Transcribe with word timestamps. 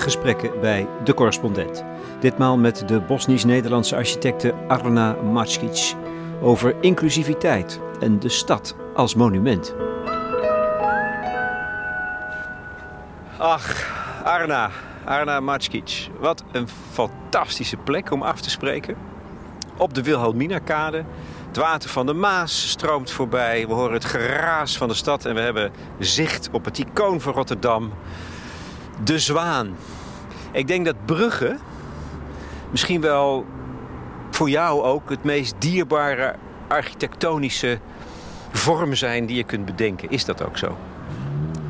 gesprekken 0.00 0.60
bij 0.60 0.86
De 1.04 1.14
Correspondent. 1.14 1.84
Ditmaal 2.20 2.56
met 2.56 2.88
de 2.88 3.00
Bosnisch-Nederlandse 3.00 3.96
architecte 3.96 4.54
Arna 4.68 5.12
Matskic 5.12 5.94
over 6.42 6.74
inclusiviteit 6.80 7.80
en 8.00 8.18
de 8.18 8.28
stad 8.28 8.76
als 8.94 9.14
monument. 9.14 9.74
Ach, 13.38 13.92
Arna, 14.24 14.70
Arna 15.04 15.40
Matskic. 15.40 16.08
Wat 16.18 16.44
een 16.52 16.68
fantastische 16.92 17.76
plek 17.76 18.10
om 18.10 18.22
af 18.22 18.40
te 18.40 18.50
spreken. 18.50 18.96
Op 19.76 19.94
de 19.94 20.02
Wilhelmina-kade. 20.02 21.04
Het 21.46 21.56
water 21.56 21.90
van 21.90 22.06
de 22.06 22.12
Maas 22.12 22.68
stroomt 22.68 23.10
voorbij. 23.10 23.66
We 23.66 23.74
horen 23.74 23.92
het 23.92 24.04
geraas 24.04 24.76
van 24.76 24.88
de 24.88 24.94
stad 24.94 25.24
en 25.24 25.34
we 25.34 25.40
hebben 25.40 25.72
zicht 25.98 26.48
op 26.52 26.64
het 26.64 26.78
icoon 26.78 27.20
van 27.20 27.32
Rotterdam. 27.32 27.92
De 29.04 29.18
Zwaan. 29.18 29.76
Ik 30.52 30.66
denk 30.66 30.84
dat 30.84 31.04
Brugge 31.04 31.56
misschien 32.70 33.00
wel 33.00 33.46
voor 34.30 34.50
jou 34.50 34.82
ook 34.82 35.10
het 35.10 35.24
meest 35.24 35.54
dierbare 35.58 36.34
architectonische 36.68 37.78
vorm 38.52 38.94
zijn 38.94 39.26
die 39.26 39.36
je 39.36 39.44
kunt 39.44 39.64
bedenken. 39.64 40.10
Is 40.10 40.24
dat 40.24 40.44
ook 40.44 40.58
zo? 40.58 40.76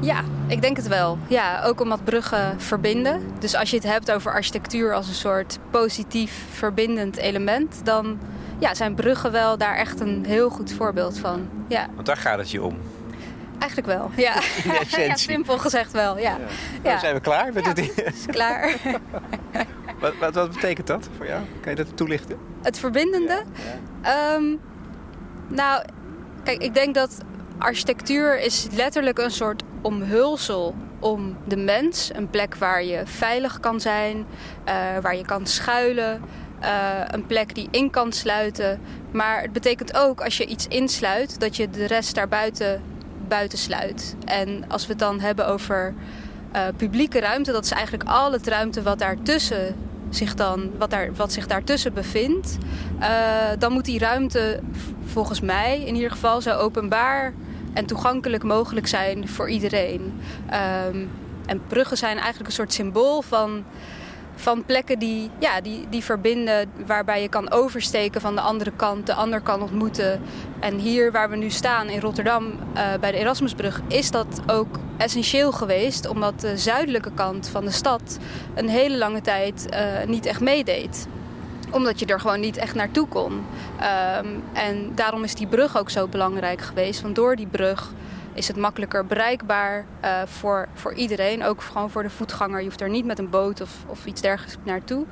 Ja, 0.00 0.20
ik 0.46 0.62
denk 0.62 0.76
het 0.76 0.88
wel. 0.88 1.18
Ja, 1.26 1.62
ook 1.62 1.80
omdat 1.80 2.04
bruggen 2.04 2.60
verbinden. 2.60 3.20
Dus 3.38 3.54
als 3.54 3.70
je 3.70 3.76
het 3.76 3.86
hebt 3.86 4.12
over 4.12 4.32
architectuur 4.32 4.94
als 4.94 5.08
een 5.08 5.14
soort 5.14 5.58
positief 5.70 6.44
verbindend 6.50 7.16
element, 7.16 7.80
dan 7.84 8.18
ja, 8.58 8.74
zijn 8.74 8.94
bruggen 8.94 9.32
wel 9.32 9.58
daar 9.58 9.76
echt 9.76 10.00
een 10.00 10.24
heel 10.26 10.50
goed 10.50 10.72
voorbeeld 10.72 11.18
van. 11.18 11.48
Ja. 11.68 11.88
Want 11.94 12.06
daar 12.06 12.16
gaat 12.16 12.38
het 12.38 12.50
je 12.50 12.62
om. 12.62 12.76
Eigenlijk 13.58 13.86
wel, 13.86 14.10
ja. 14.26 14.34
ja 14.88 15.16
simpel 15.16 15.58
gezegd 15.58 15.92
wel, 15.92 16.18
ja. 16.18 16.22
ja. 16.30 16.38
Nou, 16.82 16.98
zijn 16.98 17.14
we 17.14 17.20
klaar 17.20 17.52
met 17.52 17.64
ja, 17.64 17.68
het? 17.72 17.78
is 18.14 18.26
klaar. 18.26 18.76
wat, 20.00 20.16
wat, 20.20 20.34
wat, 20.34 20.52
betekent 20.52 20.86
dat 20.86 21.08
voor 21.16 21.26
jou? 21.26 21.42
Kan 21.60 21.70
je 21.70 21.84
dat 21.84 21.96
toelichten? 21.96 22.38
Het 22.62 22.78
verbindende? 22.78 23.42
Um, 24.36 24.60
nou, 25.48 25.84
kijk, 26.44 26.62
ik 26.62 26.74
denk 26.74 26.94
dat 26.94 27.18
architectuur 27.58 28.40
is 28.40 28.66
letterlijk 28.72 29.18
een 29.18 29.30
soort 29.30 29.62
omhulsel 29.82 30.74
om 31.00 31.36
de 31.44 31.56
mens. 31.56 32.10
Een 32.14 32.30
plek 32.30 32.54
waar 32.54 32.84
je 32.84 33.02
veilig 33.04 33.60
kan 33.60 33.80
zijn, 33.80 34.16
uh, 34.16 34.74
waar 35.00 35.16
je 35.16 35.24
kan 35.24 35.46
schuilen. 35.46 36.22
Uh, 36.62 37.00
een 37.06 37.26
plek 37.26 37.54
die 37.54 37.68
in 37.70 37.90
kan 37.90 38.12
sluiten. 38.12 38.80
Maar 39.12 39.42
het 39.42 39.52
betekent 39.52 39.96
ook 39.96 40.20
als 40.20 40.36
je 40.36 40.46
iets 40.46 40.66
insluit, 40.66 41.40
dat 41.40 41.56
je 41.56 41.70
de 41.70 41.86
rest 41.86 42.14
daarbuiten 42.14 42.82
buiten 43.28 43.58
sluit. 43.58 44.16
En 44.24 44.64
als 44.68 44.82
we 44.82 44.88
het 44.88 44.98
dan 44.98 45.20
hebben 45.20 45.46
over 45.46 45.94
uh, 46.56 46.62
publieke 46.76 47.20
ruimte, 47.20 47.52
dat 47.52 47.64
is 47.64 47.70
eigenlijk 47.70 48.08
al 48.08 48.32
het 48.32 48.46
ruimte 48.46 48.82
wat 48.82 48.98
daartussen 48.98 49.76
zich 50.10 50.34
dan, 50.34 50.70
wat, 50.78 50.90
daar, 50.90 51.14
wat 51.14 51.32
zich 51.32 51.46
daartussen 51.46 51.92
bevindt. 51.92 52.58
Uh, 53.00 53.08
dan 53.58 53.72
moet 53.72 53.84
die 53.84 53.98
ruimte 53.98 54.60
volgens 55.04 55.40
mij 55.40 55.82
in 55.84 55.94
ieder 55.94 56.10
geval 56.10 56.40
zo 56.40 56.50
openbaar 56.50 57.32
en 57.72 57.86
toegankelijk 57.86 58.42
mogelijk 58.42 58.86
zijn 58.86 59.28
voor 59.28 59.48
iedereen. 59.50 60.20
Um, 60.86 61.10
en 61.46 61.62
bruggen 61.68 61.96
zijn 61.96 62.16
eigenlijk 62.16 62.46
een 62.46 62.54
soort 62.54 62.72
symbool 62.72 63.22
van, 63.22 63.64
van 64.34 64.64
plekken 64.64 64.98
die, 64.98 65.30
ja, 65.38 65.60
die, 65.60 65.86
die 65.90 66.04
verbinden, 66.04 66.70
waarbij 66.86 67.22
je 67.22 67.28
kan 67.28 67.50
oversteken 67.50 68.20
van 68.20 68.34
de 68.34 68.40
andere 68.40 68.72
kant, 68.76 69.06
de 69.06 69.14
ander 69.14 69.40
kan 69.40 69.62
ontmoeten. 69.62 70.20
En 70.60 70.78
hier 70.78 71.12
waar 71.12 71.30
we 71.30 71.36
nu 71.36 71.50
staan 71.50 71.88
in 71.88 72.00
Rotterdam 72.00 72.46
uh, 72.46 72.82
bij 73.00 73.12
de 73.12 73.18
Erasmusbrug, 73.18 73.80
is 73.88 74.10
dat 74.10 74.40
ook 74.46 74.78
essentieel 74.96 75.52
geweest, 75.52 76.08
omdat 76.08 76.40
de 76.40 76.58
zuidelijke 76.58 77.12
kant 77.14 77.48
van 77.48 77.64
de 77.64 77.70
stad 77.70 78.18
een 78.54 78.68
hele 78.68 78.96
lange 78.96 79.20
tijd 79.20 79.66
uh, 79.70 79.78
niet 80.06 80.26
echt 80.26 80.40
meedeed 80.40 81.06
omdat 81.70 81.98
je 81.98 82.06
er 82.06 82.20
gewoon 82.20 82.40
niet 82.40 82.56
echt 82.56 82.74
naartoe 82.74 83.08
kon. 83.08 83.32
Um, 83.32 84.42
en 84.52 84.92
daarom 84.94 85.24
is 85.24 85.34
die 85.34 85.46
brug 85.46 85.78
ook 85.78 85.90
zo 85.90 86.06
belangrijk 86.06 86.60
geweest. 86.60 87.00
Want 87.02 87.14
door 87.14 87.36
die 87.36 87.46
brug 87.46 87.92
is 88.34 88.48
het 88.48 88.56
makkelijker 88.56 89.06
bereikbaar 89.06 89.84
uh, 90.04 90.22
voor, 90.24 90.68
voor 90.74 90.94
iedereen. 90.94 91.44
Ook 91.44 91.62
gewoon 91.62 91.90
voor 91.90 92.02
de 92.02 92.10
voetganger. 92.10 92.58
Je 92.58 92.64
hoeft 92.64 92.80
er 92.80 92.90
niet 92.90 93.04
met 93.04 93.18
een 93.18 93.30
boot 93.30 93.60
of, 93.60 93.70
of 93.86 94.06
iets 94.06 94.20
dergelijks 94.20 94.56
naartoe. 94.62 95.04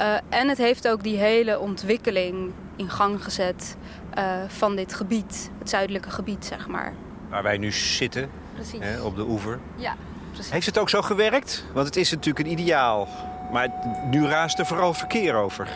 Uh, 0.00 0.14
en 0.28 0.48
het 0.48 0.58
heeft 0.58 0.88
ook 0.88 1.02
die 1.02 1.16
hele 1.16 1.58
ontwikkeling 1.58 2.52
in 2.76 2.90
gang 2.90 3.24
gezet 3.24 3.76
uh, 4.18 4.24
van 4.46 4.76
dit 4.76 4.94
gebied. 4.94 5.50
Het 5.58 5.70
zuidelijke 5.70 6.10
gebied, 6.10 6.44
zeg 6.44 6.68
maar. 6.68 6.92
Waar 7.28 7.42
wij 7.42 7.58
nu 7.58 7.72
zitten, 7.72 8.30
hè, 8.78 9.00
op 9.00 9.16
de 9.16 9.22
oever. 9.22 9.58
Ja, 9.76 9.96
precies. 10.32 10.52
Heeft 10.52 10.66
het 10.66 10.78
ook 10.78 10.88
zo 10.88 11.02
gewerkt? 11.02 11.64
Want 11.72 11.86
het 11.86 11.96
is 11.96 12.10
natuurlijk 12.10 12.46
een 12.46 12.52
ideaal. 12.52 13.08
Maar 13.52 13.68
nu 14.10 14.26
raast 14.26 14.58
er 14.58 14.66
vooral 14.66 14.94
verkeer 14.94 15.34
over. 15.34 15.68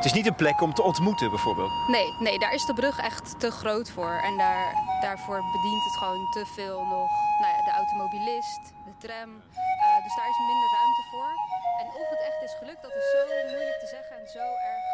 Het 0.00 0.08
is 0.12 0.20
niet 0.20 0.30
een 0.32 0.44
plek 0.44 0.60
om 0.60 0.74
te 0.74 0.82
ontmoeten, 0.90 1.28
bijvoorbeeld. 1.30 1.72
Nee, 1.96 2.08
nee 2.26 2.38
daar 2.38 2.54
is 2.54 2.66
de 2.70 2.74
brug 2.74 2.96
echt 3.10 3.40
te 3.40 3.50
groot 3.50 3.88
voor. 3.90 4.14
En 4.28 4.34
daar, 4.44 4.66
daarvoor 5.00 5.40
bedient 5.56 5.84
het 5.88 5.96
gewoon 6.02 6.30
te 6.36 6.44
veel 6.56 6.78
nog 6.96 7.10
nou 7.40 7.50
ja, 7.54 7.60
de 7.68 7.74
automobilist, 7.80 8.62
de 8.88 8.94
tram. 9.04 9.30
Uh, 9.84 9.96
dus 10.04 10.14
daar 10.18 10.28
is 10.34 10.38
minder 10.50 10.70
ruimte 10.78 11.04
voor. 11.10 11.32
En 11.80 11.86
of 12.00 12.08
het 12.14 12.22
echt 12.28 12.40
is 12.48 12.54
gelukt, 12.60 12.82
dat 12.86 12.94
is 13.00 13.06
zo 13.14 13.20
moeilijk 13.52 13.80
te 13.84 13.90
zeggen 13.96 14.14
en 14.20 14.26
zo 14.36 14.46
erg 14.72 14.86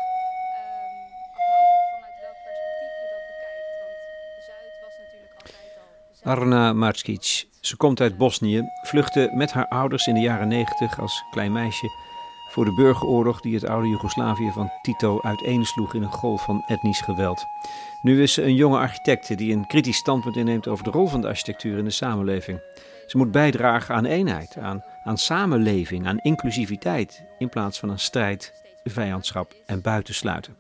um, 0.63 0.95
afhankelijk 1.39 1.87
vanuit 1.95 2.17
welk 2.25 2.39
perspectief 2.47 2.95
je 3.03 3.07
dat 3.15 3.25
bekijkt. 3.33 3.71
Want 3.83 3.99
de 4.37 4.43
Zuid 4.49 4.75
was 4.87 4.95
natuurlijk 5.03 5.35
altijd 5.41 5.73
al. 5.83 5.91
Arna 6.33 6.65
Marskic. 6.83 7.27
Ze 7.69 7.77
komt 7.77 8.01
uit 8.01 8.17
Bosnië, 8.23 8.61
vluchtte 8.91 9.31
met 9.43 9.51
haar 9.53 9.69
ouders 9.81 10.07
in 10.07 10.15
de 10.19 10.27
jaren 10.31 10.49
90 10.49 11.01
als 11.01 11.25
klein 11.31 11.53
meisje 11.53 11.89
voor 12.57 12.65
de 12.65 12.73
burgeroorlog 12.73 13.41
die 13.41 13.55
het 13.55 13.67
oude 13.67 13.89
Joegoslavië 13.89 14.51
van 14.53 14.71
Tito 14.83 15.21
uiteensloeg 15.23 15.95
in 15.95 16.03
een 16.03 16.13
golf 16.13 16.45
van 16.45 16.63
etnisch 16.67 17.01
geweld. 17.01 17.47
Nu 18.03 18.23
is 18.23 18.33
ze 18.33 18.43
een 18.43 18.55
jonge 18.55 18.79
architecte 18.79 19.35
die 19.35 19.53
een 19.53 19.67
kritisch 19.67 19.97
standpunt 19.97 20.37
inneemt 20.37 20.69
over 20.69 20.85
de 20.85 20.91
rol 20.91 21.07
van 21.07 21.21
de 21.21 21.27
architectuur 21.27 21.79
in 21.79 21.85
de 21.85 21.91
samenleving. 21.91 22.61
Ze 23.07 23.17
moet 23.17 23.31
bijdragen 23.31 23.95
aan 23.95 24.05
eenheid, 24.05 24.57
aan, 24.59 24.85
aan 25.05 25.19
samenleving, 25.19 26.07
aan 26.07 26.19
inclusiviteit, 26.19 27.25
in 27.39 27.49
plaats 27.49 27.79
van 27.79 27.91
aan 27.91 27.99
strijd, 27.99 28.53
vijandschap 28.85 29.55
en 29.67 29.81
buitensluiten. 29.81 30.57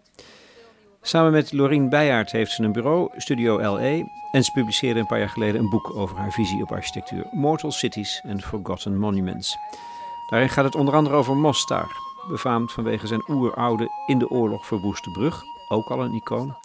Samen 1.03 1.33
met 1.33 1.53
Lorien 1.53 1.89
Beijaard 1.89 2.33
heeft 2.33 2.53
ze 2.53 2.63
een 2.63 2.73
bureau, 2.73 3.11
Studio 3.17 3.75
LE, 3.75 4.05
en 4.33 4.45
ze 4.45 4.53
publiceerde 4.53 5.01
een 5.01 5.07
paar 5.07 5.19
jaar 5.19 5.28
geleden 5.28 5.61
een 5.61 5.71
boek 5.71 5.97
over 5.97 6.17
haar 6.17 6.33
visie 6.33 6.63
op 6.63 6.73
architectuur: 6.73 7.27
Mortal 7.31 7.73
Cities 7.73 8.23
and 8.28 8.45
Forgotten 8.45 8.99
Monuments. 8.99 9.57
Daarin 10.27 10.49
gaat 10.49 10.65
het 10.65 10.75
onder 10.75 10.95
andere 10.95 11.17
over 11.17 11.37
Mostar, 11.37 11.97
befaamd 12.29 12.73
vanwege 12.73 13.07
zijn 13.07 13.31
oeroude 13.31 13.91
in 14.07 14.19
de 14.19 14.31
oorlog 14.31 14.67
verwoeste 14.67 15.11
brug, 15.11 15.43
ook 15.69 15.91
al 15.91 16.03
een 16.03 16.15
icoon. 16.15 16.57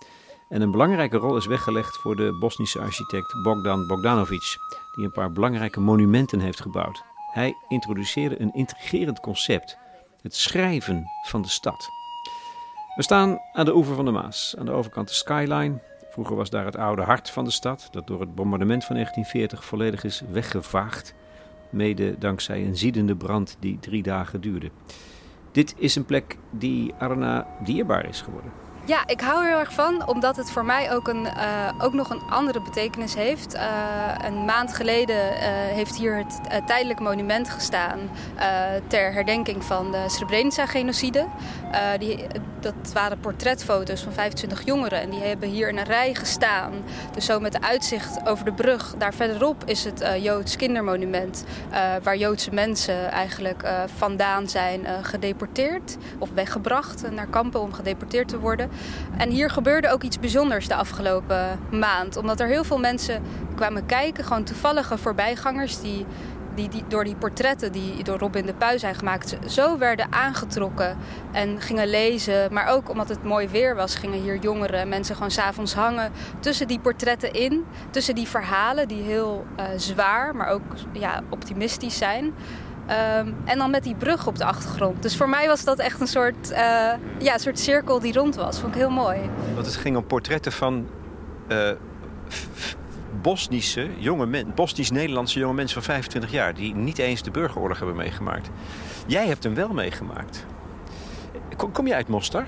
En 0.49 0.61
een 0.61 0.71
belangrijke 0.71 1.17
rol 1.17 1.37
is 1.37 1.45
weggelegd 1.45 1.97
voor 1.97 2.15
de 2.15 2.37
Bosnische 2.39 2.79
architect 2.79 3.43
Bogdan 3.43 3.87
Bogdanovic, 3.87 4.57
die 4.95 5.05
een 5.05 5.11
paar 5.11 5.31
belangrijke 5.31 5.79
monumenten 5.79 6.39
heeft 6.39 6.61
gebouwd. 6.61 7.03
Hij 7.31 7.55
introduceerde 7.67 8.41
een 8.41 8.53
intrigerend 8.53 9.19
concept: 9.19 9.77
het 10.21 10.35
schrijven 10.35 11.05
van 11.27 11.41
de 11.41 11.49
stad. 11.49 11.89
We 12.95 13.03
staan 13.03 13.39
aan 13.53 13.65
de 13.65 13.75
oever 13.75 13.95
van 13.95 14.05
de 14.05 14.11
Maas, 14.11 14.55
aan 14.57 14.65
de 14.65 14.71
overkant 14.71 15.07
de 15.07 15.13
skyline. 15.13 15.79
Vroeger 16.09 16.35
was 16.35 16.49
daar 16.49 16.65
het 16.65 16.77
oude 16.77 17.01
hart 17.01 17.29
van 17.29 17.43
de 17.43 17.51
stad, 17.51 17.87
dat 17.91 18.07
door 18.07 18.19
het 18.19 18.35
bombardement 18.35 18.85
van 18.85 18.95
1940 18.95 19.65
volledig 19.65 20.03
is 20.03 20.21
weggevaagd 20.31 21.13
mede 21.71 22.15
dankzij 22.17 22.65
een 22.65 22.77
ziedende 22.77 23.15
brand 23.15 23.57
die 23.59 23.77
drie 23.79 24.03
dagen 24.03 24.41
duurde. 24.41 24.69
Dit 25.51 25.75
is 25.77 25.95
een 25.95 26.05
plek 26.05 26.37
die 26.49 26.93
Arna 26.99 27.47
dierbaar 27.63 28.09
is 28.09 28.21
geworden. 28.21 28.51
Ja, 28.85 29.07
ik 29.07 29.21
hou 29.21 29.41
er 29.41 29.49
heel 29.49 29.59
erg 29.59 29.73
van, 29.73 30.07
omdat 30.07 30.35
het 30.35 30.51
voor 30.51 30.65
mij 30.65 30.93
ook, 30.93 31.07
een, 31.07 31.23
uh, 31.23 31.71
ook 31.81 31.93
nog 31.93 32.09
een 32.09 32.21
andere 32.29 32.61
betekenis 32.61 33.15
heeft. 33.15 33.55
Uh, 33.55 33.61
een 34.25 34.45
maand 34.45 34.73
geleden 34.73 35.15
uh, 35.15 35.39
heeft 35.47 35.95
hier 35.97 36.15
het 36.15 36.41
tijdelijk 36.65 36.99
monument 36.99 37.49
gestaan 37.49 37.99
ter 38.87 39.13
herdenking 39.13 39.63
van 39.63 39.91
de 39.91 40.03
Srebrenica-genocide. 40.07 41.27
Dat 42.61 42.93
waren 42.93 43.19
portretfoto's 43.19 44.01
van 44.01 44.13
25 44.13 44.65
jongeren 44.65 45.01
en 45.01 45.09
die 45.09 45.19
hebben 45.19 45.49
hier 45.49 45.69
in 45.69 45.77
een 45.77 45.83
rij 45.83 46.13
gestaan. 46.13 46.71
Dus 47.13 47.25
zo 47.25 47.39
met 47.39 47.51
de 47.51 47.61
uitzicht 47.61 48.27
over 48.27 48.45
de 48.45 48.53
brug. 48.53 48.95
Daar 48.97 49.13
verderop 49.13 49.63
is 49.65 49.83
het 49.83 50.05
Joods 50.21 50.55
kindermonument, 50.55 51.43
waar 52.03 52.17
Joodse 52.17 52.53
mensen 52.53 53.11
eigenlijk 53.11 53.63
vandaan 53.97 54.49
zijn 54.49 54.85
gedeporteerd 55.01 55.97
of 56.17 56.29
weggebracht 56.33 57.11
naar 57.11 57.27
kampen 57.27 57.61
om 57.61 57.73
gedeporteerd 57.73 58.27
te 58.27 58.39
worden. 58.39 58.69
En 59.17 59.29
hier 59.29 59.49
gebeurde 59.49 59.89
ook 59.89 60.03
iets 60.03 60.19
bijzonders 60.19 60.67
de 60.67 60.75
afgelopen 60.75 61.59
maand. 61.71 62.17
Omdat 62.17 62.39
er 62.39 62.47
heel 62.47 62.63
veel 62.63 62.79
mensen 62.79 63.21
kwamen 63.55 63.85
kijken, 63.85 64.23
gewoon 64.23 64.43
toevallige 64.43 64.97
voorbijgangers 64.97 65.81
die, 65.81 66.05
die, 66.55 66.69
door 66.87 67.03
die 67.03 67.15
portretten 67.15 67.71
die 67.71 68.03
door 68.03 68.17
Robin 68.17 68.45
de 68.45 68.53
Puy 68.53 68.77
zijn 68.77 68.95
gemaakt, 68.95 69.37
zo 69.47 69.77
werden 69.77 70.11
aangetrokken 70.11 70.97
en 71.31 71.61
gingen 71.61 71.89
lezen. 71.89 72.53
Maar 72.53 72.67
ook 72.67 72.89
omdat 72.89 73.09
het 73.09 73.23
mooi 73.23 73.47
weer 73.47 73.75
was, 73.75 73.95
gingen 73.95 74.21
hier 74.21 74.37
jongeren 74.37 74.89
mensen 74.89 75.15
gewoon 75.15 75.31
s'avonds 75.31 75.73
hangen 75.73 76.11
tussen 76.39 76.67
die 76.67 76.79
portretten 76.79 77.33
in. 77.33 77.65
Tussen 77.89 78.15
die 78.15 78.27
verhalen 78.27 78.87
die 78.87 79.01
heel 79.01 79.45
uh, 79.59 79.65
zwaar, 79.75 80.35
maar 80.35 80.47
ook 80.47 80.61
ja, 80.93 81.21
optimistisch 81.29 81.97
zijn. 81.97 82.33
Ehm, 82.87 83.31
en 83.45 83.57
dan 83.57 83.71
met 83.71 83.83
die 83.83 83.95
brug 83.95 84.27
op 84.27 84.37
de 84.37 84.45
achtergrond. 84.45 85.01
Dus 85.01 85.17
voor 85.17 85.29
mij 85.29 85.47
was 85.47 85.63
dat 85.63 85.79
echt 85.79 86.01
een 86.01 86.07
soort, 86.07 86.51
uh, 86.51 86.57
ja, 87.19 87.37
soort 87.37 87.59
cirkel 87.59 87.99
die 87.99 88.13
rond 88.13 88.35
was. 88.35 88.59
Vond 88.59 88.73
ik 88.73 88.79
heel 88.79 88.89
mooi. 88.89 89.19
Want 89.53 89.65
het 89.65 89.75
ging 89.75 89.97
om 89.97 90.05
portretten 90.05 90.51
van 90.51 90.87
uh, 91.47 91.71
Bosnische 93.21 93.89
jonge 93.97 94.25
mensen, 94.25 94.53
Bosnisch-Nederlandse 94.55 95.39
jonge 95.39 95.53
mensen 95.53 95.73
van 95.73 95.93
25 95.93 96.31
jaar, 96.31 96.53
die 96.53 96.75
niet 96.75 96.97
eens 96.97 97.23
de 97.23 97.31
burgeroorlog 97.31 97.77
hebben 97.77 97.95
meegemaakt. 97.95 98.49
Jij 99.07 99.27
hebt 99.27 99.43
hem 99.43 99.55
wel 99.55 99.69
meegemaakt. 99.69 100.45
Kom, 101.71 101.87
je 101.87 101.95
uit 101.95 102.07
Mostar? 102.07 102.45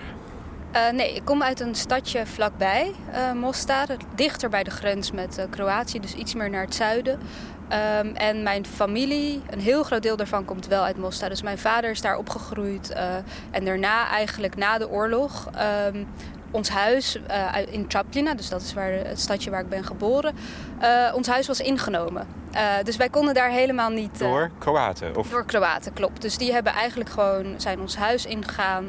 Uh, 0.73 0.89
nee, 0.89 1.15
ik 1.15 1.25
kom 1.25 1.43
uit 1.43 1.59
een 1.59 1.75
stadje 1.75 2.25
vlakbij 2.25 2.91
uh, 3.13 3.31
Mostar, 3.31 3.87
dichter 4.15 4.49
bij 4.49 4.63
de 4.63 4.71
grens 4.71 5.11
met 5.11 5.37
uh, 5.37 5.45
Kroatië, 5.49 5.99
dus 5.99 6.13
iets 6.13 6.33
meer 6.33 6.49
naar 6.49 6.63
het 6.63 6.75
zuiden. 6.75 7.19
Um, 7.99 8.15
en 8.15 8.43
mijn 8.43 8.65
familie, 8.65 9.41
een 9.49 9.59
heel 9.59 9.83
groot 9.83 10.03
deel 10.03 10.15
daarvan 10.15 10.45
komt 10.45 10.67
wel 10.67 10.83
uit 10.83 10.97
Mostar. 10.97 11.29
Dus 11.29 11.41
mijn 11.41 11.57
vader 11.57 11.89
is 11.89 12.01
daar 12.01 12.17
opgegroeid. 12.17 12.89
en 13.51 13.65
daarna, 13.65 14.07
eigenlijk 14.07 14.55
na 14.55 14.77
de 14.77 14.89
oorlog, 14.89 15.49
um, 15.87 16.07
ons 16.53 16.69
huis 16.69 17.19
uh, 17.29 17.55
in 17.71 17.87
Traplina, 17.87 18.33
dus 18.33 18.49
dat 18.49 18.61
is 18.61 18.73
waar, 18.73 18.91
het 18.91 19.19
stadje 19.19 19.49
waar 19.49 19.61
ik 19.61 19.69
ben 19.69 19.83
geboren, 19.83 20.35
uh, 20.81 21.11
ons 21.15 21.27
huis 21.27 21.47
was 21.47 21.59
ingenomen. 21.59 22.27
Uh, 22.53 22.59
dus 22.83 22.95
wij 22.95 23.09
konden 23.09 23.33
daar 23.33 23.49
helemaal 23.49 23.89
niet. 23.89 24.19
door 24.19 24.51
Kroaten? 24.57 25.15
Of? 25.15 25.29
Door 25.29 25.45
Kroaten, 25.45 25.93
klopt. 25.93 26.21
Dus 26.21 26.37
die 26.37 26.53
hebben 26.53 26.73
eigenlijk 26.73 27.09
gewoon 27.09 27.53
zijn 27.57 27.79
ons 27.79 27.95
huis 27.95 28.25
ingegaan. 28.25 28.85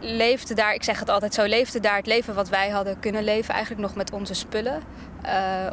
Leefden 0.00 0.56
daar, 0.56 0.74
ik 0.74 0.82
zeg 0.82 0.98
het 0.98 1.08
altijd 1.08 1.34
zo, 1.34 1.44
leefden 1.44 1.82
daar 1.82 1.96
het 1.96 2.06
leven 2.06 2.34
wat 2.34 2.48
wij 2.48 2.68
hadden 2.70 2.98
kunnen 2.98 3.24
leven. 3.24 3.54
Eigenlijk 3.54 3.82
nog 3.82 3.94
met 3.94 4.12
onze 4.12 4.34
spullen. 4.34 4.82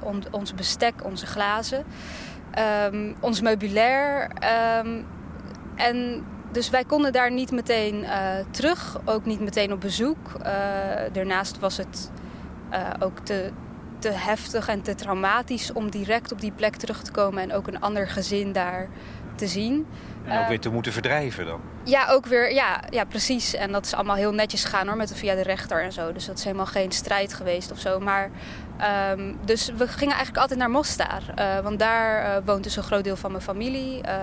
On, 0.04 0.24
ons 0.32 0.54
bestek, 0.54 0.94
onze 1.04 1.26
glazen. 1.26 1.86
Um, 2.86 3.16
ons 3.20 3.42
meubilair. 3.42 4.30
Um, 4.84 5.06
en 5.76 6.26
dus 6.52 6.70
wij 6.70 6.84
konden 6.84 7.12
daar 7.12 7.32
niet 7.32 7.52
meteen 7.52 7.96
uh, 7.96 8.36
terug, 8.52 9.00
ook 9.06 9.26
niet 9.26 9.40
meteen 9.40 9.74
op 9.74 9.82
bezoek. 9.82 10.32
Uh, 10.40 10.46
daarnaast 11.12 11.60
was 11.60 11.78
het 11.78 12.12
uh, 12.72 12.90
ook 13.00 13.20
te, 13.20 13.52
te 14.00 14.10
heftig 14.10 14.68
en 14.68 14.82
te 14.82 14.96
traumatisch 14.96 15.74
om 15.74 15.90
direct 15.90 16.32
op 16.32 16.42
die 16.42 16.52
plek 16.52 16.76
terug 16.76 17.04
te 17.04 17.12
komen 17.12 17.44
en 17.44 17.54
ook 17.54 17.68
een 17.68 17.82
ander 17.82 18.08
gezin 18.08 18.52
daar 18.52 18.90
te 19.36 19.48
zien. 19.48 19.88
En 20.26 20.42
ook 20.42 20.48
weer 20.48 20.60
te 20.60 20.70
moeten 20.70 20.94
verdrijven 20.94 21.46
dan? 21.46 21.62
Ja, 21.84 22.08
ook 22.10 22.26
weer, 22.26 22.54
ja, 22.54 22.84
ja, 22.90 23.04
precies. 23.04 23.54
En 23.54 23.72
dat 23.72 23.86
is 23.86 23.94
allemaal 23.94 24.16
heel 24.16 24.34
netjes 24.34 24.64
gegaan 24.64 24.88
hoor, 24.88 24.98
met, 24.98 25.16
via 25.16 25.36
de 25.36 25.44
rechter 25.44 25.84
en 25.84 25.92
zo. 25.92 26.14
Dus 26.14 26.26
dat 26.26 26.38
is 26.38 26.44
helemaal 26.44 26.66
geen 26.66 26.92
strijd 26.92 27.34
geweest 27.34 27.72
of 27.72 27.80
zo. 27.80 28.00
Maar 28.00 28.30
Um, 29.12 29.38
dus 29.46 29.72
we 29.78 29.88
gingen 29.88 30.14
eigenlijk 30.14 30.42
altijd 30.42 30.60
naar 30.60 30.70
Mostar. 30.70 31.22
Uh, 31.40 31.60
want 31.60 31.80
daar 31.80 32.24
uh, 32.24 32.46
woont 32.46 32.64
dus 32.64 32.76
een 32.76 32.84
groot 32.84 33.04
deel 33.04 33.16
van 33.16 33.32
mijn 33.32 33.44
familie. 33.44 33.98
Uh, 33.98 34.14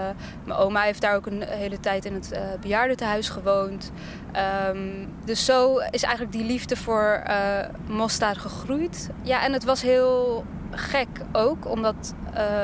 mijn 0.44 0.58
oma 0.58 0.80
heeft 0.80 1.00
daar 1.00 1.14
ook 1.14 1.26
een 1.26 1.42
hele 1.42 1.80
tijd 1.80 2.04
in 2.04 2.14
het 2.14 2.38
bejaardentehuis 2.60 3.28
gewoond. 3.28 3.92
Um, 4.68 5.08
dus 5.24 5.44
zo 5.44 5.78
is 5.90 6.02
eigenlijk 6.02 6.32
die 6.32 6.44
liefde 6.44 6.76
voor 6.76 7.22
Mostar 7.86 8.36
gegroeid. 8.36 9.10
Ja, 9.22 9.42
en 9.42 9.52
het 9.52 9.64
was 9.64 9.82
heel 9.82 10.44
gek 10.70 11.08
ook, 11.32 11.66
omdat 11.66 12.14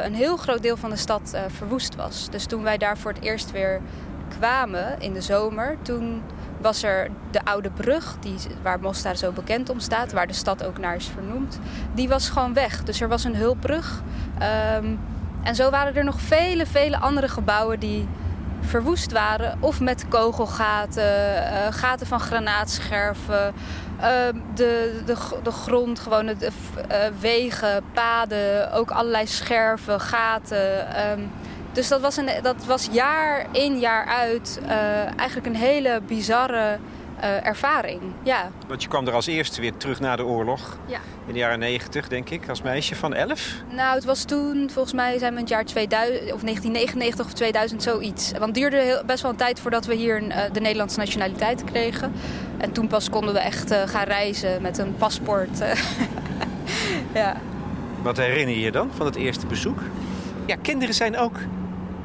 een 0.03 0.15
heel 0.15 0.37
groot 0.37 0.63
deel 0.63 0.77
van 0.77 0.91
de 0.91 0.97
stad 0.97 1.37
verwoest 1.47 1.95
was. 1.95 2.31
Dus 2.31 2.47
toen 2.47 2.63
wij 2.63 2.79
daar 2.79 2.99
voor 2.99 3.13
het 3.13 3.23
eerst 3.23 3.51
weer 3.51 3.81
kwamen 4.39 5.01
in 5.01 5.13
de 5.13 5.21
zomer, 5.21 5.77
toen 5.83 6.23
was 6.65 6.83
er 6.83 7.11
de 7.31 7.45
oude 7.45 7.71
brug, 7.71 8.17
die, 8.21 8.37
waar 8.63 8.81
Mostar 8.81 9.17
zo 9.17 9.33
bekend 9.33 9.69
om 9.71 9.81
staat, 9.81 10.13
waar 10.13 10.27
de 10.27 10.33
stad 10.33 10.65
ook 10.65 10.79
naar 10.79 10.97
is 10.97 11.11
vernoemd. 11.15 11.59
Die 11.95 12.09
was 12.09 12.29
gewoon 12.29 12.55
weg. 12.55 12.83
Dus 12.83 13.01
er 13.01 13.09
was 13.09 13.25
een 13.25 13.37
hulpbrug. 13.37 14.03
Um, 14.77 15.01
en 15.43 15.55
zo 15.55 15.71
waren 15.71 15.95
er 15.95 16.05
nog 16.05 16.21
vele, 16.21 16.67
vele 16.67 16.99
andere 16.99 17.29
gebouwen 17.29 17.81
die 17.81 18.09
verwoest 18.61 19.13
waren. 19.13 19.57
Of 19.61 19.81
met 19.81 20.09
kogelgaten, 20.09 21.43
uh, 21.43 21.67
gaten 21.71 22.07
van 22.07 22.21
granaatscherven. 22.21 23.55
Uh, 24.01 24.05
de, 24.55 25.03
de, 25.07 25.17
de 25.43 25.51
grond, 25.51 26.01
gewoon 26.01 26.27
de, 26.27 26.35
uh, 26.91 26.97
wegen, 27.21 27.83
paden, 27.93 28.73
ook 28.73 28.91
allerlei 28.91 29.27
scherven, 29.27 30.01
gaten. 30.01 31.11
Um, 31.11 31.31
dus 31.75 31.89
dat 31.89 32.01
was, 32.01 32.17
een, 32.17 32.29
dat 32.43 32.65
was 32.65 32.89
jaar 32.91 33.47
in 33.53 33.79
jaar 33.79 34.07
uit 34.07 34.61
uh, 34.63 34.71
eigenlijk 35.19 35.47
een 35.47 35.57
hele 35.57 36.01
bizarre 36.07 36.79
uh, 37.21 37.47
ervaring. 37.47 38.01
Ja. 38.23 38.51
Want 38.67 38.83
je 38.83 38.89
kwam 38.89 39.07
er 39.07 39.13
als 39.13 39.27
eerste 39.27 39.61
weer 39.61 39.77
terug 39.77 40.01
na 40.01 40.17
de 40.17 40.25
oorlog. 40.25 40.79
Ja. 40.87 40.99
In 41.27 41.33
de 41.33 41.39
jaren 41.39 41.59
90, 41.59 42.09
denk 42.09 42.31
ik, 42.31 42.49
als 42.49 42.63
meisje 42.63 42.95
van 42.95 43.15
11? 43.15 43.55
Nou, 43.71 43.95
het 43.95 44.05
was 44.05 44.25
toen, 44.25 44.71
volgens 44.71 44.95
mij 44.95 45.19
zijn 45.19 45.33
we 45.33 45.39
in 45.39 45.45
het 45.45 45.53
jaar 45.53 45.65
2000, 45.65 46.21
of 46.21 46.41
1999 46.41 47.27
of 47.27 47.33
2000, 47.33 47.83
zoiets. 47.83 48.31
Want 48.31 48.45
het 48.45 48.55
duurde 48.55 48.77
heel, 48.77 49.05
best 49.07 49.23
wel 49.23 49.31
een 49.31 49.37
tijd 49.37 49.61
voordat 49.61 49.87
we 49.87 49.95
hier 49.95 50.23
uh, 50.23 50.37
de 50.53 50.61
Nederlandse 50.61 50.99
nationaliteit 50.99 51.65
kregen. 51.65 52.13
En 52.59 52.73
toen 52.73 52.87
pas 52.87 53.11
konden 53.11 53.35
we 53.35 53.41
echt 53.41 53.73
uh, 53.73 53.83
gaan 53.87 54.05
reizen 54.05 54.63
met 54.63 54.79
een 54.79 54.97
paspoort. 54.97 55.59
ja. 57.15 57.37
Wat 58.03 58.17
herinner 58.17 58.55
je 58.55 58.61
je 58.61 58.73
dan 58.73 58.91
van 58.97 59.07
het 59.07 59.17
eerste 59.17 59.47
bezoek? 59.47 59.79
Ja, 60.47 60.57
kinderen 60.63 60.95
zijn 60.95 61.17
ook 61.17 61.39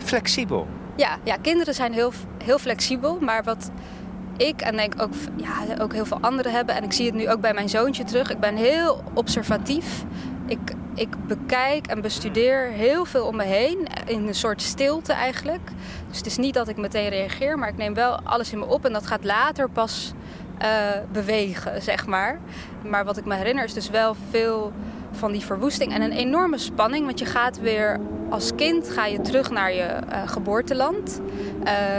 flexibel. 0.04 0.68
Ja, 0.96 1.18
ja 1.24 1.36
kinderen 1.42 1.74
zijn 1.74 1.94
heel, 1.94 2.12
heel 2.44 2.60
flexibel. 2.60 3.18
Maar 3.20 3.44
wat 3.44 3.72
ik 4.38 4.62
en 4.62 4.76
denk 4.76 4.94
ook, 5.02 5.14
ja, 5.36 5.82
ook 5.82 5.94
heel 5.94 6.06
veel 6.06 6.18
anderen 6.22 6.52
hebben... 6.52 6.76
en 6.76 6.84
ik 6.84 6.94
zie 6.94 7.06
het 7.06 7.16
nu 7.16 7.30
ook 7.30 7.42
bij 7.42 7.54
mijn 7.54 7.70
zoontje 7.70 8.04
terug... 8.04 8.32
ik 8.32 8.40
ben 8.40 8.56
heel 8.56 9.04
observatief. 9.14 10.04
Ik, 10.46 10.60
ik 10.96 11.28
bekijk 11.28 11.88
en 11.88 12.02
bestudeer 12.02 12.68
heel 12.68 13.06
veel 13.06 13.26
om 13.26 13.36
me 13.36 13.44
heen... 13.44 13.88
in 14.06 14.28
een 14.28 14.36
soort 14.36 14.62
stilte 14.62 15.14
eigenlijk. 15.14 15.72
Dus 16.08 16.18
het 16.18 16.26
is 16.26 16.38
niet 16.38 16.54
dat 16.54 16.68
ik 16.68 16.78
meteen 16.78 17.10
reageer... 17.10 17.58
maar 17.58 17.70
ik 17.70 17.78
neem 17.78 17.94
wel 17.94 18.20
alles 18.24 18.52
in 18.52 18.60
me 18.60 18.66
op... 18.66 18.86
en 18.86 18.94
dat 18.94 19.08
gaat 19.08 19.24
later 19.24 19.70
pas 19.70 20.14
uh, 20.62 20.68
bewegen, 21.12 21.82
zeg 21.82 22.06
maar. 22.06 22.40
Maar 22.90 23.06
wat 23.06 23.18
ik 23.18 23.26
me 23.26 23.36
herinner 23.36 23.64
is 23.64 23.74
dus 23.74 23.90
wel 23.90 24.16
veel 24.30 24.74
van 25.20 25.32
die 25.32 25.46
verwoesting 25.46 25.94
en 25.94 26.02
een 26.02 26.12
enorme 26.12 26.58
spanning. 26.58 27.06
Want 27.06 27.20
je 27.20 27.26
gaat 27.26 27.60
weer 27.60 28.00
als 28.30 28.56
kind 28.56 28.90
ga 28.90 29.06
je 29.06 29.22
terug 29.22 29.52
naar 29.52 29.74
je 29.74 29.88
uh, 30.12 30.22
geboorteland. 30.26 31.22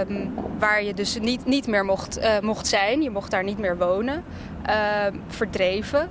Um, 0.08 0.34
waar 0.58 0.82
je 0.82 0.94
dus 0.94 1.18
niet, 1.20 1.44
niet 1.44 1.66
meer 1.66 1.84
mocht, 1.84 2.18
uh, 2.18 2.40
mocht 2.40 2.66
zijn. 2.66 3.02
Je 3.02 3.10
mocht 3.10 3.30
daar 3.30 3.44
niet 3.44 3.58
meer 3.58 3.78
wonen. 3.78 4.24
Uh, 4.68 4.74
verdreven. 5.26 6.08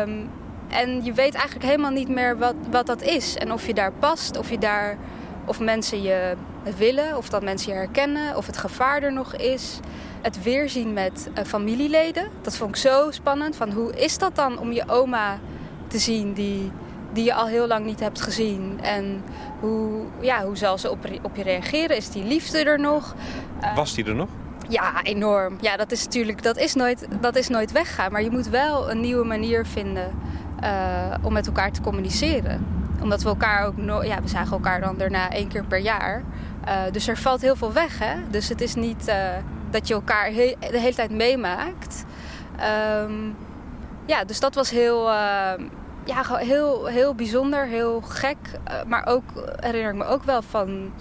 Um, 0.00 0.30
en 0.68 1.04
je 1.04 1.12
weet 1.12 1.34
eigenlijk 1.34 1.64
helemaal 1.64 1.90
niet 1.90 2.08
meer 2.08 2.38
wat, 2.38 2.54
wat 2.70 2.86
dat 2.86 3.02
is. 3.02 3.36
En 3.36 3.52
of 3.52 3.66
je 3.66 3.74
daar 3.74 3.92
past, 3.92 4.38
of, 4.38 4.50
je 4.50 4.58
daar, 4.58 4.96
of 5.44 5.60
mensen 5.60 6.02
je 6.02 6.34
willen, 6.76 7.16
of 7.16 7.28
dat 7.28 7.42
mensen 7.42 7.72
je 7.72 7.78
herkennen, 7.78 8.36
of 8.36 8.46
het 8.46 8.56
gevaar 8.56 9.02
er 9.02 9.12
nog 9.12 9.34
is. 9.34 9.80
Het 10.22 10.42
weerzien 10.42 10.92
met 10.92 11.28
uh, 11.38 11.44
familieleden, 11.44 12.28
dat 12.42 12.56
vond 12.56 12.70
ik 12.70 12.76
zo 12.76 13.10
spannend. 13.10 13.56
Van 13.56 13.70
hoe 13.70 13.92
is 13.96 14.18
dat 14.18 14.36
dan 14.36 14.58
om 14.58 14.72
je 14.72 14.88
oma 14.88 15.38
te 15.90 15.98
zien 15.98 16.32
die, 16.32 16.72
die 17.12 17.24
je 17.24 17.34
al 17.34 17.46
heel 17.46 17.66
lang 17.66 17.86
niet 17.86 18.00
hebt 18.00 18.20
gezien. 18.20 18.78
En 18.82 19.22
hoe, 19.60 20.04
ja, 20.20 20.44
hoe 20.44 20.56
zal 20.56 20.78
ze 20.78 20.90
op, 20.90 20.98
op 21.22 21.36
je 21.36 21.42
reageren? 21.42 21.96
Is 21.96 22.10
die 22.10 22.24
liefde 22.24 22.64
er 22.64 22.80
nog? 22.80 23.14
Uh, 23.62 23.76
Was 23.76 23.94
die 23.94 24.04
er 24.04 24.14
nog? 24.14 24.28
Ja, 24.68 25.02
enorm. 25.02 25.56
Ja, 25.60 25.76
dat 25.76 25.92
is 25.92 26.04
natuurlijk 26.04 26.42
dat 26.42 26.56
is 26.56 26.74
nooit, 26.74 27.06
dat 27.20 27.36
is 27.36 27.48
nooit 27.48 27.72
weggaan. 27.72 28.12
Maar 28.12 28.22
je 28.22 28.30
moet 28.30 28.48
wel 28.48 28.90
een 28.90 29.00
nieuwe 29.00 29.24
manier 29.24 29.66
vinden 29.66 30.10
uh, 30.62 31.14
om 31.22 31.32
met 31.32 31.46
elkaar 31.46 31.72
te 31.72 31.80
communiceren. 31.80 32.66
Omdat 33.02 33.22
we 33.22 33.28
elkaar 33.28 33.66
ook 33.66 33.76
no 33.76 34.02
ja, 34.02 34.22
we 34.22 34.28
zagen 34.28 34.52
elkaar 34.52 34.80
dan 34.80 34.96
daarna 34.96 35.30
één 35.30 35.48
keer 35.48 35.64
per 35.64 35.78
jaar. 35.78 36.22
Uh, 36.68 36.82
dus 36.92 37.08
er 37.08 37.16
valt 37.16 37.40
heel 37.40 37.56
veel 37.56 37.72
weg. 37.72 37.98
Hè? 37.98 38.14
Dus 38.30 38.48
het 38.48 38.60
is 38.60 38.74
niet 38.74 39.12
dat 39.70 39.88
je 39.88 39.94
elkaar 39.94 40.26
he 40.26 40.56
de 40.70 40.78
hele 40.78 40.94
tijd 40.94 41.10
meemaakt. 41.10 42.04
Um, 43.04 43.36
ja, 44.06 44.24
dus 44.24 44.40
dat 44.40 44.54
was 44.54 44.70
heel, 44.70 45.10
ja, 46.04 46.36
heel, 46.36 46.86
heel 46.86 47.14
bijzonder, 47.14 47.66
heel 47.66 48.00
gek. 48.00 48.36
Uh, 48.68 48.82
maar 48.86 49.06
ook 49.06 49.22
herinner 49.60 49.90
ik 49.90 49.96
me 49.96 50.04
ook 50.04 50.24
wel 50.24 50.42
van 50.42 50.92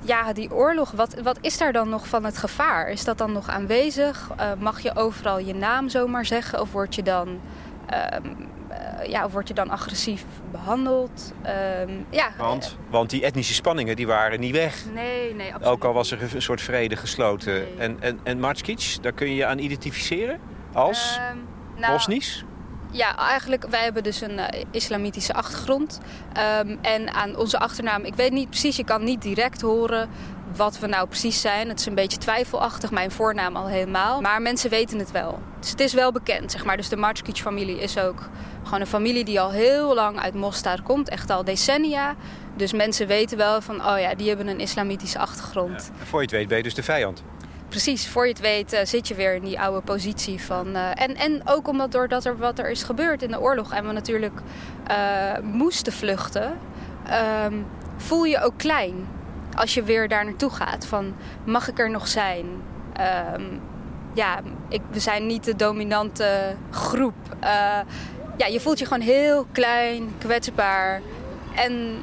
ja, 0.00 0.32
die 0.32 0.52
oorlog. 0.52 0.90
Wat, 0.90 1.14
wat 1.22 1.38
is 1.40 1.58
daar 1.58 1.72
dan 1.72 1.88
nog 1.88 2.08
van 2.08 2.24
het 2.24 2.38
gevaar? 2.38 2.88
Is 2.88 3.04
dat 3.04 3.18
dan 3.18 3.32
nog 3.32 3.48
aanwezig? 3.48 4.30
Uh, 4.40 4.52
mag 4.58 4.80
je 4.80 4.96
overal 4.96 5.38
je 5.38 5.54
naam 5.54 5.88
zomaar 5.88 6.26
zeggen? 6.26 6.60
Of 6.60 6.72
word 6.72 6.94
je 6.94 7.02
dan, 7.02 7.40
ja, 9.06 9.24
of 9.24 9.32
word 9.32 9.48
je 9.48 9.54
dan 9.54 9.70
agressief 9.70 10.24
behandeld? 10.50 11.32
Um, 11.86 12.06
ja. 12.10 12.28
want, 12.38 12.76
want 12.90 13.10
die 13.10 13.24
etnische 13.24 13.54
spanningen 13.54 13.96
die 13.96 14.06
waren 14.06 14.40
niet 14.40 14.52
weg. 14.52 14.84
Nee, 14.94 15.34
nee, 15.34 15.54
absoluut. 15.54 15.72
Ook 15.72 15.84
al 15.84 15.92
was 15.92 16.10
er 16.10 16.34
een 16.34 16.42
soort 16.42 16.60
vrede 16.60 16.96
gesloten. 16.96 17.52
Nee. 17.52 17.74
En, 17.78 17.96
en, 18.00 18.20
en 18.22 18.40
Martskic, 18.40 18.96
daar 19.00 19.12
kun 19.12 19.28
je 19.28 19.34
je 19.34 19.46
aan 19.46 19.58
identificeren 19.58 20.40
als... 20.72 21.20
Um, 21.32 21.46
nou, 21.80 21.92
Bosnisch? 21.92 22.44
Ja, 22.94 23.16
eigenlijk, 23.16 23.66
wij 23.68 23.82
hebben 23.82 24.02
dus 24.02 24.20
een 24.20 24.38
uh, 24.38 24.46
islamitische 24.70 25.32
achtergrond. 25.32 26.00
Um, 26.60 26.78
en 26.82 27.14
aan 27.14 27.36
onze 27.36 27.58
achternaam, 27.58 28.04
ik 28.04 28.14
weet 28.14 28.32
niet 28.32 28.48
precies, 28.48 28.76
je 28.76 28.84
kan 28.84 29.04
niet 29.04 29.22
direct 29.22 29.60
horen 29.60 30.08
wat 30.56 30.78
we 30.78 30.86
nou 30.86 31.08
precies 31.08 31.40
zijn. 31.40 31.68
Het 31.68 31.80
is 31.80 31.86
een 31.86 31.94
beetje 31.94 32.18
twijfelachtig, 32.18 32.90
mijn 32.90 33.10
voornaam 33.10 33.56
al 33.56 33.66
helemaal. 33.66 34.20
Maar 34.20 34.42
mensen 34.42 34.70
weten 34.70 34.98
het 34.98 35.10
wel. 35.10 35.38
Dus 35.60 35.70
het 35.70 35.80
is 35.80 35.92
wel 35.92 36.12
bekend, 36.12 36.52
zeg 36.52 36.64
maar. 36.64 36.76
Dus 36.76 36.88
de 36.88 36.96
Matskic-familie 36.96 37.80
is 37.80 37.98
ook 37.98 38.28
gewoon 38.62 38.80
een 38.80 38.86
familie 38.86 39.24
die 39.24 39.40
al 39.40 39.50
heel 39.50 39.94
lang 39.94 40.20
uit 40.20 40.34
Mostar 40.34 40.82
komt. 40.82 41.08
Echt 41.08 41.30
al 41.30 41.44
decennia. 41.44 42.14
Dus 42.56 42.72
mensen 42.72 43.06
weten 43.06 43.36
wel 43.36 43.60
van, 43.60 43.86
oh 43.86 44.00
ja, 44.00 44.14
die 44.14 44.28
hebben 44.28 44.48
een 44.48 44.60
islamitische 44.60 45.18
achtergrond. 45.18 45.90
Voor 46.02 46.18
je 46.18 46.26
het 46.26 46.34
weet 46.34 46.48
ben 46.48 46.56
je 46.56 46.62
dus 46.62 46.74
de 46.74 46.82
vijand. 46.82 47.22
Precies, 47.74 48.08
voor 48.08 48.26
je 48.26 48.32
het 48.32 48.40
weet 48.40 48.72
uh, 48.72 48.80
zit 48.84 49.08
je 49.08 49.14
weer 49.14 49.34
in 49.34 49.42
die 49.42 49.60
oude 49.60 49.80
positie 49.80 50.40
van... 50.40 50.68
Uh, 50.68 51.00
en, 51.00 51.16
en 51.16 51.42
ook 51.44 51.68
omdat 51.68 51.92
doordat 51.92 52.24
er 52.24 52.36
wat 52.36 52.58
er 52.58 52.70
is 52.70 52.82
gebeurd 52.82 53.22
in 53.22 53.30
de 53.30 53.40
oorlog... 53.40 53.72
en 53.72 53.86
we 53.86 53.92
natuurlijk 53.92 54.40
uh, 54.90 55.38
moesten 55.42 55.92
vluchten... 55.92 56.58
Um, 57.44 57.66
voel 57.96 58.24
je 58.24 58.40
ook 58.40 58.52
klein 58.56 59.06
als 59.56 59.74
je 59.74 59.82
weer 59.82 60.08
daar 60.08 60.24
naartoe 60.24 60.50
gaat. 60.50 60.86
Van, 60.86 61.14
mag 61.44 61.68
ik 61.68 61.78
er 61.78 61.90
nog 61.90 62.08
zijn? 62.08 62.46
Um, 63.34 63.60
ja, 64.12 64.40
ik, 64.68 64.80
we 64.90 65.00
zijn 65.00 65.26
niet 65.26 65.44
de 65.44 65.56
dominante 65.56 66.56
groep. 66.70 67.14
ja, 68.36 68.46
je 68.46 68.60
voelt 68.60 68.78
je 68.78 68.86
gewoon 68.86 69.02
heel 69.02 69.46
klein, 69.52 70.14
kwetsbaar. 70.18 71.00
En 71.54 71.98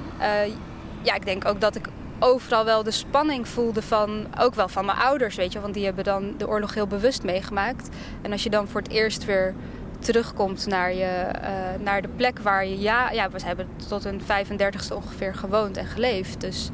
ja, 1.02 1.16
ik 1.16 1.26
denk 1.26 1.46
ook 1.46 1.62
dat 1.62 1.76
ik 1.76 1.88
overal 2.24 2.66
wel 2.66 2.84
de 2.84 2.92
spanning 2.92 3.48
voelde 3.48 3.82
van, 3.82 4.28
ook 4.40 4.56
wel 4.56 4.68
van 4.68 4.86
mijn 4.86 4.98
ouders, 4.98 5.36
weet 5.36 5.54
je. 5.54 5.60
Want 5.60 5.74
die 5.74 5.86
hebben 5.86 6.04
dan 6.04 6.34
de 6.38 6.48
oorlog 6.48 6.74
heel 6.74 6.88
bewust 6.88 7.24
meegemaakt. 7.24 7.90
En 8.22 8.32
als 8.32 8.44
je 8.44 8.50
dan 8.50 8.68
voor 8.68 8.82
het 8.82 8.92
eerst 8.92 9.26
weer 9.26 9.54
terugkomt 10.00 10.68
naar, 10.68 10.94
je, 10.94 11.26
uh, 11.42 11.84
naar 11.84 12.02
de 12.02 12.08
plek 12.08 12.40
waar 12.40 12.66
je... 12.66 12.80
Ja, 12.80 13.12
ja, 13.12 13.30
we 13.30 13.40
hebben 13.44 13.68
tot 13.88 14.04
hun 14.04 14.22
35ste 14.22 14.96
ongeveer 14.96 15.36
gewoond 15.36 15.78
en 15.78 15.86
geleefd. 15.86 16.42
Dus 16.42 16.70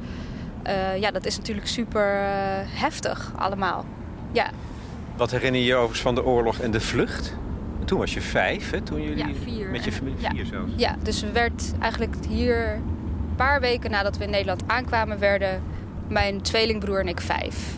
uh, 0.67 0.97
ja, 0.97 1.11
dat 1.11 1.25
is 1.25 1.37
natuurlijk 1.37 1.67
super 1.67 2.21
uh, 2.21 2.29
heftig 2.63 3.31
allemaal. 3.35 3.85
Ja. 4.31 4.49
Wat 5.15 5.31
herinner 5.31 5.61
je 5.61 5.67
je 5.67 5.75
overigens 5.75 6.01
van 6.01 6.15
de 6.15 6.25
oorlog 6.25 6.59
en 6.59 6.71
de 6.71 6.79
vlucht? 6.79 7.33
Toen 7.85 7.99
was 7.99 8.13
je 8.13 8.21
vijf, 8.21 8.71
hè? 8.71 8.81
Toen 8.81 9.01
jullie 9.01 9.27
ja, 9.27 9.33
vier. 9.43 9.69
met 9.69 9.83
je 9.83 9.91
familie 9.91 10.21
ja. 10.21 10.29
vier 10.29 10.45
zelfs. 10.45 10.71
Ja, 10.75 10.95
dus 11.03 11.23
werd 11.33 11.73
eigenlijk 11.79 12.15
hier 12.29 12.79
paar 13.37 13.59
weken 13.59 13.91
nadat 13.91 14.17
we 14.17 14.23
in 14.23 14.29
Nederland 14.29 14.63
aankwamen, 14.67 15.19
werden 15.19 15.63
mijn 16.07 16.41
tweelingbroer 16.41 16.99
en 16.99 17.07
ik 17.07 17.21
vijf. 17.21 17.75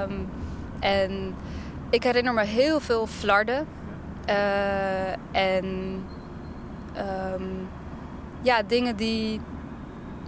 Um, 0.00 0.28
en 0.80 1.34
ik 1.90 2.02
herinner 2.02 2.34
me 2.34 2.44
heel 2.44 2.80
veel 2.80 3.06
flarden. 3.06 3.66
Uh, 4.28 5.10
en 5.30 5.64
um, 7.34 7.68
ja, 8.42 8.62
dingen 8.62 8.96
die. 8.96 9.40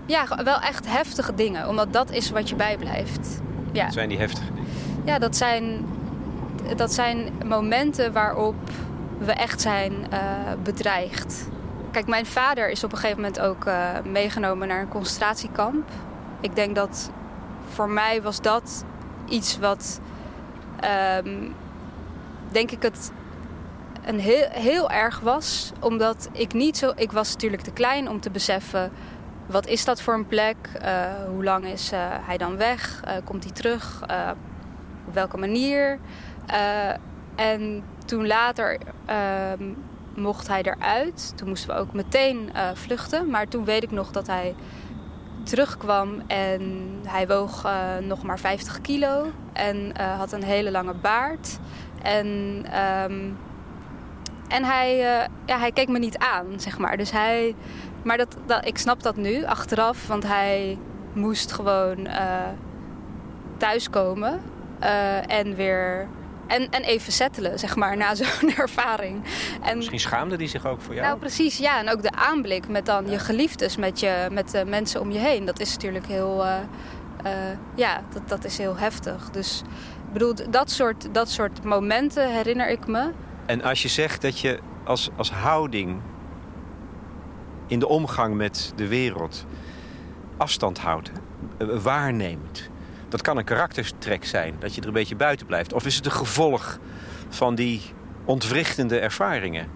Ja, 0.07 0.27
wel 0.45 0.61
echt 0.61 0.87
heftige 0.87 1.35
dingen. 1.35 1.69
Omdat 1.69 1.93
dat 1.93 2.11
is 2.11 2.31
wat 2.31 2.49
je 2.49 2.57
bijblijft. 2.57 3.41
Ja. 3.73 3.91
Zijn 3.91 4.09
die 4.09 4.19
heftige 4.19 4.53
dingen? 4.55 4.71
Ja, 5.05 5.19
dat 5.19 5.37
zijn, 5.37 5.85
dat 6.77 6.93
zijn 6.93 7.33
momenten 7.45 8.13
waarop 8.13 8.71
we 9.19 9.33
echt 9.33 9.61
zijn 9.61 9.93
uh, 9.93 10.19
bedreigd. 10.63 11.49
Kijk, 11.93 12.07
mijn 12.07 12.27
vader 12.27 12.71
is 12.71 12.85
op 12.85 12.93
een 12.93 12.99
gegeven 12.99 13.23
moment 13.23 13.41
ook 13.41 13.65
uh, 13.65 13.91
meegenomen 14.05 14.69
naar 14.69 14.81
een 14.81 14.89
concentratiekamp. 14.89 15.89
Ik 16.41 16.55
denk 16.55 16.75
dat 16.75 17.11
voor 17.69 17.89
mij 17.89 18.23
was 18.23 18.41
dat 18.41 18.85
iets 19.29 19.59
wat, 19.59 20.01
um, 21.25 21.55
denk 22.53 22.71
ik, 22.71 22.83
het 22.83 23.13
een 24.05 24.19
heel, 24.19 24.49
heel 24.51 24.91
erg 24.91 25.21
was. 25.21 25.73
Omdat 25.81 26.29
ik 26.33 26.53
niet 26.53 26.77
zo, 26.77 26.93
ik 26.97 27.13
was 27.13 27.33
natuurlijk 27.33 27.63
te 27.63 27.73
klein 27.73 28.09
om 28.09 28.21
te 28.21 28.31
beseffen 28.31 28.93
wat 29.47 29.67
is 29.67 29.85
dat 29.85 30.03
voor 30.03 30.15
een 30.15 30.27
plek? 30.27 30.57
Uh, 30.83 31.05
hoe 31.29 31.45
lang 31.45 31.67
is 31.67 31.93
uh, 31.93 31.99
hij 32.09 32.37
dan 32.37 32.57
weg? 32.57 33.03
Komt 33.25 33.45
hij 33.45 33.53
terug? 33.53 34.03
op 35.07 35.15
welke 35.15 35.37
manier? 35.37 35.99
en 37.35 37.85
toen 38.05 38.27
later 38.27 38.79
ehm, 39.07 39.63
mocht 40.15 40.49
hij 40.49 40.63
eruit. 40.63 41.33
Toen 41.37 41.49
moesten 41.49 41.75
we 41.75 41.81
ook 41.81 41.93
meteen 41.93 42.51
uh, 42.55 42.69
vluchten. 42.75 43.31
Maar 43.31 43.49
toen 43.49 43.65
weet 43.65 43.83
ik 43.83 43.91
nog 43.91 44.11
dat 44.11 44.27
hij 44.27 44.55
terugkwam 45.43 46.23
en 46.27 46.87
hij 47.07 47.27
woog 47.27 47.65
uh, 47.65 47.97
nog 48.07 48.23
maar 48.23 48.39
50 48.39 48.81
kilo 48.81 49.27
en 49.53 49.77
uh, 50.01 50.19
had 50.19 50.33
een 50.33 50.43
hele 50.43 50.71
lange 50.71 50.95
baard. 50.95 51.59
En, 52.03 52.27
um, 53.07 53.39
en 54.49 54.65
hij, 54.65 54.97
ja, 55.47 55.59
hij 55.59 55.73
keek 55.73 55.89
me 55.89 55.99
niet 55.99 56.19
aan, 56.19 56.47
zeg 56.57 56.79
maar. 56.79 56.97
Dus 56.97 57.11
hij, 57.11 57.55
maar 58.03 58.17
dat, 58.17 58.37
dat, 58.47 58.67
ik 58.67 58.79
snap 58.79 59.03
dat 59.03 59.17
nu 59.17 59.45
achteraf, 59.45 60.07
want 60.07 60.27
hij 60.27 60.79
moest 61.13 61.53
gewoon 61.53 62.09
thuiskomen 63.57 64.41
en 65.27 65.55
weer 65.55 66.09
en, 66.53 66.71
en 66.71 66.83
even 66.83 67.13
settelen, 67.13 67.59
zeg 67.59 67.77
maar, 67.77 67.97
na 67.97 68.15
zo'n 68.21 68.55
ervaring. 68.57 69.25
En, 69.63 69.77
Misschien 69.77 70.01
schaamde 70.01 70.37
die 70.37 70.49
zich 70.49 70.67
ook 70.67 70.81
voor 70.81 70.95
jou? 70.95 71.07
Nou, 71.07 71.19
precies, 71.19 71.59
ja. 71.59 71.79
En 71.79 71.91
ook 71.91 72.03
de 72.03 72.11
aanblik 72.11 72.69
met 72.69 72.87
dan 72.87 73.11
je 73.11 73.19
geliefdes, 73.19 73.77
met, 73.77 74.01
je, 74.01 74.29
met 74.31 74.51
de 74.51 74.65
mensen 74.65 75.01
om 75.01 75.11
je 75.11 75.19
heen. 75.19 75.45
Dat 75.45 75.61
is 75.61 75.73
natuurlijk 75.73 76.07
heel, 76.07 76.45
uh, 76.45 76.55
uh, 77.25 77.31
ja, 77.75 78.03
dat, 78.13 78.29
dat 78.29 78.45
is 78.45 78.59
heel 78.59 78.77
heftig. 78.77 79.31
Dus 79.31 79.63
ik 80.07 80.13
bedoel, 80.13 80.35
dat 80.51 80.71
soort, 80.71 81.15
dat 81.15 81.31
soort 81.31 81.65
momenten 81.65 82.33
herinner 82.33 82.69
ik 82.69 82.87
me. 82.87 83.11
En 83.47 83.63
als 83.63 83.83
je 83.83 83.89
zegt 83.89 84.23
dat 84.23 84.39
je 84.39 84.59
als, 84.85 85.11
als 85.17 85.31
houding 85.31 86.01
in 87.67 87.79
de 87.79 87.89
omgang 87.89 88.35
met 88.35 88.73
de 88.77 88.89
wereld 88.89 89.47
afstand 90.37 90.79
houdt, 90.79 91.11
waarneemt 91.59 92.71
dat 93.13 93.23
kan 93.23 93.37
een 93.37 93.45
karaktertrek 93.45 94.25
zijn, 94.25 94.55
dat 94.59 94.75
je 94.75 94.81
er 94.81 94.87
een 94.87 94.93
beetje 94.93 95.17
buiten 95.17 95.47
blijft. 95.47 95.73
Of 95.73 95.87
is 95.87 95.97
het 95.97 96.05
een 96.05 96.13
gevolg 96.13 96.79
van 97.29 97.55
die 97.55 97.81
ontwrichtende 98.25 98.99
ervaringen? 98.99 99.69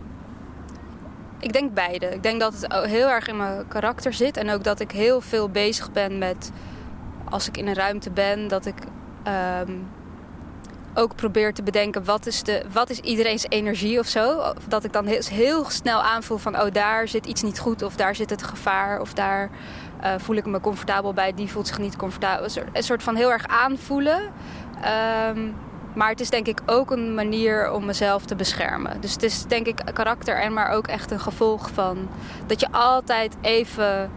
Ik 1.38 1.52
denk 1.52 1.74
beide. 1.74 2.06
Ik 2.06 2.22
denk 2.22 2.40
dat 2.40 2.52
het 2.60 2.72
heel 2.72 3.08
erg 3.08 3.28
in 3.28 3.36
mijn 3.36 3.68
karakter 3.68 4.12
zit. 4.12 4.36
En 4.36 4.50
ook 4.50 4.64
dat 4.64 4.80
ik 4.80 4.90
heel 4.90 5.20
veel 5.20 5.48
bezig 5.48 5.92
ben 5.92 6.18
met, 6.18 6.50
als 7.24 7.48
ik 7.48 7.56
in 7.56 7.66
een 7.66 7.74
ruimte 7.74 8.10
ben, 8.10 8.48
dat 8.48 8.66
ik 8.66 8.74
um, 9.66 9.86
ook 10.94 11.14
probeer 11.16 11.54
te 11.54 11.62
bedenken 11.62 12.04
wat 12.04 12.26
is, 12.26 12.42
de, 12.42 12.64
wat 12.72 12.90
is 12.90 13.00
iedereen's 13.00 13.46
energie 13.48 13.98
of 13.98 14.06
zo. 14.06 14.54
Dat 14.68 14.84
ik 14.84 14.92
dan 14.92 15.06
heel, 15.06 15.22
heel 15.28 15.70
snel 15.70 16.02
aanvoel 16.02 16.38
van, 16.38 16.60
oh 16.60 16.72
daar 16.72 17.08
zit 17.08 17.26
iets 17.26 17.42
niet 17.42 17.58
goed 17.58 17.82
of 17.82 17.96
daar 17.96 18.14
zit 18.14 18.30
het 18.30 18.42
gevaar 18.42 19.00
of 19.00 19.14
daar 19.14 19.50
uh, 20.04 20.10
voel 20.18 20.36
ik 20.36 20.46
me 20.46 20.60
comfortabel 20.60 21.12
bij, 21.12 21.34
die 21.34 21.50
voelt 21.50 21.66
zich 21.66 21.78
niet 21.78 21.96
comfortabel. 21.96 22.48
Een 22.72 22.82
soort 22.82 23.02
van 23.02 23.16
heel 23.16 23.32
erg 23.32 23.46
aanvoelen. 23.46 24.20
Um, 25.28 25.54
maar 25.94 26.08
het 26.08 26.20
is 26.20 26.30
denk 26.30 26.46
ik 26.46 26.60
ook 26.66 26.90
een 26.90 27.14
manier 27.14 27.70
om 27.72 27.84
mezelf 27.84 28.24
te 28.24 28.34
beschermen. 28.34 29.00
Dus 29.00 29.12
het 29.12 29.22
is 29.22 29.44
denk 29.44 29.66
ik 29.66 29.82
karakter 29.92 30.40
en 30.40 30.52
maar 30.52 30.70
ook 30.70 30.86
echt 30.86 31.10
een 31.10 31.20
gevolg 31.20 31.70
van 31.70 32.08
dat 32.46 32.60
je 32.60 32.66
altijd 32.70 33.36
even 33.40 34.10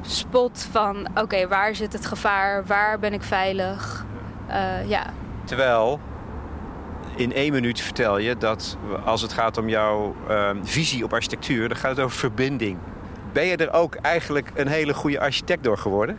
spot 0.00 0.68
van 0.70 1.06
oké, 1.14 1.48
waar 1.48 1.74
zit 1.74 1.92
het 1.92 2.06
gevaar? 2.06 2.66
Waar 2.66 2.98
ben 2.98 3.12
ik 3.12 3.22
veilig? 3.22 4.04
Uh, 4.48 4.88
ja. 4.88 5.02
Terwijl 5.44 6.00
in 7.16 7.32
één 7.32 7.52
minuut 7.52 7.80
vertel 7.80 8.18
je 8.18 8.36
dat 8.36 8.76
als 9.04 9.22
het 9.22 9.32
gaat 9.32 9.56
om 9.56 9.68
jouw 9.68 10.14
uh, 10.30 10.50
visie 10.62 11.04
op 11.04 11.12
architectuur, 11.12 11.68
dan 11.68 11.76
gaat 11.76 11.96
het 11.96 12.04
over 12.04 12.18
verbinding. 12.18 12.78
Ben 13.38 13.46
je 13.46 13.56
er 13.56 13.72
ook 13.72 13.94
eigenlijk 13.94 14.50
een 14.54 14.68
hele 14.68 14.94
goede 14.94 15.20
architect 15.20 15.64
door 15.64 15.78
geworden? 15.78 16.18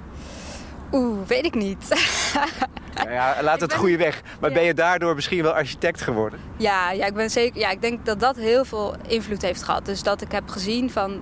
Oeh, 0.92 1.28
weet 1.28 1.46
ik 1.46 1.54
niet. 1.54 1.90
nou 2.96 3.12
ja, 3.12 3.36
laat 3.42 3.62
het 3.62 3.70
ben... 3.70 3.80
goede 3.80 3.98
weg. 3.98 4.22
Maar 4.40 4.50
ja. 4.50 4.56
ben 4.56 4.66
je 4.66 4.74
daardoor 4.74 5.16
misschien 5.16 5.44
wel 5.44 5.52
architect 5.52 6.02
geworden? 6.02 6.40
Ja, 6.58 6.92
ja, 6.92 7.06
ik 7.06 7.14
ben 7.14 7.30
zeker. 7.30 7.60
Ja, 7.60 7.70
ik 7.70 7.82
denk 7.82 8.06
dat 8.06 8.20
dat 8.20 8.36
heel 8.36 8.66
veel 8.66 8.96
invloed 9.08 9.42
heeft 9.42 9.64
gehad. 9.64 9.86
Dus 9.86 10.04
dat 10.04 10.22
ik 10.22 10.32
heb 10.32 10.50
gezien 10.50 10.92
van 10.92 11.22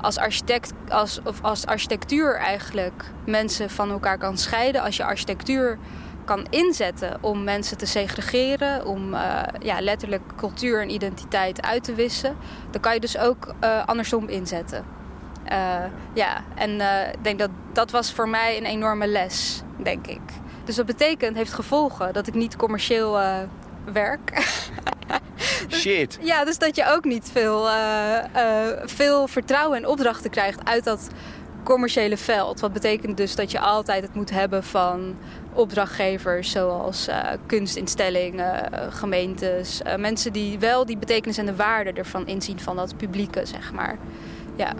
als 0.00 0.18
architect, 0.18 0.72
als, 0.88 1.20
of 1.24 1.42
als 1.42 1.66
architectuur 1.66 2.36
eigenlijk 2.36 3.04
mensen 3.26 3.70
van 3.70 3.90
elkaar 3.90 4.18
kan 4.18 4.38
scheiden. 4.38 4.82
Als 4.82 4.96
je 4.96 5.04
architectuur 5.04 5.78
kan 6.24 6.46
inzetten 6.50 7.18
om 7.20 7.44
mensen 7.44 7.76
te 7.76 7.86
segregeren, 7.86 8.86
om 8.86 9.14
uh, 9.14 9.42
ja, 9.58 9.80
letterlijk 9.80 10.22
cultuur 10.36 10.82
en 10.82 10.90
identiteit 10.90 11.62
uit 11.62 11.84
te 11.84 11.94
wissen, 11.94 12.36
dan 12.70 12.80
kan 12.80 12.94
je 12.94 13.00
dus 13.00 13.18
ook 13.18 13.54
uh, 13.64 13.84
andersom 13.86 14.28
inzetten. 14.28 15.04
Uh, 15.52 15.84
ja, 16.12 16.44
en 16.54 16.70
uh, 16.70 17.08
ik 17.08 17.24
denk 17.24 17.38
dat 17.38 17.50
dat 17.72 17.90
was 17.90 18.12
voor 18.12 18.28
mij 18.28 18.56
een 18.56 18.64
enorme 18.64 19.06
les, 19.06 19.62
denk 19.76 20.06
ik. 20.06 20.20
Dus 20.64 20.76
dat 20.76 20.86
betekent, 20.86 21.36
heeft 21.36 21.52
gevolgen 21.52 22.12
dat 22.12 22.26
ik 22.26 22.34
niet 22.34 22.56
commercieel 22.56 23.20
uh, 23.20 23.38
werk. 23.92 24.32
Shit. 25.68 26.18
ja, 26.20 26.44
dus 26.44 26.58
dat 26.58 26.76
je 26.76 26.86
ook 26.90 27.04
niet 27.04 27.30
veel, 27.32 27.68
veel 28.84 29.28
vertrouwen 29.28 29.78
en 29.78 29.86
opdrachten 29.86 30.30
krijgt 30.30 30.64
uit 30.64 30.84
dat 30.84 31.08
commerciële 31.64 32.16
veld. 32.16 32.60
Wat 32.60 32.72
betekent 32.72 33.16
dus 33.16 33.34
dat 33.34 33.50
je 33.50 33.60
altijd 33.60 34.02
het 34.02 34.14
moet 34.14 34.30
hebben 34.30 34.64
van 34.64 35.16
opdrachtgevers 35.52 36.50
zoals 36.50 37.08
kunstinstellingen, 37.46 38.70
gemeentes. 38.92 39.80
mensen 39.96 40.32
die 40.32 40.58
wel 40.58 40.86
die 40.86 40.98
betekenis 40.98 41.38
en 41.38 41.46
de 41.46 41.56
waarde 41.56 41.92
ervan 41.92 42.26
inzien 42.26 42.60
van 42.60 42.76
dat 42.76 42.96
publieke, 42.96 43.46
zeg 43.46 43.72
maar. 43.72 43.98
Ja. 44.56 44.72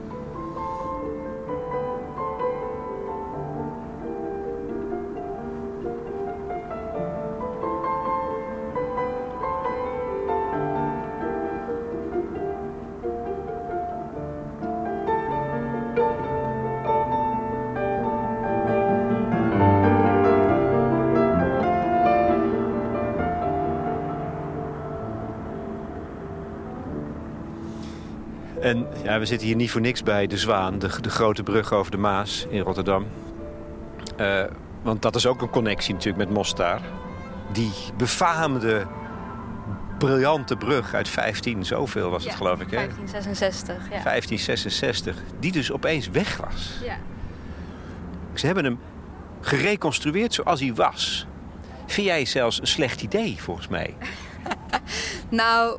En 28.61 28.87
ja, 29.05 29.19
we 29.19 29.25
zitten 29.25 29.47
hier 29.47 29.57
niet 29.57 29.71
voor 29.71 29.81
niks 29.81 30.03
bij 30.03 30.27
de 30.27 30.39
Zwaan, 30.39 30.79
de, 30.79 31.01
de 31.01 31.11
grote 31.11 31.43
brug 31.43 31.73
over 31.73 31.91
de 31.91 31.97
Maas 31.97 32.47
in 32.51 32.61
Rotterdam. 32.61 33.07
Uh, 34.21 34.45
want 34.83 35.03
dat 35.03 35.15
is 35.15 35.27
ook 35.27 35.43
een 35.43 35.51
connectie 35.51 35.95
natuurlijk 35.95 36.25
met 36.25 36.37
Mostar. 36.37 36.81
Die 37.53 37.73
befaamde, 37.97 38.87
briljante 39.99 40.57
brug 40.57 40.95
uit 40.95 41.09
15, 41.09 41.65
zoveel 41.65 42.11
was 42.11 42.25
het 42.25 42.35
geloof 42.35 42.61
ik. 42.61 42.71
Hè? 42.71 42.77
1566, 42.77 43.75
ja. 43.75 44.03
1566, 44.03 45.17
die 45.41 45.53
dus 45.53 45.73
opeens 45.73 46.09
weg 46.09 46.37
was. 46.37 46.79
Ja. 46.85 46.97
Ze 48.35 48.47
hebben 48.47 48.65
hem 48.65 48.79
gereconstrueerd 49.41 50.35
zoals 50.35 50.61
hij 50.61 50.75
was. 50.75 51.27
Vind 51.87 52.07
jij 52.07 52.25
zelfs 52.25 52.61
een 52.61 52.67
slecht 52.67 53.03
idee, 53.03 53.37
volgens 53.39 53.69
mij? 53.69 53.95
nou, 55.29 55.79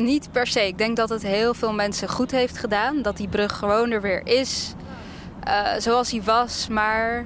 niet 0.00 0.32
per 0.32 0.46
se. 0.46 0.66
Ik 0.66 0.78
denk 0.78 0.96
dat 0.96 1.08
het 1.08 1.22
heel 1.22 1.54
veel 1.54 1.72
mensen 1.72 2.08
goed 2.08 2.30
heeft 2.30 2.58
gedaan. 2.58 3.02
Dat 3.02 3.16
die 3.16 3.28
brug 3.28 3.58
gewoon 3.58 3.90
er 3.90 4.00
weer 4.00 4.26
is. 4.26 4.74
Uh, 5.48 5.68
zoals 5.78 6.10
hij 6.10 6.22
was, 6.22 6.68
maar... 6.68 7.24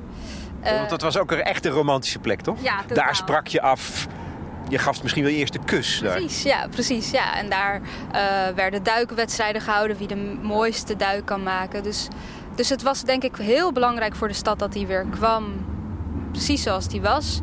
Uh, 0.65 0.77
Want 0.77 0.91
dat 0.91 1.03
was 1.03 1.19
ook 1.19 1.31
een 1.31 1.43
echte 1.43 1.69
romantische 1.69 2.19
plek, 2.19 2.41
toch? 2.41 2.63
Ja, 2.63 2.81
Daar 2.87 3.17
sprak 3.17 3.47
je 3.47 3.61
af. 3.61 4.07
Je 4.69 4.79
gaf 4.79 5.03
misschien 5.03 5.25
wel 5.25 5.33
eerst 5.33 5.53
de 5.53 5.59
kus. 5.65 5.99
Precies, 5.99 6.43
ja, 6.43 6.67
precies. 6.71 7.11
Ja. 7.11 7.37
En 7.37 7.49
daar 7.49 7.81
uh, 7.81 8.21
werden 8.55 8.83
duikwedstrijden 8.83 9.63
gehouden. 9.63 9.97
Wie 9.97 10.07
de 10.07 10.39
mooiste 10.43 10.97
duik 10.97 11.25
kan 11.25 11.43
maken. 11.43 11.83
Dus, 11.83 12.09
dus 12.55 12.69
het 12.69 12.83
was 12.83 13.03
denk 13.03 13.23
ik 13.23 13.37
heel 13.37 13.73
belangrijk 13.73 14.17
voor 14.17 14.29
de 14.29 14.35
stad 14.35 14.59
dat 14.59 14.75
hij 14.75 14.87
weer 14.87 15.07
kwam. 15.11 15.45
Precies 16.31 16.63
zoals 16.63 16.87
hij 16.91 17.01
was. 17.01 17.41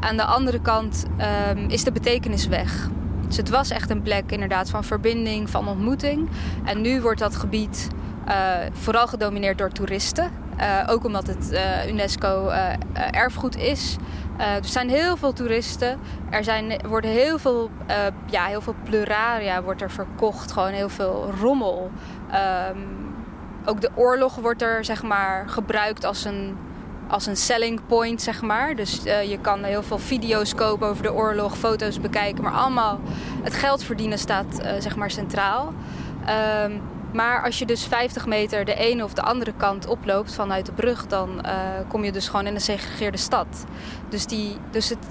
Aan 0.00 0.16
de 0.16 0.24
andere 0.24 0.60
kant 0.60 1.04
um, 1.50 1.68
is 1.68 1.84
de 1.84 1.92
betekenis 1.92 2.46
weg. 2.46 2.88
Dus 3.26 3.36
het 3.36 3.48
was 3.48 3.70
echt 3.70 3.90
een 3.90 4.02
plek 4.02 4.32
inderdaad 4.32 4.70
van 4.70 4.84
verbinding, 4.84 5.50
van 5.50 5.68
ontmoeting. 5.68 6.28
En 6.64 6.80
nu 6.80 7.00
wordt 7.00 7.20
dat 7.20 7.36
gebied 7.36 7.88
uh, 8.28 8.54
vooral 8.72 9.06
gedomineerd 9.06 9.58
door 9.58 9.70
toeristen. 9.70 10.30
Uh, 10.60 10.86
ook 10.86 11.04
omdat 11.04 11.26
het 11.26 11.52
uh, 11.52 11.88
UNESCO 11.88 12.48
erfgoed 13.10 13.56
is. 13.56 13.96
er 14.38 14.64
zijn 14.64 14.88
heel 14.88 15.16
veel 15.16 15.32
toeristen. 15.32 15.98
Er 16.30 16.44
zijn, 16.44 16.80
worden 16.88 17.10
heel 17.10 17.38
veel, 17.38 17.70
ja, 18.26 18.44
heel 18.44 18.60
veel 18.60 18.74
pluraria 18.84 19.62
wordt 19.62 19.82
er 19.82 19.90
verkocht. 19.90 20.52
Gewoon 20.52 20.72
heel 20.72 20.88
veel 20.88 21.30
rommel. 21.40 21.90
Um, 22.70 23.04
ook 23.64 23.80
de 23.80 23.90
oorlog 23.94 24.34
wordt 24.34 24.62
er 24.62 24.84
zeg 24.84 25.02
maar, 25.02 25.48
gebruikt 25.48 26.04
als 26.04 26.24
een 26.24 26.56
als 27.08 27.26
een 27.26 27.36
selling 27.36 27.80
point, 27.86 28.22
zeg 28.22 28.42
maar. 28.42 28.76
Dus 28.76 29.06
uh, 29.06 29.22
je 29.22 29.38
kan 29.38 29.64
heel 29.64 29.82
veel 29.82 29.98
video's 29.98 30.54
kopen 30.54 30.88
over 30.88 31.02
de 31.02 31.12
oorlog, 31.12 31.58
foto's 31.58 32.00
bekijken, 32.00 32.42
maar 32.42 32.52
allemaal 32.52 33.00
het 33.42 33.54
geld 33.54 33.82
verdienen 33.82 34.18
staat 34.18 34.60
uh, 34.62 34.72
zeg 34.78 34.96
maar 34.96 35.10
centraal. 35.10 35.72
Um, 36.64 36.82
maar 37.14 37.42
als 37.42 37.58
je 37.58 37.66
dus 37.66 37.86
50 37.86 38.26
meter 38.26 38.64
de 38.64 38.74
ene 38.74 39.04
of 39.04 39.12
de 39.12 39.22
andere 39.22 39.52
kant 39.56 39.86
oploopt 39.86 40.34
vanuit 40.34 40.66
de 40.66 40.72
brug, 40.72 41.06
dan 41.06 41.42
uh, 41.46 41.52
kom 41.88 42.04
je 42.04 42.12
dus 42.12 42.28
gewoon 42.28 42.46
in 42.46 42.54
een 42.54 42.60
segregeerde 42.60 43.16
stad. 43.16 43.64
Dus, 44.08 44.26
die, 44.26 44.56
dus 44.70 44.88
het, 44.88 45.06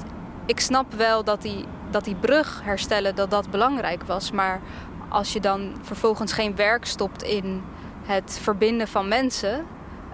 ik 0.45 0.59
snap 0.59 0.93
wel 0.93 1.23
dat 1.23 1.41
die, 1.41 1.65
dat 1.91 2.03
die 2.03 2.15
brug 2.15 2.61
herstellen, 2.63 3.15
dat 3.15 3.29
dat 3.29 3.49
belangrijk 3.49 4.03
was. 4.03 4.31
Maar 4.31 4.61
als 5.09 5.33
je 5.33 5.39
dan 5.39 5.75
vervolgens 5.81 6.33
geen 6.33 6.55
werk 6.55 6.85
stopt 6.85 7.23
in 7.23 7.63
het 8.03 8.39
verbinden 8.41 8.87
van 8.87 9.07
mensen, 9.07 9.65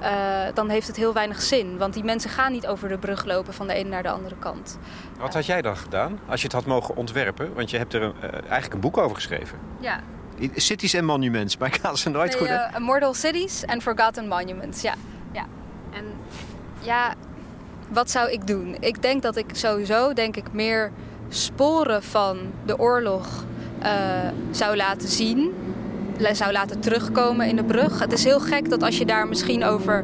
uh, 0.02 0.46
dan 0.54 0.70
heeft 0.70 0.88
het 0.88 0.96
heel 0.96 1.14
weinig 1.14 1.42
zin. 1.42 1.78
Want 1.78 1.94
die 1.94 2.04
mensen 2.04 2.30
gaan 2.30 2.52
niet 2.52 2.68
over 2.68 2.90
de 2.90 2.98
brug 2.98 3.26
lopen 3.26 3.54
van 3.54 3.68
de 3.68 3.74
ene 3.74 3.90
naar 3.90 4.04
de 4.04 4.10
andere 4.10 4.36
kant. 4.40 4.78
Wat 5.20 5.34
had 5.34 5.46
jij 5.46 5.62
dan 5.62 5.78
gedaan 5.78 6.20
als 6.28 6.40
je 6.42 6.48
het 6.48 6.56
had 6.56 6.66
mogen 6.66 6.96
ontwerpen? 6.96 7.54
Want 7.54 7.70
je 7.70 7.78
hebt 7.78 7.94
er 7.94 8.02
een, 8.02 8.14
uh, 8.24 8.32
eigenlijk 8.34 8.74
een 8.74 8.80
boek 8.80 8.98
over 8.98 9.16
geschreven. 9.16 9.60
Ja. 9.80 10.00
Cities 10.56 10.94
en 10.94 11.06
Monuments, 11.06 11.58
maar 11.58 11.68
ik 11.68 11.80
haal 11.82 11.98
ze 11.98 12.10
nooit 12.10 12.36
goed. 12.36 12.48
Uh, 12.48 12.66
Immortal 12.76 13.14
Cities 13.14 13.66
and 13.66 13.82
Forgotten 13.82 14.28
Monuments, 14.28 14.82
ja. 14.82 14.94
ja. 15.32 15.46
En 15.92 16.06
ja, 16.80 17.14
wat 17.90 18.12
zou 18.12 18.32
ik 18.32 18.48
doen? 18.48 18.78
Ik 18.80 19.02
denk 19.02 19.22
dat 19.22 19.36
ik 19.36 19.46
sowieso, 19.52 20.14
denk 20.14 20.36
ik, 20.36 20.52
meer 20.52 20.92
sporen 21.30 22.04
van 22.04 22.38
de 22.66 22.80
oorlog 22.80 23.46
zou 24.52 24.76
laten 24.76 25.10
zien 25.10 25.54
zou 26.32 26.52
laten 26.52 26.80
terugkomen 26.80 27.48
in 27.48 27.56
de 27.56 27.64
brug. 27.64 28.00
Het 28.00 28.14
is 28.14 28.24
heel 28.24 28.40
gek 28.40 28.70
dat 28.70 28.84
als 28.84 28.98
je 28.98 29.06
daar 29.06 29.28
misschien 29.28 29.64
over 29.64 30.04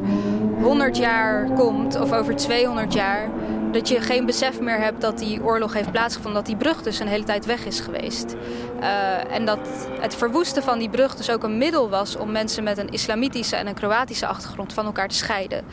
100 0.61 0.97
jaar 0.97 1.51
komt 1.51 1.99
of 1.99 2.11
over 2.11 2.35
200 2.35 2.93
jaar, 2.93 3.29
dat 3.71 3.87
je 3.89 4.01
geen 4.01 4.25
besef 4.25 4.59
meer 4.59 4.79
hebt 4.79 5.01
dat 5.01 5.17
die 5.17 5.43
oorlog 5.43 5.73
heeft 5.73 5.91
plaatsgevonden, 5.91 6.43
dat 6.43 6.49
die 6.49 6.57
brug 6.57 6.81
dus 6.81 6.99
een 6.99 7.07
hele 7.07 7.23
tijd 7.23 7.45
weg 7.45 7.65
is 7.65 7.79
geweest. 7.79 8.35
Uh, 8.79 9.33
en 9.33 9.45
dat 9.45 9.59
het 9.99 10.15
verwoesten 10.15 10.63
van 10.63 10.79
die 10.79 10.89
brug 10.89 11.15
dus 11.15 11.29
ook 11.29 11.43
een 11.43 11.57
middel 11.57 11.89
was 11.89 12.15
om 12.15 12.31
mensen 12.31 12.63
met 12.63 12.77
een 12.77 12.89
islamitische 12.89 13.55
en 13.55 13.67
een 13.67 13.73
Kroatische 13.73 14.27
achtergrond 14.27 14.73
van 14.73 14.85
elkaar 14.85 15.07
te 15.07 15.15
scheiden. 15.15 15.63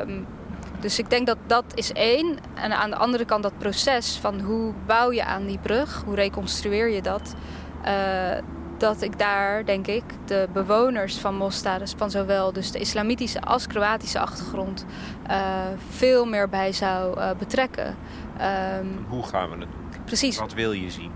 Um, 0.00 0.26
dus 0.80 0.98
ik 0.98 1.10
denk 1.10 1.26
dat 1.26 1.38
dat 1.46 1.64
is 1.74 1.92
één. 1.92 2.38
En 2.54 2.72
aan 2.72 2.90
de 2.90 2.96
andere 2.96 3.24
kant 3.24 3.42
dat 3.42 3.58
proces 3.58 4.18
van 4.20 4.40
hoe 4.40 4.72
bouw 4.86 5.12
je 5.12 5.24
aan 5.24 5.46
die 5.46 5.58
brug, 5.58 6.02
hoe 6.04 6.14
reconstrueer 6.14 6.88
je 6.88 7.02
dat. 7.02 7.34
Uh, 7.84 7.90
dat 8.78 9.02
ik 9.02 9.18
daar, 9.18 9.64
denk 9.64 9.86
ik, 9.86 10.02
de 10.24 10.48
bewoners 10.52 11.18
van 11.18 11.34
Mostar, 11.34 11.78
dus 11.78 11.94
van 11.96 12.10
zowel 12.10 12.52
dus 12.52 12.70
de 12.70 12.78
islamitische 12.78 13.40
als 13.40 13.66
Kroatische 13.66 14.18
achtergrond, 14.18 14.86
uh, 15.30 15.36
veel 15.88 16.24
meer 16.24 16.48
bij 16.48 16.72
zou 16.72 17.18
uh, 17.18 17.30
betrekken. 17.38 17.96
Um, 18.76 19.04
Hoe 19.08 19.22
gaan 19.22 19.50
we 19.50 19.56
het 19.56 19.60
doen? 19.60 20.02
Precies. 20.04 20.38
Wat 20.38 20.54
wil 20.54 20.72
je 20.72 20.90
zien? 20.90 21.10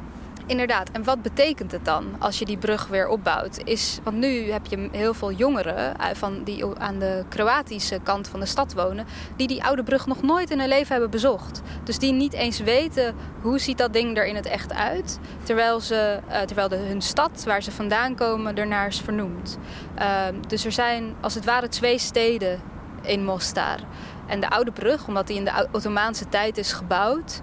Inderdaad. 0.46 0.90
En 0.90 1.04
wat 1.04 1.22
betekent 1.22 1.72
het 1.72 1.84
dan 1.84 2.04
als 2.18 2.38
je 2.38 2.44
die 2.44 2.56
brug 2.56 2.86
weer 2.86 3.08
opbouwt? 3.08 3.60
Is, 3.64 3.98
want 4.02 4.16
nu 4.16 4.50
heb 4.50 4.66
je 4.66 4.88
heel 4.92 5.14
veel 5.14 5.32
jongeren 5.32 5.98
eh, 5.98 6.06
van 6.14 6.44
die 6.44 6.64
aan 6.78 6.98
de 6.98 7.24
Kroatische 7.28 8.00
kant 8.02 8.28
van 8.28 8.40
de 8.40 8.46
stad 8.46 8.74
wonen... 8.74 9.06
die 9.36 9.46
die 9.46 9.64
oude 9.64 9.82
brug 9.82 10.06
nog 10.06 10.22
nooit 10.22 10.50
in 10.50 10.58
hun 10.58 10.68
leven 10.68 10.92
hebben 10.92 11.10
bezocht. 11.10 11.62
Dus 11.84 11.98
die 11.98 12.12
niet 12.12 12.32
eens 12.32 12.60
weten 12.60 13.14
hoe 13.40 13.58
ziet 13.58 13.78
dat 13.78 13.92
ding 13.92 14.16
er 14.16 14.26
in 14.26 14.36
het 14.36 14.46
echt 14.46 14.72
uit... 14.72 15.18
terwijl, 15.42 15.80
ze, 15.80 16.18
uh, 16.28 16.40
terwijl 16.40 16.68
de, 16.68 16.76
hun 16.76 17.02
stad, 17.02 17.44
waar 17.44 17.62
ze 17.62 17.72
vandaan 17.72 18.14
komen, 18.14 18.56
ernaar 18.56 18.86
is 18.86 19.00
vernoemd. 19.00 19.58
Uh, 19.98 20.24
dus 20.48 20.64
er 20.64 20.72
zijn 20.72 21.14
als 21.20 21.34
het 21.34 21.44
ware 21.44 21.68
twee 21.68 21.98
steden 21.98 22.60
in 23.02 23.24
Mostar... 23.24 23.78
En 24.26 24.40
de 24.40 24.50
oude 24.50 24.72
brug, 24.72 25.08
omdat 25.08 25.26
die 25.26 25.36
in 25.36 25.44
de 25.44 25.68
Ottomaanse 25.72 26.28
tijd 26.28 26.58
is 26.58 26.72
gebouwd, 26.72 27.40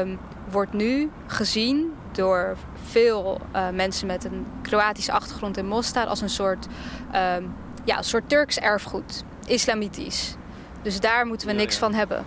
um, 0.00 0.18
wordt 0.50 0.72
nu 0.72 1.10
gezien 1.26 1.92
door 2.16 2.56
veel 2.82 3.40
uh, 3.54 3.68
mensen 3.68 4.06
met 4.06 4.24
een 4.24 4.46
Kroatische 4.62 5.12
achtergrond 5.12 5.56
in 5.56 5.66
Mostar 5.66 6.06
als 6.06 6.20
een 6.20 6.28
soort, 6.28 6.66
uh, 7.14 7.36
ja, 7.84 7.98
een 7.98 8.04
soort 8.04 8.28
Turks 8.28 8.58
erfgoed, 8.58 9.24
islamitisch. 9.46 10.36
Dus 10.82 11.00
daar 11.00 11.26
moeten 11.26 11.46
we 11.46 11.52
niks 11.52 11.76
van 11.76 11.94
hebben. 11.94 12.24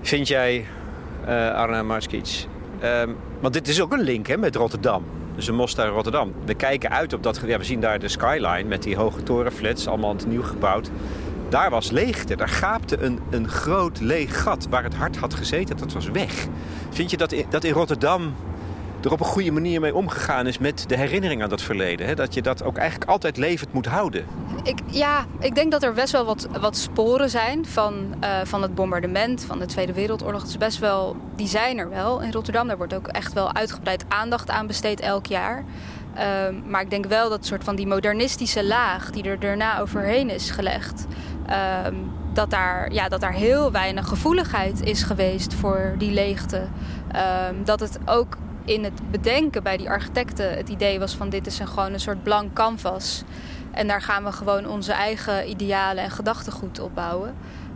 Vind 0.00 0.28
jij, 0.28 0.66
uh, 1.28 1.54
Arna 1.54 1.82
Marskic, 1.82 2.46
um, 2.82 3.16
want 3.40 3.54
dit 3.54 3.68
is 3.68 3.80
ook 3.80 3.92
een 3.92 4.02
link 4.02 4.26
hè, 4.26 4.36
met 4.36 4.56
Rotterdam. 4.56 5.04
Dus 5.34 5.46
een 5.46 5.54
Mostar 5.54 5.88
Rotterdam. 5.88 6.32
We 6.44 6.54
kijken 6.54 6.90
uit 6.90 7.12
op 7.12 7.22
dat. 7.22 7.40
Ja, 7.46 7.58
we 7.58 7.64
zien 7.64 7.80
daar 7.80 7.98
de 7.98 8.08
skyline 8.08 8.64
met 8.64 8.82
die 8.82 8.96
hoge 8.96 9.22
torenflats, 9.22 9.86
allemaal 9.86 10.16
nieuw 10.26 10.42
gebouwd. 10.42 10.90
Daar 11.52 11.70
was 11.70 11.90
leegte. 11.90 12.36
Daar 12.36 12.48
gaapte 12.48 12.98
een, 12.98 13.20
een 13.30 13.48
groot 13.48 14.00
leeg 14.00 14.42
gat 14.42 14.66
waar 14.70 14.82
het 14.82 14.94
hart 14.94 15.16
had 15.16 15.34
gezeten. 15.34 15.76
Dat 15.76 15.92
was 15.92 16.08
weg. 16.08 16.46
Vind 16.90 17.10
je 17.10 17.16
dat 17.16 17.32
in, 17.32 17.46
dat 17.48 17.64
in 17.64 17.72
Rotterdam 17.72 18.34
er 19.02 19.12
op 19.12 19.20
een 19.20 19.26
goede 19.26 19.50
manier 19.50 19.80
mee 19.80 19.94
omgegaan 19.94 20.46
is 20.46 20.58
met 20.58 20.84
de 20.88 20.96
herinnering 20.96 21.42
aan 21.42 21.48
dat 21.48 21.62
verleden? 21.62 22.06
Hè? 22.06 22.14
Dat 22.14 22.34
je 22.34 22.42
dat 22.42 22.62
ook 22.62 22.76
eigenlijk 22.76 23.10
altijd 23.10 23.36
levend 23.36 23.72
moet 23.72 23.86
houden. 23.86 24.24
Ik, 24.62 24.78
ja, 24.86 25.24
ik 25.40 25.54
denk 25.54 25.72
dat 25.72 25.82
er 25.82 25.92
best 25.92 26.12
wel 26.12 26.24
wat, 26.24 26.48
wat 26.60 26.76
sporen 26.76 27.30
zijn 27.30 27.66
van, 27.66 28.14
uh, 28.24 28.40
van 28.44 28.62
het 28.62 28.74
bombardement 28.74 29.44
van 29.44 29.58
de 29.58 29.66
Tweede 29.66 29.92
Wereldoorlog. 29.92 30.40
Het 30.40 30.50
is 30.50 30.58
best 30.58 30.78
wel, 30.78 31.16
die 31.36 31.48
zijn 31.48 31.78
er 31.78 31.88
wel 31.88 32.20
in 32.20 32.32
Rotterdam. 32.32 32.66
Daar 32.66 32.76
wordt 32.76 32.94
ook 32.94 33.06
echt 33.06 33.32
wel 33.32 33.54
uitgebreid 33.54 34.04
aandacht 34.08 34.50
aan 34.50 34.66
besteed 34.66 35.00
elk 35.00 35.26
jaar. 35.26 35.64
Uh, 36.14 36.22
maar 36.66 36.80
ik 36.80 36.90
denk 36.90 37.06
wel 37.06 37.28
dat 37.28 37.46
soort 37.46 37.64
van 37.64 37.76
die 37.76 37.86
modernistische 37.86 38.64
laag 38.64 39.10
die 39.10 39.22
er 39.22 39.40
daarna 39.40 39.80
overheen 39.80 40.30
is 40.30 40.50
gelegd. 40.50 41.06
Uh, 41.48 41.86
dat, 42.32 42.50
daar, 42.50 42.92
ja, 42.92 43.08
dat 43.08 43.20
daar 43.20 43.32
heel 43.32 43.72
weinig 43.72 44.08
gevoeligheid 44.08 44.82
is 44.82 45.02
geweest 45.02 45.54
voor 45.54 45.94
die 45.98 46.12
leegte. 46.12 46.66
Ehm, 47.12 47.54
dat 47.64 47.80
het 47.80 47.98
ook 48.04 48.36
in 48.64 48.84
het 48.84 49.10
bedenken 49.10 49.62
bij 49.62 49.76
die 49.76 49.90
architecten 49.90 50.56
het 50.56 50.68
idee 50.68 50.98
was 50.98 51.14
van 51.14 51.28
dit 51.28 51.46
is 51.46 51.58
een, 51.58 51.68
gewoon 51.68 51.92
een 51.92 52.00
soort 52.00 52.22
blank 52.22 52.52
canvas. 52.52 53.22
En 53.70 53.86
daar 53.86 54.02
gaan 54.02 54.24
we 54.24 54.32
gewoon 54.32 54.66
onze 54.66 54.92
eigen 54.92 55.48
idealen 55.48 56.04
en 56.04 56.10
gedachtegoed 56.10 56.80
op 56.80 56.94
bouwen. 56.94 57.34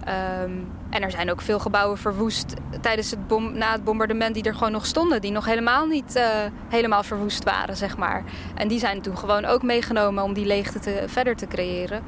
Um, 0.08 0.68
en 0.90 1.02
er 1.02 1.10
zijn 1.10 1.30
ook 1.30 1.40
veel 1.40 1.58
gebouwen 1.58 1.98
verwoest 1.98 2.54
tijdens 2.80 3.10
het 3.10 3.26
bom, 3.26 3.52
na 3.52 3.72
het 3.72 3.84
bombardement 3.84 4.34
die 4.34 4.42
er 4.42 4.54
gewoon 4.54 4.72
nog 4.72 4.86
stonden. 4.86 5.20
Die 5.20 5.32
nog 5.32 5.44
helemaal 5.44 5.86
niet 5.86 6.16
uh, 6.16 6.24
helemaal 6.68 7.02
verwoest 7.02 7.44
waren, 7.44 7.76
zeg 7.76 7.96
maar. 7.96 8.24
En 8.54 8.68
die 8.68 8.78
zijn 8.78 9.00
toen 9.00 9.18
gewoon 9.18 9.44
ook 9.44 9.62
meegenomen 9.62 10.24
om 10.24 10.32
die 10.32 10.46
leegte 10.46 10.78
te, 10.78 11.04
verder 11.06 11.36
te 11.36 11.46
creëren. 11.46 12.02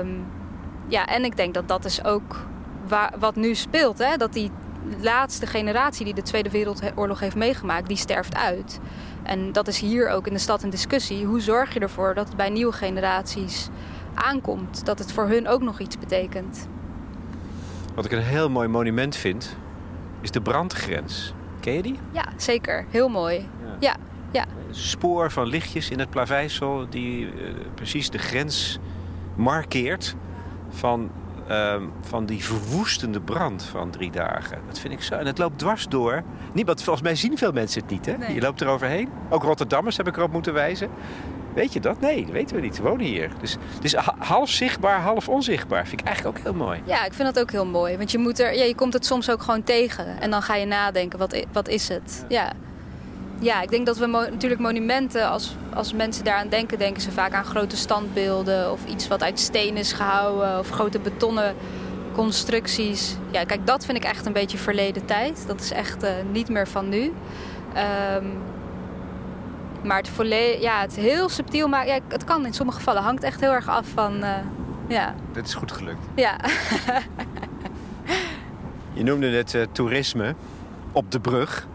Um, 0.00 0.26
ja, 0.88 1.06
en 1.06 1.24
ik 1.24 1.36
denk 1.36 1.54
dat 1.54 1.68
dat 1.68 1.84
is 1.84 2.04
ook 2.04 2.46
wat 3.18 3.36
nu 3.36 3.54
speelt. 3.54 3.98
Hè? 3.98 4.16
Dat 4.16 4.32
die 4.32 4.50
laatste 5.00 5.46
generatie 5.46 6.04
die 6.04 6.14
de 6.14 6.22
Tweede 6.22 6.50
Wereldoorlog 6.50 7.20
heeft 7.20 7.36
meegemaakt, 7.36 7.88
die 7.88 7.96
sterft 7.96 8.36
uit. 8.36 8.80
En 9.22 9.52
dat 9.52 9.68
is 9.68 9.80
hier 9.80 10.08
ook 10.08 10.26
in 10.26 10.32
de 10.32 10.38
stad 10.38 10.62
een 10.62 10.70
discussie. 10.70 11.24
Hoe 11.24 11.40
zorg 11.40 11.74
je 11.74 11.80
ervoor 11.80 12.14
dat 12.14 12.28
het 12.28 12.36
bij 12.36 12.50
nieuwe 12.50 12.72
generaties 12.72 13.68
aankomt? 14.14 14.86
Dat 14.86 14.98
het 14.98 15.12
voor 15.12 15.28
hun 15.28 15.48
ook 15.48 15.62
nog 15.62 15.80
iets 15.80 15.98
betekent. 15.98 16.68
Wat 17.96 18.04
ik 18.04 18.12
een 18.12 18.22
heel 18.22 18.50
mooi 18.50 18.68
monument 18.68 19.16
vind, 19.16 19.56
is 20.20 20.30
de 20.30 20.40
brandgrens. 20.40 21.34
Ken 21.60 21.72
je 21.72 21.82
die? 21.82 21.98
Ja, 22.12 22.24
zeker. 22.36 22.86
Heel 22.90 23.08
mooi. 23.08 23.48
Ja. 23.60 23.76
ja. 23.78 23.96
ja. 24.30 24.44
Spoor 24.70 25.30
van 25.30 25.46
lichtjes 25.46 25.90
in 25.90 25.98
het 25.98 26.10
plaveisel 26.10 26.86
die 26.90 27.24
uh, 27.24 27.30
precies 27.74 28.10
de 28.10 28.18
grens 28.18 28.78
markeert 29.34 30.14
van, 30.68 31.10
uh, 31.50 31.74
van 32.00 32.26
die 32.26 32.44
verwoestende 32.44 33.20
brand 33.20 33.64
van 33.64 33.90
drie 33.90 34.10
dagen. 34.10 34.58
Dat 34.66 34.78
vind 34.78 34.92
ik 34.92 35.02
zo. 35.02 35.14
En 35.14 35.26
het 35.26 35.38
loopt 35.38 35.58
dwars 35.58 35.88
door. 35.88 36.22
Niemand, 36.52 36.82
volgens 36.82 37.04
mij 37.04 37.14
zien 37.14 37.38
veel 37.38 37.52
mensen 37.52 37.80
het 37.80 37.90
niet. 37.90 38.06
Hè? 38.06 38.16
Nee. 38.16 38.34
Je 38.34 38.40
loopt 38.40 38.60
er 38.60 38.68
overheen. 38.68 39.08
Ook 39.28 39.42
Rotterdammers 39.42 39.96
heb 39.96 40.08
ik 40.08 40.16
erop 40.16 40.32
moeten 40.32 40.52
wijzen. 40.52 40.90
Weet 41.56 41.72
je 41.72 41.80
dat? 41.80 42.00
Nee, 42.00 42.22
dat 42.22 42.30
weten 42.30 42.56
we 42.56 42.62
niet. 42.62 42.76
We 42.76 42.82
wonen 42.82 43.06
hier. 43.06 43.30
Dus 43.40 43.56
het 43.74 43.84
is 43.84 43.94
half 44.18 44.48
zichtbaar, 44.48 45.00
half 45.00 45.28
onzichtbaar. 45.28 45.86
Vind 45.86 46.00
ik 46.00 46.06
eigenlijk 46.06 46.38
ook 46.38 46.44
heel 46.44 46.54
mooi. 46.54 46.80
Ja, 46.84 47.04
ik 47.04 47.12
vind 47.12 47.34
dat 47.34 47.42
ook 47.42 47.50
heel 47.50 47.66
mooi. 47.66 47.96
Want 47.96 48.10
je, 48.10 48.18
moet 48.18 48.38
er, 48.38 48.56
ja, 48.56 48.64
je 48.64 48.74
komt 48.74 48.92
het 48.92 49.06
soms 49.06 49.30
ook 49.30 49.42
gewoon 49.42 49.62
tegen. 49.62 50.20
En 50.20 50.30
dan 50.30 50.42
ga 50.42 50.54
je 50.54 50.66
nadenken, 50.66 51.18
wat, 51.18 51.44
wat 51.52 51.68
is 51.68 51.88
het? 51.88 52.24
Ja. 52.28 52.42
ja. 52.42 52.52
ja 53.40 53.62
ik 53.62 53.70
denk 53.70 53.86
dat 53.86 53.98
we 53.98 54.06
mo 54.06 54.20
natuurlijk 54.20 54.60
monumenten, 54.60 55.28
als, 55.28 55.56
als 55.74 55.92
mensen 55.92 56.24
daaraan 56.24 56.48
denken... 56.48 56.78
denken 56.78 57.02
ze 57.02 57.12
vaak 57.12 57.32
aan 57.32 57.44
grote 57.44 57.76
standbeelden... 57.76 58.72
of 58.72 58.80
iets 58.86 59.08
wat 59.08 59.22
uit 59.22 59.40
steen 59.40 59.76
is 59.76 59.92
gehouden... 59.92 60.58
of 60.58 60.70
grote 60.70 60.98
betonnen 60.98 61.54
constructies. 62.12 63.16
Ja, 63.30 63.44
kijk, 63.44 63.66
dat 63.66 63.84
vind 63.84 63.98
ik 63.98 64.04
echt 64.04 64.26
een 64.26 64.32
beetje 64.32 64.58
verleden 64.58 65.04
tijd. 65.04 65.44
Dat 65.46 65.60
is 65.60 65.70
echt 65.70 66.04
uh, 66.04 66.10
niet 66.32 66.48
meer 66.48 66.68
van 66.68 66.88
nu. 66.88 67.12
Um, 67.76 68.45
maar 69.86 69.96
het, 69.96 70.08
volledig, 70.08 70.60
ja, 70.60 70.80
het 70.80 70.96
heel 70.96 71.28
subtiel 71.28 71.68
maken, 71.68 71.94
ja, 71.94 72.00
het 72.08 72.24
kan 72.24 72.46
in 72.46 72.54
sommige 72.54 72.78
gevallen. 72.78 73.02
hangt 73.02 73.22
echt 73.22 73.40
heel 73.40 73.52
erg 73.52 73.68
af 73.68 73.86
van, 73.94 74.16
uh, 74.16 74.30
ja. 74.86 75.14
Dit 75.32 75.46
is 75.46 75.54
goed 75.54 75.72
gelukt. 75.72 76.06
Ja. 76.14 76.36
je 78.96 79.02
noemde 79.02 79.28
net 79.28 79.54
uh, 79.54 79.62
toerisme 79.72 80.34
op 80.92 81.10
de 81.10 81.20
brug 81.20 81.66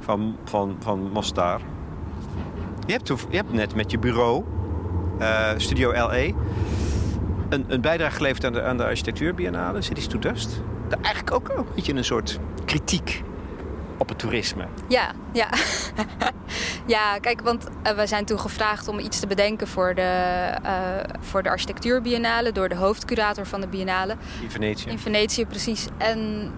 van, 0.00 0.36
van, 0.44 0.76
van 0.80 1.10
Mostar. 1.12 1.60
Je 2.86 2.92
hebt, 2.92 3.08
je 3.08 3.36
hebt 3.36 3.52
net 3.52 3.74
met 3.74 3.90
je 3.90 3.98
bureau, 3.98 4.44
uh, 5.20 5.50
Studio 5.56 5.92
LE, 5.92 6.34
een, 7.48 7.64
een 7.68 7.80
bijdrage 7.80 8.16
geleverd 8.16 8.44
aan 8.44 8.52
de, 8.52 8.62
aan 8.62 8.76
de 8.76 8.84
architectuurbiennale, 8.84 9.82
Cities 9.82 10.06
to 10.06 10.18
Dust. 10.18 10.62
Daar 10.88 10.98
eigenlijk 11.00 11.34
ook 11.34 11.58
een 11.58 11.64
beetje 11.74 11.94
een 11.94 12.04
soort 12.04 12.38
kritiek 12.64 13.22
op 13.98 14.08
het 14.08 14.18
toerisme. 14.18 14.66
Ja, 14.88 15.12
ja. 15.32 15.48
ja, 16.94 17.18
kijk, 17.18 17.40
want 17.40 17.66
uh, 17.86 17.92
we 17.92 18.06
zijn 18.06 18.24
toen 18.24 18.40
gevraagd 18.40 18.88
om 18.88 18.98
iets 18.98 19.20
te 19.20 19.26
bedenken 19.26 19.68
voor 19.68 19.94
de, 19.94 20.50
uh, 20.64 20.70
voor 21.20 21.42
de 21.42 21.48
architectuurbiennale 21.48 22.52
door 22.52 22.68
de 22.68 22.74
hoofdcurator 22.74 23.46
van 23.46 23.60
de 23.60 23.66
biennale. 23.66 24.16
In 24.42 24.50
Venetië. 24.50 24.90
In 24.90 24.98
Venetië, 24.98 25.46
precies. 25.46 25.86
En, 25.96 26.50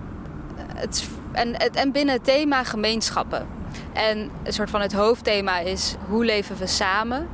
het, 0.75 1.09
en, 1.33 1.57
en 1.59 1.93
binnen 1.93 2.15
het 2.15 2.25
thema 2.25 2.65
gemeenschappen. 2.65 3.47
En 3.93 4.31
een 4.43 4.53
soort 4.53 4.71
van 4.71 4.81
het 4.81 4.93
hoofdthema 4.93 5.59
is 5.59 5.95
hoe 6.09 6.25
leven 6.25 6.57
we 6.57 6.67
samen. 6.67 7.29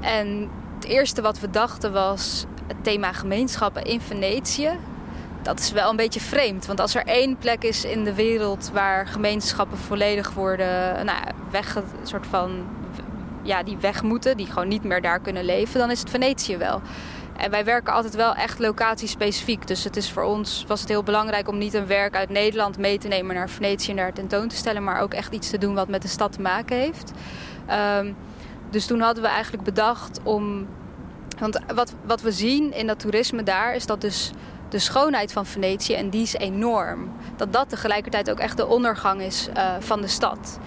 En 0.00 0.50
het 0.74 0.84
eerste 0.84 1.22
wat 1.22 1.40
we 1.40 1.50
dachten 1.50 1.92
was 1.92 2.44
het 2.66 2.84
thema 2.84 3.12
gemeenschappen 3.12 3.84
in 3.84 4.00
Venetië 4.00 4.70
dat 5.48 5.58
is 5.58 5.72
wel 5.72 5.90
een 5.90 5.96
beetje 5.96 6.20
vreemd. 6.20 6.66
Want 6.66 6.80
als 6.80 6.94
er 6.94 7.06
één 7.06 7.36
plek 7.36 7.62
is 7.62 7.84
in 7.84 8.04
de 8.04 8.14
wereld 8.14 8.70
waar 8.72 9.06
gemeenschappen 9.06 9.78
volledig 9.78 10.32
worden 10.32 11.04
nou, 11.06 11.18
weg, 11.50 11.82
soort 12.02 12.26
van, 12.26 12.66
ja, 13.42 13.62
die 13.62 13.76
weg 13.76 14.02
moeten, 14.02 14.36
die 14.36 14.46
gewoon 14.46 14.68
niet 14.68 14.84
meer 14.84 15.02
daar 15.02 15.20
kunnen 15.20 15.44
leven, 15.44 15.80
dan 15.80 15.90
is 15.90 16.00
het 16.00 16.10
Venetië 16.10 16.56
wel. 16.56 16.82
En 17.36 17.50
wij 17.50 17.64
werken 17.64 17.92
altijd 17.92 18.14
wel 18.14 18.34
echt 18.34 18.58
locatiespecifiek. 18.58 19.66
Dus 19.66 19.84
het 19.84 19.96
is 19.96 20.10
voor 20.10 20.22
ons 20.22 20.64
was 20.66 20.80
het 20.80 20.88
heel 20.88 21.02
belangrijk 21.02 21.48
om 21.48 21.58
niet 21.58 21.74
een 21.74 21.86
werk 21.86 22.16
uit 22.16 22.30
Nederland 22.30 22.78
mee 22.78 22.98
te 22.98 23.08
nemen 23.08 23.34
naar 23.34 23.50
Venetië 23.50 23.90
en 23.90 23.96
daar 23.96 24.12
tentoon 24.12 24.48
te 24.48 24.56
stellen, 24.56 24.84
maar 24.84 25.00
ook 25.00 25.14
echt 25.14 25.32
iets 25.32 25.50
te 25.50 25.58
doen 25.58 25.74
wat 25.74 25.88
met 25.88 26.02
de 26.02 26.08
stad 26.08 26.32
te 26.32 26.40
maken 26.40 26.76
heeft. 26.76 27.12
Um, 28.00 28.16
dus 28.70 28.86
toen 28.86 29.00
hadden 29.00 29.22
we 29.22 29.28
eigenlijk 29.28 29.64
bedacht 29.64 30.20
om. 30.22 30.66
Want 31.38 31.58
wat, 31.74 31.94
wat 32.06 32.20
we 32.20 32.32
zien 32.32 32.72
in 32.72 32.86
dat 32.86 33.00
toerisme 33.00 33.42
daar 33.42 33.74
is 33.74 33.86
dat 33.86 34.00
dus 34.00 34.32
de 34.68 34.78
schoonheid 34.78 35.32
van 35.32 35.46
Venetië, 35.46 35.94
en 35.94 36.10
die 36.10 36.22
is 36.22 36.34
enorm. 36.34 37.12
Dat 37.36 37.52
dat 37.52 37.68
tegelijkertijd 37.68 38.30
ook 38.30 38.38
echt 38.38 38.56
de 38.56 38.66
ondergang 38.66 39.20
is 39.20 39.48
uh, 39.56 39.74
van 39.78 40.00
de 40.00 40.06
stad. 40.06 40.58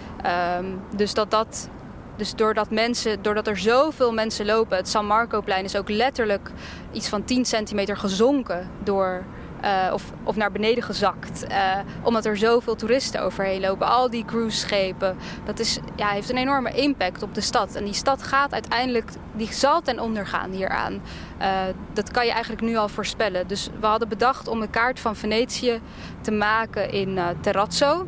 Um, 0.58 0.82
dus 0.96 1.14
dat 1.14 1.32
dat. 1.32 1.70
Dus 2.16 2.36
doordat, 2.36 2.70
mensen, 2.70 3.22
doordat 3.22 3.48
er 3.48 3.58
zoveel 3.58 4.14
mensen 4.14 4.46
lopen, 4.46 4.78
het 4.78 4.90
San 4.90 5.06
Marcoplein 5.06 5.64
is 5.64 5.76
ook 5.76 5.90
letterlijk 5.90 6.52
iets 6.92 7.10
van 7.10 7.24
10 7.24 7.46
centimeter 7.46 7.98
gezonken 7.98 8.70
door 8.84 9.24
uh, 9.64 9.94
of, 9.94 10.12
of 10.24 10.36
naar 10.36 10.52
beneden 10.52 10.84
gezakt. 10.84 11.46
Uh, 11.50 11.78
omdat 12.04 12.26
er 12.26 12.38
zoveel 12.38 12.76
toeristen 12.76 13.22
overheen 13.22 13.62
lopen. 13.62 13.88
Al 13.88 14.10
die 14.10 14.26
cruiseschepen. 14.26 15.18
Dat 15.46 15.60
is, 15.60 15.80
ja, 15.96 16.08
heeft 16.08 16.30
een 16.30 16.38
enorme 16.38 16.72
impact 16.72 17.24
op 17.24 17.36
de 17.36 17.42
stad. 17.42 17.76
En 17.76 17.84
die 17.84 17.94
stad 17.94 18.24
gaat 18.24 18.54
uiteindelijk, 18.54 19.10
die 19.32 19.54
zal 19.54 19.82
ten 19.82 20.00
onder 20.00 20.28
gaan 20.28 20.52
hieraan. 20.52 21.02
Uh, 21.42 21.60
dat 21.94 22.12
kan 22.12 22.26
je 22.26 22.32
eigenlijk 22.32 22.62
nu 22.62 22.76
al 22.76 22.90
voorspellen. 22.90 23.48
Dus 23.48 23.70
we 23.80 23.86
hadden 23.86 24.08
bedacht 24.08 24.48
om 24.48 24.60
de 24.60 24.70
kaart 24.70 25.00
van 25.00 25.16
Venetië 25.16 25.82
te 26.22 26.32
maken 26.32 26.92
in 26.92 27.20
Terrazzo. 27.42 28.08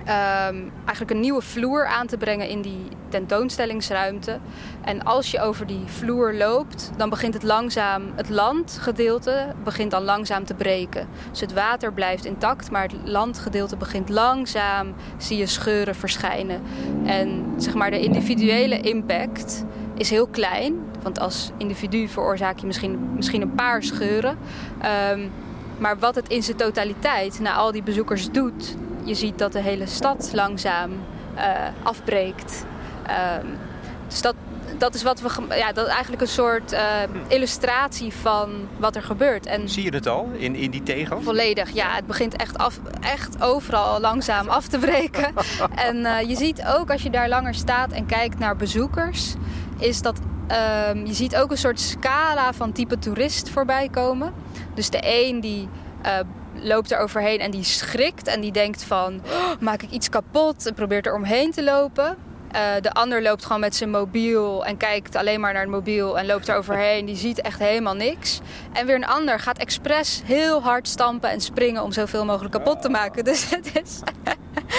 Um, 0.00 0.72
eigenlijk 0.84 1.10
een 1.10 1.20
nieuwe 1.20 1.42
vloer 1.42 1.86
aan 1.86 2.06
te 2.06 2.16
brengen 2.16 2.48
in 2.48 2.62
die 2.62 2.86
tentoonstellingsruimte. 3.08 4.38
En 4.80 5.02
als 5.02 5.30
je 5.30 5.40
over 5.40 5.66
die 5.66 5.82
vloer 5.86 6.34
loopt, 6.34 6.90
dan 6.96 7.10
begint 7.10 7.34
het 7.34 7.42
langzaam, 7.42 8.02
het 8.16 8.28
landgedeelte 8.28 9.54
begint 9.64 9.90
dan 9.90 10.02
langzaam 10.02 10.44
te 10.44 10.54
breken. 10.54 11.08
Dus 11.30 11.40
het 11.40 11.52
water 11.52 11.92
blijft 11.92 12.24
intact, 12.24 12.70
maar 12.70 12.82
het 12.82 12.94
landgedeelte 13.04 13.76
begint 13.76 14.08
langzaam, 14.08 14.94
zie 15.16 15.38
je 15.38 15.46
scheuren 15.46 15.94
verschijnen. 15.94 16.62
En 17.04 17.54
zeg 17.56 17.74
maar 17.74 17.90
de 17.90 18.00
individuele 18.00 18.80
impact 18.80 19.64
is 19.94 20.10
heel 20.10 20.26
klein, 20.26 20.74
want 21.02 21.20
als 21.20 21.50
individu 21.56 22.08
veroorzaak 22.08 22.58
je 22.58 22.66
misschien, 22.66 23.14
misschien 23.14 23.42
een 23.42 23.54
paar 23.54 23.82
scheuren. 23.82 24.38
Um, 25.12 25.30
maar 25.80 25.98
wat 25.98 26.14
het 26.14 26.28
in 26.28 26.42
zijn 26.42 26.56
totaliteit 26.56 27.40
naar 27.40 27.54
al 27.54 27.72
die 27.72 27.82
bezoekers 27.82 28.30
doet, 28.30 28.76
je 29.04 29.14
ziet 29.14 29.38
dat 29.38 29.52
de 29.52 29.60
hele 29.60 29.86
stad 29.86 30.30
langzaam 30.34 30.90
uh, 31.36 31.42
afbreekt. 31.82 32.64
Um, 33.42 33.58
dus 34.08 34.20
dat, 34.20 34.34
dat 34.78 34.94
is 34.94 35.02
wat 35.02 35.20
we. 35.20 35.56
Ja, 35.56 35.72
dat 35.72 35.86
is 35.86 35.92
eigenlijk 35.92 36.22
een 36.22 36.28
soort 36.28 36.72
uh, 36.72 36.80
illustratie 37.28 38.12
van 38.12 38.68
wat 38.78 38.96
er 38.96 39.02
gebeurt. 39.02 39.46
En 39.46 39.68
Zie 39.68 39.84
je 39.84 39.90
het 39.90 40.06
al 40.06 40.30
in, 40.36 40.54
in 40.54 40.70
die 40.70 40.82
tegel? 40.82 41.22
Volledig, 41.22 41.70
ja. 41.70 41.94
Het 41.94 42.06
begint 42.06 42.36
echt, 42.36 42.58
af, 42.58 42.80
echt 43.00 43.42
overal 43.42 44.00
langzaam 44.00 44.48
af 44.48 44.66
te 44.66 44.78
breken. 44.78 45.32
en 45.88 45.96
uh, 45.96 46.20
je 46.20 46.36
ziet 46.36 46.64
ook 46.76 46.90
als 46.90 47.02
je 47.02 47.10
daar 47.10 47.28
langer 47.28 47.54
staat 47.54 47.92
en 47.92 48.06
kijkt 48.06 48.38
naar 48.38 48.56
bezoekers, 48.56 49.34
is 49.78 50.02
dat. 50.02 50.18
Um, 50.90 51.06
je 51.06 51.14
ziet 51.14 51.36
ook 51.36 51.50
een 51.50 51.58
soort 51.58 51.80
scala 51.80 52.52
van 52.52 52.72
type 52.72 52.98
toerist 52.98 53.50
voorbij 53.50 53.88
komen. 53.88 54.32
Dus 54.80 54.90
de 54.90 55.00
een 55.02 55.40
die 55.40 55.68
uh, 56.06 56.18
loopt 56.54 56.90
er 56.90 56.98
overheen 56.98 57.40
en 57.40 57.50
die 57.50 57.64
schrikt 57.64 58.26
en 58.26 58.40
die 58.40 58.52
denkt 58.52 58.84
van 58.84 59.20
oh, 59.24 59.60
maak 59.60 59.82
ik 59.82 59.90
iets 59.90 60.08
kapot 60.08 60.66
en 60.66 60.74
probeert 60.74 61.06
er 61.06 61.14
omheen 61.14 61.50
te 61.50 61.62
lopen. 61.62 62.16
Uh, 62.54 62.60
de 62.80 62.92
ander 62.92 63.22
loopt 63.22 63.44
gewoon 63.44 63.60
met 63.60 63.76
zijn 63.76 63.90
mobiel 63.90 64.64
en 64.64 64.76
kijkt 64.76 65.16
alleen 65.16 65.40
maar 65.40 65.52
naar 65.52 65.62
het 65.62 65.70
mobiel 65.70 66.18
en 66.18 66.26
loopt 66.26 66.48
er 66.48 66.56
overheen. 66.56 67.06
Die 67.06 67.16
ziet 67.16 67.40
echt 67.40 67.58
helemaal 67.58 67.94
niks. 67.94 68.40
En 68.72 68.86
weer 68.86 68.94
een 68.94 69.06
ander 69.06 69.40
gaat 69.40 69.58
expres 69.58 70.22
heel 70.24 70.62
hard 70.62 70.88
stampen 70.88 71.30
en 71.30 71.40
springen 71.40 71.82
om 71.82 71.92
zoveel 71.92 72.24
mogelijk 72.24 72.52
kapot 72.52 72.82
te 72.82 72.88
maken. 72.88 73.24
Dus 73.24 73.50
het, 73.50 73.80
is 73.82 74.00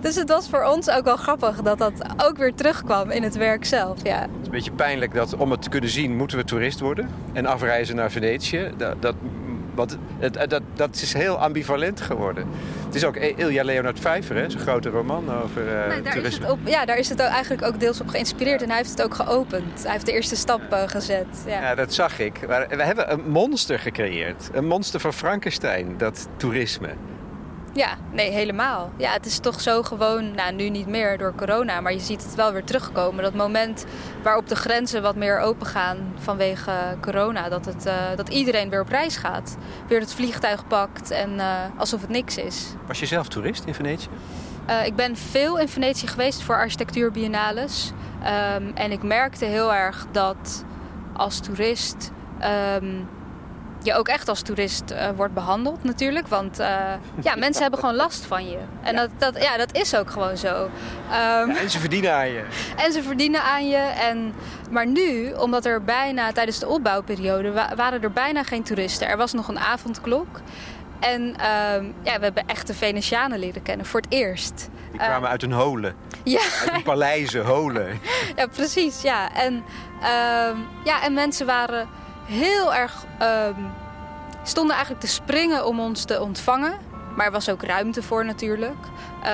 dus 0.00 0.14
het 0.14 0.28
was 0.28 0.48
voor 0.48 0.64
ons 0.64 0.90
ook 0.90 1.04
wel 1.04 1.16
grappig 1.16 1.62
dat 1.62 1.78
dat 1.78 1.92
ook 2.16 2.36
weer 2.36 2.54
terugkwam 2.54 3.10
in 3.10 3.22
het 3.22 3.36
werk 3.36 3.64
zelf. 3.64 3.98
Ja. 4.02 4.20
Het 4.20 4.28
is 4.40 4.46
een 4.46 4.50
beetje 4.50 4.72
pijnlijk 4.72 5.14
dat 5.14 5.36
om 5.36 5.50
het 5.50 5.62
te 5.62 5.68
kunnen 5.68 5.90
zien 5.90 6.16
moeten 6.16 6.38
we 6.38 6.44
toerist 6.44 6.80
worden 6.80 7.08
en 7.32 7.46
afreizen 7.46 7.96
naar 7.96 8.10
Venetië. 8.10 8.70
Dat, 8.76 9.02
dat 9.02 9.14
want 9.74 9.98
het, 10.18 10.50
dat, 10.50 10.62
dat 10.74 10.94
is 10.94 11.12
heel 11.12 11.38
ambivalent 11.38 12.00
geworden. 12.00 12.46
Het 12.86 12.94
is 12.94 13.04
ook 13.04 13.16
Ilja 13.16 13.64
Leonard 13.64 14.00
Vijver, 14.00 14.36
hè? 14.36 14.50
zijn 14.50 14.62
grote 14.62 14.88
roman 14.88 15.42
over 15.42 15.62
uh, 15.62 15.86
nee, 15.88 16.02
daar 16.02 16.12
toerisme. 16.12 16.28
Is 16.28 16.50
het 16.50 16.50
op, 16.50 16.58
ja, 16.64 16.84
daar 16.84 16.98
is 16.98 17.08
het 17.08 17.20
eigenlijk 17.20 17.62
ook 17.62 17.80
deels 17.80 18.00
op 18.00 18.08
geïnspireerd. 18.08 18.62
En 18.62 18.68
hij 18.68 18.76
heeft 18.76 18.90
het 18.90 19.02
ook 19.02 19.14
geopend. 19.14 19.82
Hij 19.82 19.92
heeft 19.92 20.06
de 20.06 20.12
eerste 20.12 20.36
stap 20.36 20.60
uh, 20.72 20.82
gezet. 20.86 21.26
Ja. 21.46 21.60
ja. 21.60 21.74
dat 21.74 21.94
zag 21.94 22.18
ik. 22.18 22.46
Maar 22.48 22.68
we 22.68 22.82
hebben 22.82 23.12
een 23.12 23.30
monster 23.30 23.78
gecreëerd. 23.78 24.50
Een 24.52 24.66
monster 24.66 25.00
van 25.00 25.12
Frankenstein, 25.12 25.94
dat 25.96 26.28
toerisme. 26.36 26.88
Ja, 27.72 27.96
nee, 28.12 28.30
helemaal. 28.30 28.90
Ja, 28.96 29.12
het 29.12 29.26
is 29.26 29.38
toch 29.38 29.60
zo 29.60 29.82
gewoon, 29.82 30.34
nou 30.34 30.52
nu 30.52 30.68
niet 30.68 30.86
meer 30.86 31.18
door 31.18 31.34
corona, 31.34 31.80
maar 31.80 31.92
je 31.92 31.98
ziet 31.98 32.22
het 32.24 32.34
wel 32.34 32.52
weer 32.52 32.64
terugkomen. 32.64 33.22
Dat 33.22 33.34
moment 33.34 33.84
waarop 34.22 34.48
de 34.48 34.56
grenzen 34.56 35.02
wat 35.02 35.16
meer 35.16 35.38
open 35.38 35.66
gaan 35.66 36.12
vanwege 36.18 36.72
corona, 37.00 37.48
dat, 37.48 37.64
het, 37.64 37.86
uh, 37.86 37.94
dat 38.16 38.28
iedereen 38.28 38.70
weer 38.70 38.80
op 38.80 38.88
reis 38.88 39.16
gaat. 39.16 39.56
Weer 39.88 40.00
het 40.00 40.14
vliegtuig 40.14 40.66
pakt 40.66 41.10
en 41.10 41.30
uh, 41.30 41.54
alsof 41.76 42.00
het 42.00 42.10
niks 42.10 42.36
is. 42.36 42.66
Was 42.86 43.00
je 43.00 43.06
zelf 43.06 43.28
toerist 43.28 43.64
in 43.64 43.74
Venetië? 43.74 44.08
Uh, 44.68 44.86
ik 44.86 44.96
ben 44.96 45.16
veel 45.16 45.58
in 45.58 45.68
Venetië 45.68 46.06
geweest 46.06 46.42
voor 46.42 46.54
architectuurbiennales. 46.54 47.92
Um, 48.56 48.70
en 48.74 48.92
ik 48.92 49.02
merkte 49.02 49.44
heel 49.44 49.74
erg 49.74 50.06
dat 50.12 50.64
als 51.12 51.40
toerist. 51.40 52.10
Um, 52.82 53.08
je 53.82 53.94
ook 53.94 54.08
echt 54.08 54.28
als 54.28 54.42
toerist 54.42 54.90
uh, 54.90 55.08
wordt 55.16 55.34
behandeld 55.34 55.84
natuurlijk. 55.84 56.28
Want 56.28 56.60
uh, 56.60 56.66
ja, 57.26 57.34
mensen 57.36 57.62
hebben 57.62 57.80
gewoon 57.80 57.94
last 57.94 58.24
van 58.24 58.50
je. 58.50 58.58
En 58.82 58.96
Dat, 58.96 59.08
dat, 59.18 59.42
ja, 59.42 59.56
dat 59.56 59.74
is 59.76 59.96
ook 59.96 60.10
gewoon 60.10 60.36
zo. 60.36 60.62
Um, 60.64 60.70
ja, 61.52 61.56
en 61.56 61.70
ze 61.70 61.78
verdienen 61.78 62.14
aan 62.14 62.28
je. 62.28 62.44
En 62.84 62.92
ze 62.92 63.02
verdienen 63.02 63.42
aan 63.42 63.68
je. 63.68 63.76
En, 63.76 64.34
maar 64.70 64.86
nu, 64.86 65.32
omdat 65.32 65.64
er 65.64 65.84
bijna 65.84 66.32
tijdens 66.32 66.58
de 66.58 66.68
opbouwperiode... 66.68 67.52
Wa 67.52 67.74
waren 67.76 68.02
er 68.02 68.12
bijna 68.12 68.42
geen 68.42 68.62
toeristen. 68.62 69.08
Er 69.08 69.16
was 69.16 69.32
nog 69.32 69.48
een 69.48 69.58
avondklok. 69.58 70.40
En 71.00 71.22
um, 71.22 71.94
ja, 72.02 72.18
we 72.18 72.24
hebben 72.24 72.46
echte 72.46 72.74
Venetianen 72.74 73.38
leren 73.38 73.62
kennen 73.62 73.86
voor 73.86 74.00
het 74.00 74.12
eerst. 74.12 74.68
Die 74.90 75.00
kwamen 75.00 75.22
uh, 75.22 75.28
uit 75.28 75.40
hun 75.40 75.52
holen. 75.52 75.94
Ja. 76.24 76.40
Uit 76.72 76.84
paleizen, 76.92 77.44
holen. 77.44 78.00
ja, 78.36 78.46
precies. 78.46 79.02
Ja. 79.02 79.34
En, 79.34 79.54
um, 79.54 80.66
ja, 80.84 81.02
en 81.02 81.14
mensen 81.14 81.46
waren 81.46 81.88
heel 82.30 82.74
erg. 82.74 83.04
Um, 83.22 83.72
stonden 84.42 84.74
eigenlijk 84.74 85.04
te 85.04 85.10
springen 85.10 85.66
om 85.66 85.80
ons 85.80 86.04
te 86.04 86.20
ontvangen. 86.20 86.74
Maar 87.16 87.26
er 87.26 87.32
was 87.32 87.48
ook 87.48 87.62
ruimte 87.62 88.02
voor 88.02 88.24
natuurlijk. 88.24 88.76
Uh, 89.22 89.28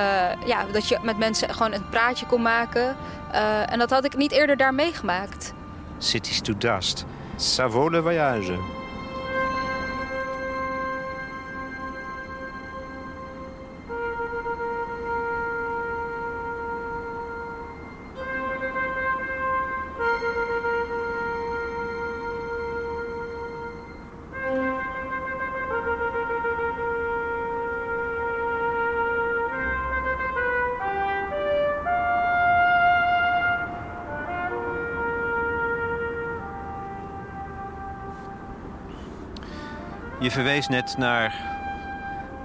ja, 0.47 0.65
dat 0.73 0.89
je 0.89 0.99
met 1.03 1.19
mensen 1.19 1.55
gewoon 1.55 1.73
een 1.73 1.89
praatje 1.89 2.27
kon 2.27 2.43
maken. 2.43 2.97
Uh, 3.33 3.73
en 3.73 3.79
dat 3.79 3.91
had 3.91 4.05
ik 4.05 4.17
niet 4.17 4.33
eerder 4.33 4.57
daar 4.57 4.75
meegemaakt. 4.75 5.53
Cities 5.99 6.41
to 6.41 6.55
dust. 6.59 7.05
Ça 7.37 7.71
vaut 7.71 7.91
le 7.91 8.03
voyage. 8.03 8.76
Verwees 40.37 40.69
net 40.69 40.95
naar 40.99 41.35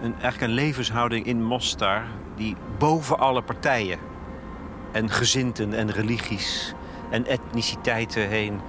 een, 0.01 0.13
eigenlijk 0.21 0.41
een 0.41 0.57
levenshouding 0.57 1.25
in 1.25 1.43
Mostar... 1.43 2.03
die 2.35 2.55
boven 2.77 3.19
alle 3.19 3.41
partijen 3.41 3.99
en 4.91 5.09
gezinten 5.09 5.73
en 5.73 5.91
religies 5.91 6.73
en 7.09 7.25
etniciteiten 7.25 8.27
heen... 8.27 8.59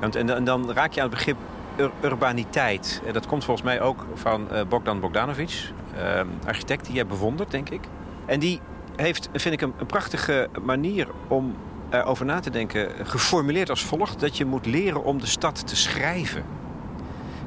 En, 0.00 0.34
en 0.34 0.44
dan 0.44 0.72
raak 0.72 0.92
je 0.92 1.00
aan 1.00 1.08
het 1.08 1.16
begrip 1.16 1.36
ur 1.76 1.90
urbaniteit. 2.02 3.02
En 3.06 3.12
dat 3.12 3.26
komt 3.26 3.44
volgens 3.44 3.66
mij 3.66 3.80
ook 3.80 4.06
van 4.14 4.48
uh, 4.52 4.60
Bogdan 4.68 5.00
Bogdanovic, 5.00 5.70
uh, 5.98 6.20
architect 6.46 6.84
die 6.84 6.94
jij 6.94 7.06
bewondert, 7.06 7.50
denk 7.50 7.68
ik. 7.68 7.82
En 8.26 8.40
die 8.40 8.60
heeft, 8.96 9.28
vind 9.32 9.54
ik, 9.54 9.60
een, 9.60 9.72
een 9.78 9.86
prachtige 9.86 10.48
manier 10.62 11.08
om 11.28 11.56
erover 11.90 12.24
na 12.24 12.40
te 12.40 12.50
denken... 12.50 13.06
geformuleerd 13.06 13.70
als 13.70 13.84
volgt, 13.84 14.20
dat 14.20 14.36
je 14.36 14.44
moet 14.44 14.66
leren 14.66 15.04
om 15.04 15.20
de 15.20 15.26
stad 15.26 15.66
te 15.66 15.76
schrijven. 15.76 16.44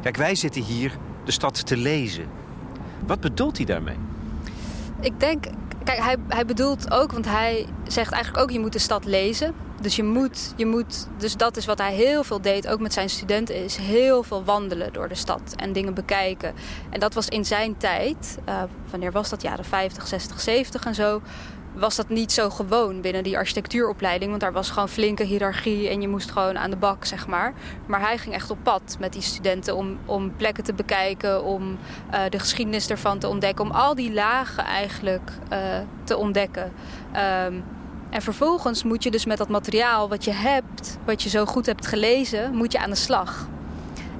Kijk, 0.01 0.17
wij 0.17 0.35
zitten 0.35 0.61
hier 0.61 0.97
de 1.25 1.31
stad 1.31 1.65
te 1.65 1.77
lezen. 1.77 2.25
Wat 3.05 3.19
bedoelt 3.19 3.57
hij 3.57 3.65
daarmee? 3.65 3.97
Ik 4.99 5.19
denk, 5.19 5.45
kijk, 5.83 5.99
hij, 5.99 6.15
hij 6.27 6.45
bedoelt 6.45 6.91
ook, 6.91 7.11
want 7.11 7.25
hij 7.25 7.65
zegt 7.87 8.11
eigenlijk 8.11 8.43
ook: 8.43 8.51
je 8.51 8.59
moet 8.59 8.73
de 8.73 8.79
stad 8.79 9.05
lezen. 9.05 9.53
Dus 9.81 9.95
je 9.95 10.03
moet, 10.03 10.53
je 10.55 10.65
moet, 10.65 11.07
dus 11.17 11.35
dat 11.35 11.57
is 11.57 11.65
wat 11.65 11.77
hij 11.77 11.93
heel 11.93 12.23
veel 12.23 12.41
deed, 12.41 12.67
ook 12.67 12.79
met 12.79 12.93
zijn 12.93 13.09
studenten, 13.09 13.63
is 13.63 13.75
heel 13.75 14.23
veel 14.23 14.43
wandelen 14.43 14.93
door 14.93 15.07
de 15.07 15.15
stad 15.15 15.53
en 15.55 15.73
dingen 15.73 15.93
bekijken. 15.93 16.53
En 16.89 16.99
dat 16.99 17.13
was 17.13 17.27
in 17.27 17.45
zijn 17.45 17.77
tijd, 17.77 18.37
uh, 18.49 18.63
wanneer 18.89 19.11
was 19.11 19.29
dat? 19.29 19.41
Jaren 19.41 19.65
50, 19.65 20.07
60, 20.07 20.41
70 20.41 20.85
en 20.85 20.95
zo 20.95 21.21
was 21.75 21.95
dat 21.95 22.09
niet 22.09 22.31
zo 22.31 22.49
gewoon 22.49 23.01
binnen 23.01 23.23
die 23.23 23.37
architectuuropleiding. 23.37 24.29
Want 24.29 24.41
daar 24.41 24.53
was 24.53 24.69
gewoon 24.69 24.89
flinke 24.89 25.23
hiërarchie 25.23 25.89
en 25.89 26.01
je 26.01 26.07
moest 26.07 26.31
gewoon 26.31 26.57
aan 26.57 26.69
de 26.69 26.75
bak, 26.75 27.05
zeg 27.05 27.27
maar. 27.27 27.53
Maar 27.85 27.99
hij 27.99 28.17
ging 28.17 28.35
echt 28.35 28.51
op 28.51 28.57
pad 28.63 28.97
met 28.99 29.13
die 29.13 29.21
studenten 29.21 29.75
om, 29.75 29.97
om 30.05 30.35
plekken 30.35 30.63
te 30.63 30.73
bekijken, 30.73 31.43
om 31.43 31.77
uh, 32.13 32.19
de 32.29 32.39
geschiedenis 32.39 32.89
ervan 32.89 33.19
te 33.19 33.27
ontdekken, 33.27 33.65
om 33.65 33.71
al 33.71 33.95
die 33.95 34.13
lagen 34.13 34.63
eigenlijk 34.63 35.31
uh, 35.51 35.59
te 36.03 36.17
ontdekken. 36.17 36.71
Um, 37.45 37.63
en 38.09 38.21
vervolgens 38.21 38.83
moet 38.83 39.03
je 39.03 39.11
dus 39.11 39.25
met 39.25 39.37
dat 39.37 39.49
materiaal 39.49 40.09
wat 40.09 40.23
je 40.23 40.31
hebt, 40.31 40.97
wat 41.05 41.23
je 41.23 41.29
zo 41.29 41.45
goed 41.45 41.65
hebt 41.65 41.87
gelezen, 41.87 42.55
moet 42.55 42.71
je 42.71 42.79
aan 42.79 42.89
de 42.89 42.95
slag. 42.95 43.47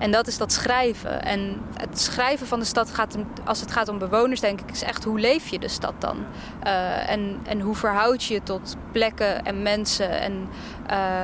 En 0.04 0.12
dat 0.12 0.28
is 0.28 0.38
dat 0.38 0.52
schrijven. 0.52 1.22
En 1.22 1.62
het 1.74 2.00
schrijven 2.00 2.48
van 2.48 2.60
de 2.60 2.66
stad 2.66 2.90
gaat, 2.90 3.18
als 3.46 3.60
het 3.60 3.72
gaat 3.72 3.88
om 3.88 3.98
bewoners, 3.98 4.40
denk 4.40 4.62
ik, 4.62 4.72
is 4.72 4.84
echt 4.84 5.04
hoe 5.04 5.20
leef 5.20 5.48
je 5.48 5.60
de 5.60 5.68
stad 5.68 5.94
dan? 5.98 6.18
Uh, 6.64 7.10
en, 7.10 7.40
en 7.44 7.60
hoe 7.60 7.76
verhoud 7.76 8.24
je 8.24 8.34
je 8.34 8.44
tot 8.44 8.76
plekken 8.92 9.46
en 9.46 9.62
mensen? 9.62 10.10
En, 10.10 10.32
um... 10.32 10.48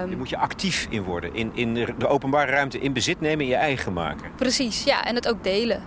Daar 0.09 0.17
moet 0.17 0.29
je 0.29 0.37
actief 0.37 0.87
in 0.89 1.03
worden, 1.03 1.33
in, 1.35 1.51
in 1.53 1.73
de 1.73 2.07
openbare 2.07 2.51
ruimte 2.51 2.79
in 2.79 2.93
bezit 2.93 3.21
nemen 3.21 3.39
en 3.39 3.51
je 3.51 3.55
eigen 3.55 3.93
maken. 3.93 4.31
Precies, 4.35 4.83
ja, 4.83 5.03
en 5.03 5.15
het 5.15 5.27
ook 5.27 5.43
delen. 5.43 5.83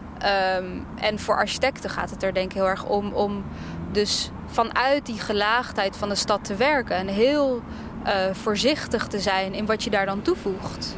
Um, 0.57 0.87
en 1.01 1.19
voor 1.19 1.37
architecten 1.37 1.91
gaat 1.91 2.11
het 2.11 2.23
er 2.23 2.35
denk 2.35 2.51
ik 2.51 2.57
heel 2.57 2.69
erg 2.69 2.85
om, 2.85 3.13
om 3.13 3.45
dus 3.93 4.31
vanuit 4.47 5.07
die 5.07 5.21
gelaagdheid 5.21 5.97
van 5.97 6.09
de 6.09 6.15
stad 6.15 6.45
te 6.45 6.55
werken 6.55 6.97
en 6.97 7.09
heel 7.09 7.63
uh, 8.07 8.13
voorzichtig 8.33 9.07
te 9.07 9.21
zijn 9.21 9.55
in 9.55 9.67
wat 9.67 9.85
je 9.85 9.91
daar 9.91 10.07
dan 10.07 10.23
toevoegt. 10.23 10.97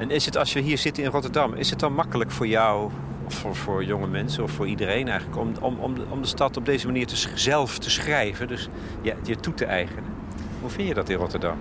En 0.00 0.10
is 0.10 0.24
het, 0.24 0.36
als 0.36 0.52
je 0.52 0.60
hier 0.60 0.78
zit 0.78 0.98
in 0.98 1.06
Rotterdam, 1.06 1.54
is 1.54 1.70
het 1.70 1.80
dan 1.80 1.92
makkelijk 1.92 2.30
voor 2.30 2.46
jou, 2.46 2.90
of 3.26 3.34
voor, 3.34 3.56
voor 3.56 3.84
jonge 3.84 4.06
mensen, 4.06 4.42
of 4.42 4.50
voor 4.50 4.66
iedereen 4.66 5.08
eigenlijk, 5.08 5.40
om, 5.40 5.52
om, 5.60 5.78
om, 5.78 5.94
de, 5.94 6.02
om 6.10 6.22
de 6.22 6.28
stad 6.28 6.56
op 6.56 6.64
deze 6.64 6.86
manier 6.86 7.06
te, 7.06 7.16
zelf 7.34 7.78
te 7.78 7.90
schrijven, 7.90 8.48
dus 8.48 8.68
ja, 9.02 9.14
je 9.22 9.36
toe 9.36 9.54
te 9.54 9.64
eigenen? 9.64 10.04
Hoe 10.60 10.70
vind 10.70 10.88
je 10.88 10.94
dat 10.94 11.08
in 11.08 11.16
Rotterdam? 11.16 11.56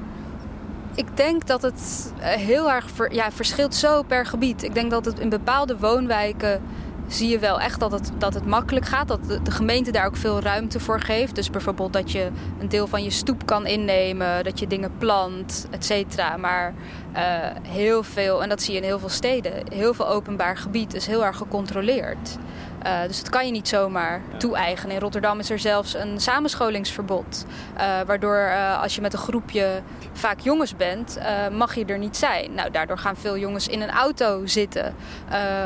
Ik 0.95 1.17
denk 1.17 1.47
dat 1.47 1.61
het 1.61 2.13
heel 2.19 2.71
erg 2.71 2.85
ja, 3.11 3.31
verschilt 3.31 3.75
zo 3.75 4.03
per 4.03 4.25
gebied. 4.25 4.63
Ik 4.63 4.73
denk 4.73 4.91
dat 4.91 5.05
het 5.05 5.19
in 5.19 5.29
bepaalde 5.29 5.77
woonwijken 5.77 6.61
zie 7.09 7.29
je 7.29 7.39
wel 7.39 7.59
echt 7.59 7.79
dat 7.79 7.91
het, 7.91 8.11
dat 8.17 8.33
het 8.33 8.45
makkelijk 8.45 8.85
gaat. 8.85 9.07
Dat 9.07 9.19
de, 9.43 9.51
gemeente 9.51 9.91
daar 9.91 10.05
ook 10.05 10.15
veel 10.15 10.39
ruimte 10.39 10.79
voor 10.79 11.01
geeft. 11.01 11.35
Dus 11.35 11.49
bijvoorbeeld 11.49 11.93
dat 11.93 12.11
je 12.11 12.29
een 12.59 12.69
deel 12.69 12.87
van 12.87 13.03
je 13.03 13.09
stoep 13.09 13.45
kan 13.45 13.65
innemen, 13.65 14.43
dat 14.43 14.59
je 14.59 14.67
dingen 14.67 14.91
plant, 14.97 15.67
et 15.69 15.85
cetera. 15.85 16.37
Maar 16.37 16.73
uh, 17.15 17.19
heel 17.67 18.03
veel, 18.03 18.43
en 18.43 18.49
dat 18.49 18.61
zie 18.61 18.73
je 18.73 18.79
in 18.79 18.85
heel 18.85 18.99
veel 18.99 19.09
steden, 19.09 19.53
heel 19.73 19.93
veel 19.93 20.07
openbaar 20.07 20.57
gebied 20.57 20.93
is 20.93 21.07
heel 21.07 21.25
erg 21.25 21.37
gecontroleerd. 21.37 22.37
Uh, 22.85 23.01
dus 23.07 23.19
dat 23.19 23.29
kan 23.29 23.45
je 23.45 23.51
niet 23.51 23.67
zomaar 23.67 24.21
toe-eigenen. 24.37 24.95
In 24.95 25.01
Rotterdam 25.01 25.39
is 25.39 25.49
er 25.49 25.59
zelfs 25.59 25.93
een 25.93 26.19
samenscholingsverbod. 26.19 27.45
Uh, 27.77 27.81
waardoor 28.05 28.35
uh, 28.35 28.81
als 28.81 28.95
je 28.95 29.01
met 29.01 29.13
een 29.13 29.19
groepje 29.19 29.81
vaak 30.13 30.39
jongens 30.39 30.75
bent, 30.75 31.19
mag 31.51 31.75
je 31.75 31.85
er 31.85 31.97
niet 31.97 32.17
zijn. 32.17 32.53
Nou, 32.53 32.71
daardoor 32.71 32.97
gaan 32.97 33.17
veel 33.17 33.37
jongens 33.37 33.67
in 33.67 33.81
een 33.81 33.89
auto 33.89 34.45
zitten. 34.45 34.95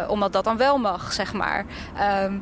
omdat 0.07 0.33
dat 0.33 0.43
dan 0.43 0.57
wel 0.57 0.77
mag, 0.77 1.13
zeg 1.13 1.33
maar. 1.33 1.65
Um, 2.23 2.41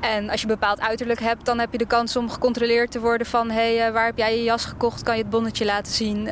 en 0.00 0.30
als 0.30 0.40
je 0.40 0.46
een 0.46 0.54
bepaald 0.54 0.80
uiterlijk 0.80 1.20
hebt, 1.20 1.44
dan 1.44 1.58
heb 1.58 1.72
je 1.72 1.78
de 1.78 1.86
kans 1.86 2.16
om 2.16 2.30
gecontroleerd 2.30 2.90
te 2.90 3.00
worden 3.00 3.26
van... 3.26 3.50
hé, 3.50 3.76
hey, 3.76 3.92
waar 3.92 4.04
heb 4.04 4.18
jij 4.18 4.36
je 4.36 4.42
jas 4.42 4.64
gekocht? 4.64 5.02
Kan 5.02 5.16
je 5.16 5.22
het 5.22 5.30
bonnetje 5.30 5.64
laten 5.64 5.92
zien? 5.92 6.28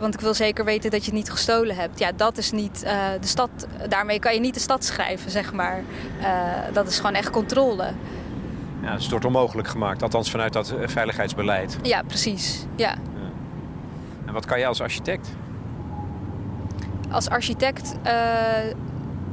Want 0.00 0.14
ik 0.14 0.20
wil 0.20 0.34
zeker 0.34 0.64
weten 0.64 0.90
dat 0.90 1.00
je 1.00 1.10
het 1.10 1.14
niet 1.14 1.30
gestolen 1.30 1.76
hebt. 1.76 1.98
Ja, 1.98 2.12
dat 2.16 2.38
is 2.38 2.50
niet 2.50 2.82
uh, 2.84 2.90
de 3.20 3.26
stad. 3.26 3.50
Daarmee 3.88 4.18
kan 4.18 4.34
je 4.34 4.40
niet 4.40 4.54
de 4.54 4.60
stad 4.60 4.84
schrijven, 4.84 5.30
zeg 5.30 5.52
maar. 5.52 5.82
Uh, 6.20 6.26
dat 6.72 6.88
is 6.88 6.96
gewoon 6.96 7.14
echt 7.14 7.30
controle. 7.30 7.92
Ja, 8.82 8.92
het 8.92 9.00
is 9.00 9.08
wordt 9.08 9.24
onmogelijk 9.24 9.68
gemaakt, 9.68 10.02
althans 10.02 10.30
vanuit 10.30 10.52
dat 10.52 10.70
eh, 10.70 10.88
veiligheidsbeleid. 10.88 11.78
Ja, 11.82 12.02
precies. 12.02 12.66
Ja. 12.76 12.88
ja. 12.88 12.96
En 14.26 14.32
wat 14.32 14.46
kan 14.46 14.58
jij 14.58 14.68
als 14.68 14.80
architect? 14.80 15.28
Als 17.10 17.28
architect, 17.28 17.94
uh, 18.06 18.12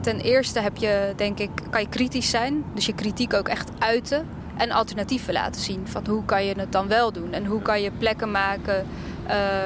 ten 0.02 0.20
eerste 0.20 0.60
heb 0.60 0.78
je, 0.78 1.14
denk 1.16 1.40
ik, 1.40 1.50
kan 1.70 1.82
je 1.82 1.90
kritisch 1.90 2.30
zijn. 2.30 2.64
Dus 2.74 2.86
je 2.86 2.94
kritiek 2.94 3.34
ook 3.34 3.48
echt 3.48 3.70
uiten. 3.80 4.28
En 4.58 4.72
alternatieven 4.72 5.34
laten 5.34 5.62
zien. 5.62 5.88
Van 5.88 6.08
hoe 6.08 6.26
kan 6.26 6.46
je 6.46 6.54
het 6.58 6.72
dan 6.72 6.88
wel 6.88 7.12
doen? 7.12 7.34
En 7.34 7.46
hoe 7.46 7.62
kan 7.62 7.82
je 7.82 7.92
plekken 7.92 8.32
maken... 8.32 8.86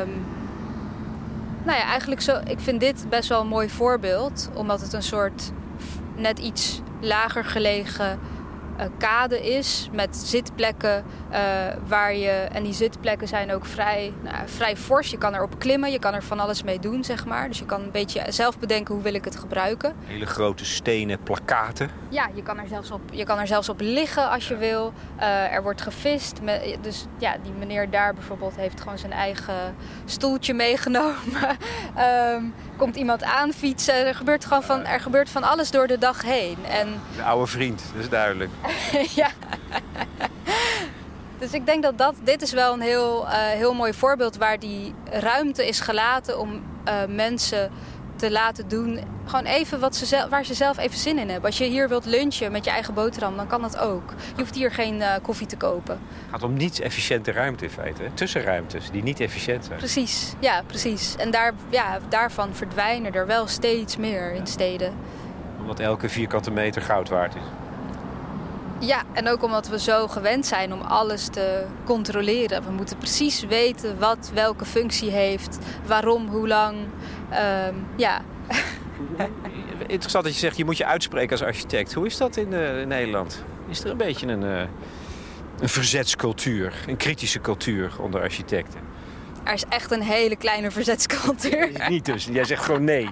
Um, 0.01 0.30
nou 1.63 1.77
ja, 1.77 1.83
eigenlijk 1.83 2.21
zo. 2.21 2.39
Ik 2.45 2.59
vind 2.59 2.79
dit 2.79 3.05
best 3.09 3.29
wel 3.29 3.41
een 3.41 3.47
mooi 3.47 3.69
voorbeeld, 3.69 4.49
omdat 4.53 4.81
het 4.81 4.93
een 4.93 5.03
soort 5.03 5.51
net 6.15 6.39
iets 6.39 6.81
lager 6.99 7.45
gelegen 7.45 8.19
kade 8.97 9.41
is 9.41 9.89
met 9.91 10.17
zitplekken 10.17 11.03
uh, 11.31 11.37
waar 11.87 12.15
je 12.15 12.29
en 12.29 12.63
die 12.63 12.73
zitplekken 12.73 13.27
zijn 13.27 13.51
ook 13.51 13.65
vrij, 13.65 14.13
nou, 14.23 14.35
vrij 14.45 14.77
fors. 14.77 15.09
Je 15.09 15.17
kan 15.17 15.35
erop 15.35 15.59
klimmen, 15.59 15.91
je 15.91 15.99
kan 15.99 16.13
er 16.13 16.23
van 16.23 16.39
alles 16.39 16.63
mee 16.63 16.79
doen, 16.79 17.03
zeg 17.03 17.25
maar. 17.25 17.47
Dus 17.47 17.59
je 17.59 17.65
kan 17.65 17.81
een 17.81 17.91
beetje 17.91 18.23
zelf 18.29 18.59
bedenken 18.59 18.93
hoe 18.93 19.03
wil 19.03 19.13
ik 19.13 19.25
het 19.25 19.39
gebruiken. 19.39 19.95
Hele 20.05 20.25
grote 20.25 20.65
stenen 20.65 21.23
plakaten. 21.23 21.89
Ja, 22.09 22.29
je 22.33 22.43
kan 22.43 22.59
er 22.59 22.67
zelfs 22.67 22.91
op, 22.91 23.01
je 23.11 23.23
kan 23.23 23.39
er 23.39 23.47
zelfs 23.47 23.69
op 23.69 23.79
liggen 23.79 24.29
als 24.29 24.47
je 24.47 24.57
wil. 24.57 24.93
Uh, 25.19 25.53
er 25.53 25.63
wordt 25.63 25.81
gevist. 25.81 26.41
Met, 26.41 26.77
dus 26.81 27.05
ja, 27.17 27.35
die 27.43 27.51
meneer 27.51 27.89
daar 27.89 28.13
bijvoorbeeld 28.13 28.55
heeft 28.55 28.81
gewoon 28.81 28.97
zijn 28.97 29.11
eigen 29.11 29.75
stoeltje 30.05 30.53
meegenomen. 30.53 31.57
um, 32.35 32.53
komt 32.77 32.95
iemand 32.95 33.23
aanfietsen. 33.23 34.07
Er 34.07 34.15
gebeurt 34.15 34.45
gewoon 34.45 34.63
van, 34.63 34.85
er 34.85 34.99
gebeurt 34.99 35.29
van 35.29 35.43
alles 35.43 35.71
door 35.71 35.87
de 35.87 35.97
dag 35.97 36.21
heen. 36.21 36.57
En... 36.65 36.87
De 37.15 37.23
oude 37.23 37.47
vriend, 37.47 37.83
dat 37.93 38.03
is 38.03 38.09
duidelijk. 38.09 38.49
ja. 39.21 39.29
Dus 41.39 41.51
ik 41.51 41.65
denk 41.65 41.83
dat, 41.83 41.97
dat 41.97 42.15
dit 42.23 42.41
is 42.41 42.51
wel 42.51 42.73
een 42.73 42.81
heel, 42.81 43.25
uh, 43.25 43.33
heel 43.33 43.73
mooi 43.73 43.93
voorbeeld 43.93 44.37
waar 44.37 44.59
die 44.59 44.93
ruimte 45.11 45.67
is 45.67 45.79
gelaten 45.79 46.39
om 46.39 46.61
uh, 46.87 46.93
mensen 47.07 47.71
te 48.15 48.31
laten 48.31 48.67
doen. 48.67 48.99
Gewoon 49.25 49.45
even 49.45 49.79
wat 49.79 49.95
ze 49.95 50.05
zelf, 50.05 50.29
waar 50.29 50.45
ze 50.45 50.53
zelf 50.53 50.77
even 50.77 50.97
zin 50.97 51.17
in 51.17 51.29
hebben. 51.29 51.49
Als 51.49 51.57
je 51.57 51.63
hier 51.63 51.89
wilt 51.89 52.05
lunchen 52.05 52.51
met 52.51 52.65
je 52.65 52.71
eigen 52.71 52.93
boterham, 52.93 53.35
dan 53.35 53.47
kan 53.47 53.61
dat 53.61 53.77
ook. 53.77 54.13
Je 54.35 54.41
hoeft 54.41 54.55
hier 54.55 54.71
geen 54.71 54.95
uh, 54.95 55.13
koffie 55.21 55.47
te 55.47 55.57
kopen. 55.57 55.93
Het 55.93 56.31
gaat 56.31 56.43
om 56.43 56.53
niets 56.53 56.79
efficiënte 56.79 57.31
ruimte 57.31 57.63
in 57.63 57.69
feite. 57.69 58.03
Tussenruimtes 58.13 58.91
die 58.91 59.03
niet 59.03 59.19
efficiënt 59.19 59.65
zijn. 59.65 59.77
Precies, 59.77 60.33
ja, 60.39 60.63
precies. 60.67 61.15
En 61.15 61.31
daar, 61.31 61.53
ja, 61.69 61.99
daarvan 62.09 62.55
verdwijnen 62.55 63.13
er 63.13 63.27
wel 63.27 63.47
steeds 63.47 63.97
meer 63.97 64.33
in 64.33 64.47
steden. 64.47 64.93
Omdat 65.59 65.79
elke 65.79 66.09
vierkante 66.09 66.51
meter 66.51 66.81
goud 66.81 67.09
waard 67.09 67.35
is. 67.35 67.41
Ja, 68.81 69.03
en 69.13 69.27
ook 69.27 69.43
omdat 69.43 69.67
we 69.67 69.79
zo 69.79 70.07
gewend 70.07 70.45
zijn 70.45 70.73
om 70.73 70.81
alles 70.81 71.27
te 71.27 71.65
controleren. 71.85 72.63
We 72.63 72.71
moeten 72.71 72.97
precies 72.97 73.43
weten 73.43 73.99
wat 73.99 74.31
welke 74.33 74.65
functie 74.65 75.11
heeft, 75.11 75.57
waarom, 75.85 76.27
hoe 76.27 76.47
lang. 76.47 76.77
Um, 76.77 77.85
ja. 77.95 78.21
Interessant 79.87 80.23
dat 80.23 80.33
je 80.33 80.39
zegt, 80.39 80.57
je 80.57 80.65
moet 80.65 80.77
je 80.77 80.85
uitspreken 80.85 81.31
als 81.31 81.43
architect. 81.43 81.93
Hoe 81.93 82.05
is 82.05 82.17
dat 82.17 82.37
in, 82.37 82.51
uh, 82.51 82.85
Nederland? 82.85 83.43
Is 83.69 83.83
er 83.83 83.89
een 83.89 83.97
beetje 83.97 84.27
een, 84.27 84.43
uh, 84.43 84.61
een 85.59 85.69
verzetscultuur, 85.69 86.73
een 86.87 86.97
kritische 86.97 87.41
cultuur 87.41 87.91
onder 87.99 88.21
architecten? 88.21 88.79
Er 89.43 89.53
is 89.53 89.65
echt 89.69 89.91
een 89.91 90.01
hele 90.01 90.35
kleine 90.35 90.71
verzetscultuur. 90.71 91.69
Niet 91.89 92.05
dus, 92.05 92.25
jij 92.31 92.43
zegt 92.43 92.63
gewoon 92.63 92.83
nee. 92.83 93.09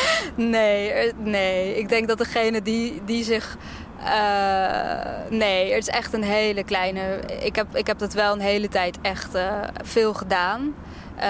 nee, 0.36 1.12
nee. 1.18 1.78
Ik 1.78 1.88
denk 1.88 2.08
dat 2.08 2.18
degene 2.18 2.62
die, 2.62 3.02
die 3.04 3.24
zich 3.24 3.56
uh, 4.04 5.38
nee, 5.38 5.72
het 5.72 5.88
is 5.88 5.94
echt 5.94 6.12
een 6.12 6.22
hele 6.22 6.64
kleine. 6.64 7.20
Ik 7.42 7.56
heb, 7.56 7.76
ik 7.76 7.86
heb 7.86 7.98
dat 7.98 8.12
wel 8.12 8.32
een 8.32 8.40
hele 8.40 8.68
tijd 8.68 8.98
echt 9.02 9.34
uh, 9.34 9.52
veel 9.82 10.14
gedaan. 10.14 10.74
Uh, 11.18 11.24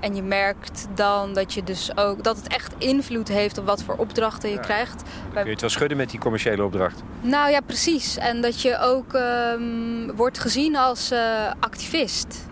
en 0.00 0.14
je 0.14 0.22
merkt 0.22 0.86
dan 0.94 1.32
dat 1.32 1.54
je 1.54 1.64
dus 1.64 1.96
ook 1.96 2.24
dat 2.24 2.36
het 2.36 2.48
echt 2.48 2.74
invloed 2.78 3.28
heeft 3.28 3.58
op 3.58 3.66
wat 3.66 3.82
voor 3.82 3.94
opdrachten 3.94 4.48
je 4.48 4.54
ja. 4.54 4.60
krijgt. 4.60 5.02
Dan 5.22 5.32
kun 5.32 5.44
je 5.44 5.50
het 5.50 5.60
wel 5.60 5.70
schudden 5.70 5.96
met 5.96 6.10
die 6.10 6.20
commerciële 6.20 6.64
opdracht. 6.64 7.02
Nou 7.20 7.50
ja, 7.50 7.60
precies. 7.60 8.16
En 8.16 8.40
dat 8.40 8.62
je 8.62 8.78
ook 8.78 9.12
um, 9.12 10.16
wordt 10.16 10.38
gezien 10.38 10.76
als 10.76 11.12
activist. 11.60 12.46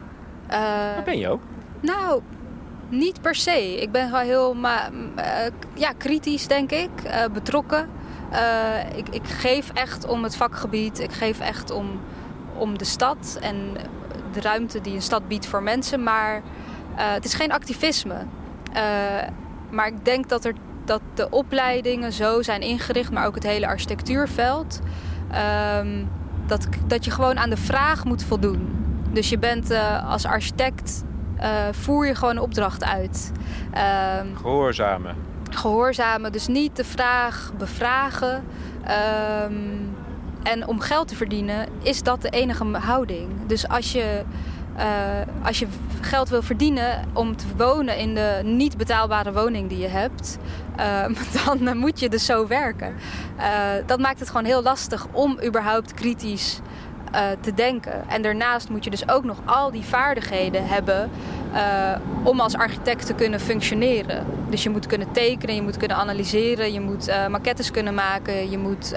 dat 0.95 1.05
ben 1.05 1.19
je 1.19 1.29
ook? 1.29 1.43
Nou, 1.81 2.23
niet 2.89 3.21
per 3.21 3.35
se. 3.35 3.81
Ik 3.81 3.93
ben 3.93 4.11
wel 4.11 4.21
heel 4.21 4.55
maar, 4.55 4.91
ja, 5.75 5.93
kritisch, 5.99 6.47
denk 6.47 6.73
ik, 6.73 6.91
betrokken. 7.33 7.89
Uh, 8.37 8.99
ik, 8.99 9.09
ik, 9.09 9.27
geef 9.27 9.71
echt 9.75 10.07
om 10.07 10.23
het 10.23 10.37
vakgebied. 10.37 11.01
Ik 11.01 11.13
geef 11.13 11.41
echt 11.41 11.71
om, 11.71 12.01
om 12.57 12.79
de 12.79 12.85
stad 12.85 13.39
en 13.41 13.77
de 14.33 14.41
ruimte 14.41 14.81
die 14.81 14.95
een 14.95 15.03
stad 15.03 15.29
biedt 15.29 15.47
voor 15.47 15.63
mensen. 15.63 16.03
Maar 16.03 16.37
uh, 16.37 16.43
het 16.97 17.25
is 17.25 17.35
geen 17.35 17.53
activisme. 17.53 18.15
Uh, 18.15 18.83
maar 19.71 19.87
ik 19.87 20.05
denk 20.05 20.29
dat, 20.29 20.45
er, 20.45 20.55
dat 20.85 21.01
de 21.15 21.31
opleidingen 21.31 22.13
zo 22.13 22.43
zijn 22.43 22.61
ingericht, 22.61 23.11
maar 23.11 23.27
ook 23.27 23.35
het 23.35 23.45
hele 23.45 23.67
architectuurveld. 23.67 24.81
Um, 25.79 26.09
dat, 26.47 26.69
dat 26.87 27.05
je 27.05 27.11
gewoon 27.11 27.39
aan 27.39 27.51
de 27.51 27.57
vraag 27.57 28.05
moet 28.05 28.25
voldoen. 28.25 28.85
Dus 29.13 29.29
je 29.29 29.39
bent 29.39 29.71
als 30.07 30.25
architect, 30.25 31.05
voer 31.71 32.07
je 32.07 32.15
gewoon 32.15 32.37
een 32.37 32.43
opdracht 32.43 32.85
uit. 32.85 33.33
Um, 34.21 34.37
Gehoorzamen 34.37 35.17
gehoorzamen. 35.57 36.33
Dus 36.33 36.47
niet 36.47 36.77
de 36.77 36.85
vraag 36.85 37.53
bevragen. 37.59 38.45
Um, 39.45 39.95
en 40.43 40.67
om 40.67 40.81
geld 40.81 41.09
te 41.09 41.17
verdienen 41.17 41.69
is 41.83 42.03
dat 42.03 42.23
de 42.23 42.31
enige 42.31 42.65
houding. 42.65 43.29
Dus 43.47 43.69
als 43.69 43.93
je, 43.93 44.23
uh, 44.77 44.85
als 45.47 45.59
je 45.59 45.67
geld 46.01 46.29
wil 46.29 46.43
verdienen 46.43 47.05
om 47.13 47.37
te 47.37 47.45
wonen 47.57 47.99
in 47.99 48.15
de 48.15 48.41
niet 48.45 48.77
betaalbare 48.77 49.33
woning 49.33 49.69
die 49.69 49.79
je 49.79 49.89
hebt, 49.89 50.39
uh, 50.79 51.05
dan 51.65 51.77
moet 51.77 52.01
je 52.01 52.09
dus 52.09 52.25
zo 52.25 52.47
werken. 52.47 52.95
Uh, 53.39 53.45
dat 53.87 53.99
maakt 53.99 54.21
het 54.21 54.29
gewoon 54.29 54.45
heel 54.45 54.63
lastig 54.63 55.07
om 55.13 55.39
überhaupt 55.45 55.95
kritisch 55.95 56.61
uh, 57.15 57.21
te 57.41 57.55
denken. 57.55 58.09
En 58.09 58.23
daarnaast 58.23 58.69
moet 58.69 58.85
je 58.85 58.91
dus 58.91 59.09
ook 59.09 59.25
nog 59.25 59.39
al 59.45 59.71
die 59.71 59.85
vaardigheden 59.85 60.67
hebben 60.67 61.11
uh, 61.57 61.97
om 62.23 62.41
als 62.41 62.55
architect 62.55 63.07
te 63.07 63.15
kunnen 63.15 63.41
functioneren. 63.41 64.27
Dus 64.51 64.63
je 64.63 64.71
moet 64.71 64.87
kunnen 64.87 65.13
tekenen, 65.13 65.55
je 65.55 65.63
moet 65.63 65.77
kunnen 65.77 65.97
analyseren, 65.97 66.73
je 66.73 66.81
moet 66.81 67.09
uh, 67.09 67.27
maquettes 67.27 67.71
kunnen 67.71 67.95
maken, 67.95 68.51
je 68.51 68.59
moet 68.59 68.95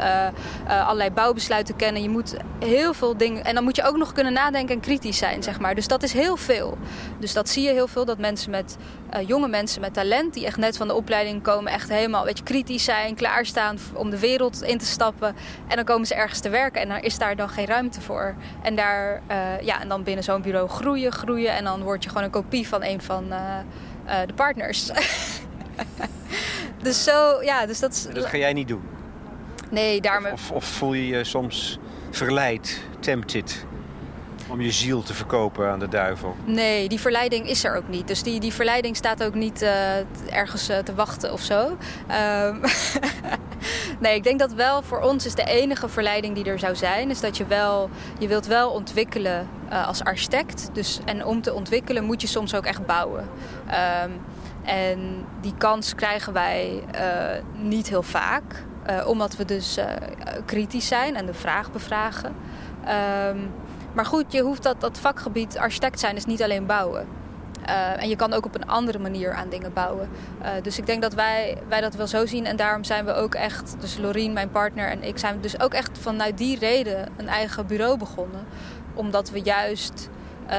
allerlei 0.68 1.12
bouwbesluiten 1.12 1.76
kennen, 1.76 2.02
je 2.02 2.10
moet 2.10 2.36
heel 2.60 2.94
veel 2.94 3.18
dingen. 3.18 3.44
En 3.44 3.56
dan 3.56 3.64
moet 3.64 3.76
je 3.76 3.84
ook 3.84 3.98
nog 3.98 4.12
kunnen 4.14 4.34
nadenken 4.34 4.76
en 4.76 4.82
kritisch 4.82 5.18
zijn, 5.18 5.44
zeg 5.44 5.60
maar. 5.60 5.76
Dus 5.76 5.88
dat 5.88 6.04
is 6.04 6.14
heel 6.14 6.38
veel. 6.38 6.78
Dus 7.20 7.34
dat 7.34 7.50
zie 7.50 7.64
je 7.64 7.72
heel 7.72 7.88
veel 7.88 8.06
dat 8.06 8.18
mensen 8.18 8.52
met 8.52 8.78
jonge 9.26 9.48
mensen 9.48 9.82
met 9.82 9.94
talent, 9.94 10.34
die 10.34 10.46
echt 10.46 10.58
net 10.58 10.78
van 10.78 10.88
de 10.88 10.94
opleiding 10.94 11.42
komen, 11.42 11.72
echt 11.72 11.90
helemaal 11.90 12.26
weet 12.26 12.38
je, 12.38 12.44
kritisch 12.44 12.84
zijn, 12.84 13.16
klaarstaan 13.16 13.78
om 13.94 14.10
de 14.10 14.20
wereld 14.20 14.62
in 14.62 14.78
te 14.78 14.86
stappen. 14.86 15.36
En 15.68 15.76
dan 15.76 15.86
komen 15.86 16.08
ze 16.08 16.16
ergens 16.16 16.40
te 16.40 16.50
werken 16.50 16.82
en 16.82 16.88
dan 16.90 17.00
is 17.00 17.18
daar 17.18 17.36
dan 17.36 17.50
geen 17.50 17.66
ruimte 17.66 18.02
voor. 18.02 18.36
En, 18.62 18.76
daar, 18.76 19.22
ja, 19.62 19.82
en 19.82 19.88
dan 19.88 20.04
binnen 20.04 20.24
zo'n 20.24 20.42
bureau 20.42 20.70
groeien, 20.70 21.12
groeien. 21.12 21.52
En 21.56 21.64
dan 21.64 21.84
word 21.84 22.04
je 22.04 22.10
gewoon 22.10 22.24
een 22.24 22.32
kopie 22.50 22.68
van 22.68 22.84
een 22.84 23.02
van 23.02 23.26
uh, 23.30 23.58
uh, 24.06 24.20
de 24.26 24.34
partners. 24.34 24.92
dus 26.84 27.04
zo, 27.04 27.42
ja, 27.44 27.66
dus 27.66 27.80
dat... 27.80 28.10
Dat 28.14 28.26
ga 28.26 28.38
jij 28.38 28.54
niet 28.54 28.68
doen? 28.68 28.84
Nee, 29.72 30.02
daarmee... 30.02 30.32
Of, 30.32 30.52
of 30.52 30.66
voel 30.66 30.94
je 30.94 31.08
je 31.08 31.24
soms 31.24 31.80
verleid, 32.12 32.82
tempted 33.00 33.66
om 34.50 34.62
je 34.62 34.72
ziel 34.72 35.04
te 35.04 35.14
verkopen 35.14 35.70
aan 35.70 35.80
de 35.80 35.88
duivel? 35.88 36.36
Nee, 36.46 36.90
die 36.90 37.00
verleiding 37.00 37.50
is 37.50 37.64
er 37.64 37.76
ook 37.76 37.88
niet. 37.88 38.08
Dus 38.08 38.24
die, 38.24 38.40
die 38.40 38.54
verleiding 38.54 38.96
staat 38.96 39.24
ook 39.24 39.34
niet 39.34 39.62
uh, 39.62 39.98
ergens 40.34 40.70
uh, 40.70 40.78
te 40.78 40.96
wachten 40.96 41.34
of 41.34 41.42
zo. 41.42 41.78
Um, 42.46 42.62
nee, 44.04 44.16
ik 44.16 44.24
denk 44.24 44.40
dat 44.40 44.54
wel 44.54 44.82
voor 44.82 45.02
ons 45.02 45.26
is 45.26 45.36
de 45.36 45.44
enige 45.44 45.90
verleiding 45.90 46.36
die 46.36 46.46
er 46.46 46.60
zou 46.60 46.76
zijn... 46.76 47.10
is 47.10 47.20
dat 47.20 47.38
je 47.38 47.46
wel, 47.46 47.90
je 48.20 48.28
wilt 48.28 48.46
wel 48.46 48.72
ontwikkelen 48.72 49.48
uh, 49.72 49.88
als 49.88 50.04
architect. 50.04 50.70
Dus, 50.74 51.00
en 51.06 51.26
om 51.26 51.42
te 51.42 51.54
ontwikkelen 51.54 52.04
moet 52.04 52.22
je 52.22 52.28
soms 52.28 52.56
ook 52.56 52.66
echt 52.66 52.86
bouwen. 52.86 53.30
Um, 54.04 54.20
en 54.64 55.26
die 55.42 55.54
kans 55.58 55.96
krijgen 55.96 56.34
wij 56.34 56.84
niet 57.58 57.90
heel 57.90 58.04
vaak. 58.04 58.44
omdat 59.06 59.36
we 59.36 59.46
dus 59.46 59.78
kritisch 60.46 60.88
zijn 60.88 61.16
en 61.16 61.26
de 61.26 61.34
vraag 61.34 61.72
bevragen. 61.72 62.36
Um, 63.30 63.52
maar 63.94 64.06
goed, 64.06 64.32
je 64.32 64.42
hoeft 64.42 64.64
dat, 64.64 64.82
dat 64.82 65.00
vakgebied 65.00 65.58
architect 65.58 66.00
zijn 66.00 66.16
is 66.16 66.26
niet 66.26 66.44
alleen 66.44 66.66
bouwen. 66.66 67.08
Uh, 67.70 68.02
en 68.02 68.10
je 68.10 68.16
kan 68.16 68.34
ook 68.34 68.46
op 68.46 68.56
een 68.56 68.68
andere 68.68 69.00
manier 69.00 69.34
aan 69.34 69.50
dingen 69.50 69.74
bouwen. 69.74 70.10
Uh, 70.42 70.50
dus 70.62 70.78
ik 70.78 70.86
denk 70.86 71.02
dat 71.02 71.14
wij, 71.14 71.58
wij 71.68 71.82
dat 71.82 71.96
wel 71.96 72.08
zo 72.08 72.26
zien. 72.26 72.46
En 72.46 72.56
daarom 72.56 72.84
zijn 72.84 73.06
we 73.06 73.14
ook 73.14 73.36
echt, 73.36 73.76
dus 73.80 73.98
Lorien, 73.98 74.34
mijn 74.34 74.50
partner 74.50 74.90
en 74.90 75.04
ik, 75.04 75.18
zijn 75.18 75.42
dus 75.42 75.60
ook 75.60 75.74
echt 75.74 75.98
vanuit 75.98 76.38
die 76.38 76.60
reden 76.60 77.10
een 77.18 77.28
eigen 77.28 77.66
bureau 77.66 77.98
begonnen. 77.98 78.46
Omdat 78.94 79.30
we 79.30 79.42
juist 79.42 80.10
uh, 80.46 80.52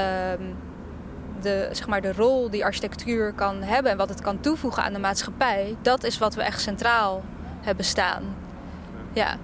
de, 1.41 1.69
zeg 1.71 1.87
maar, 1.87 2.01
de 2.01 2.13
rol 2.13 2.49
die 2.49 2.65
architectuur 2.65 3.33
kan 3.33 3.61
hebben 3.61 3.91
en 3.91 3.97
wat 3.97 4.09
het 4.09 4.21
kan 4.21 4.39
toevoegen 4.39 4.83
aan 4.83 4.93
de 4.93 4.99
maatschappij, 4.99 5.75
dat 5.81 6.03
is 6.03 6.17
wat 6.17 6.35
we 6.35 6.41
echt 6.41 6.61
centraal 6.61 7.23
hebben 7.61 7.85
staan. 7.85 8.23
Ja. 9.13 9.37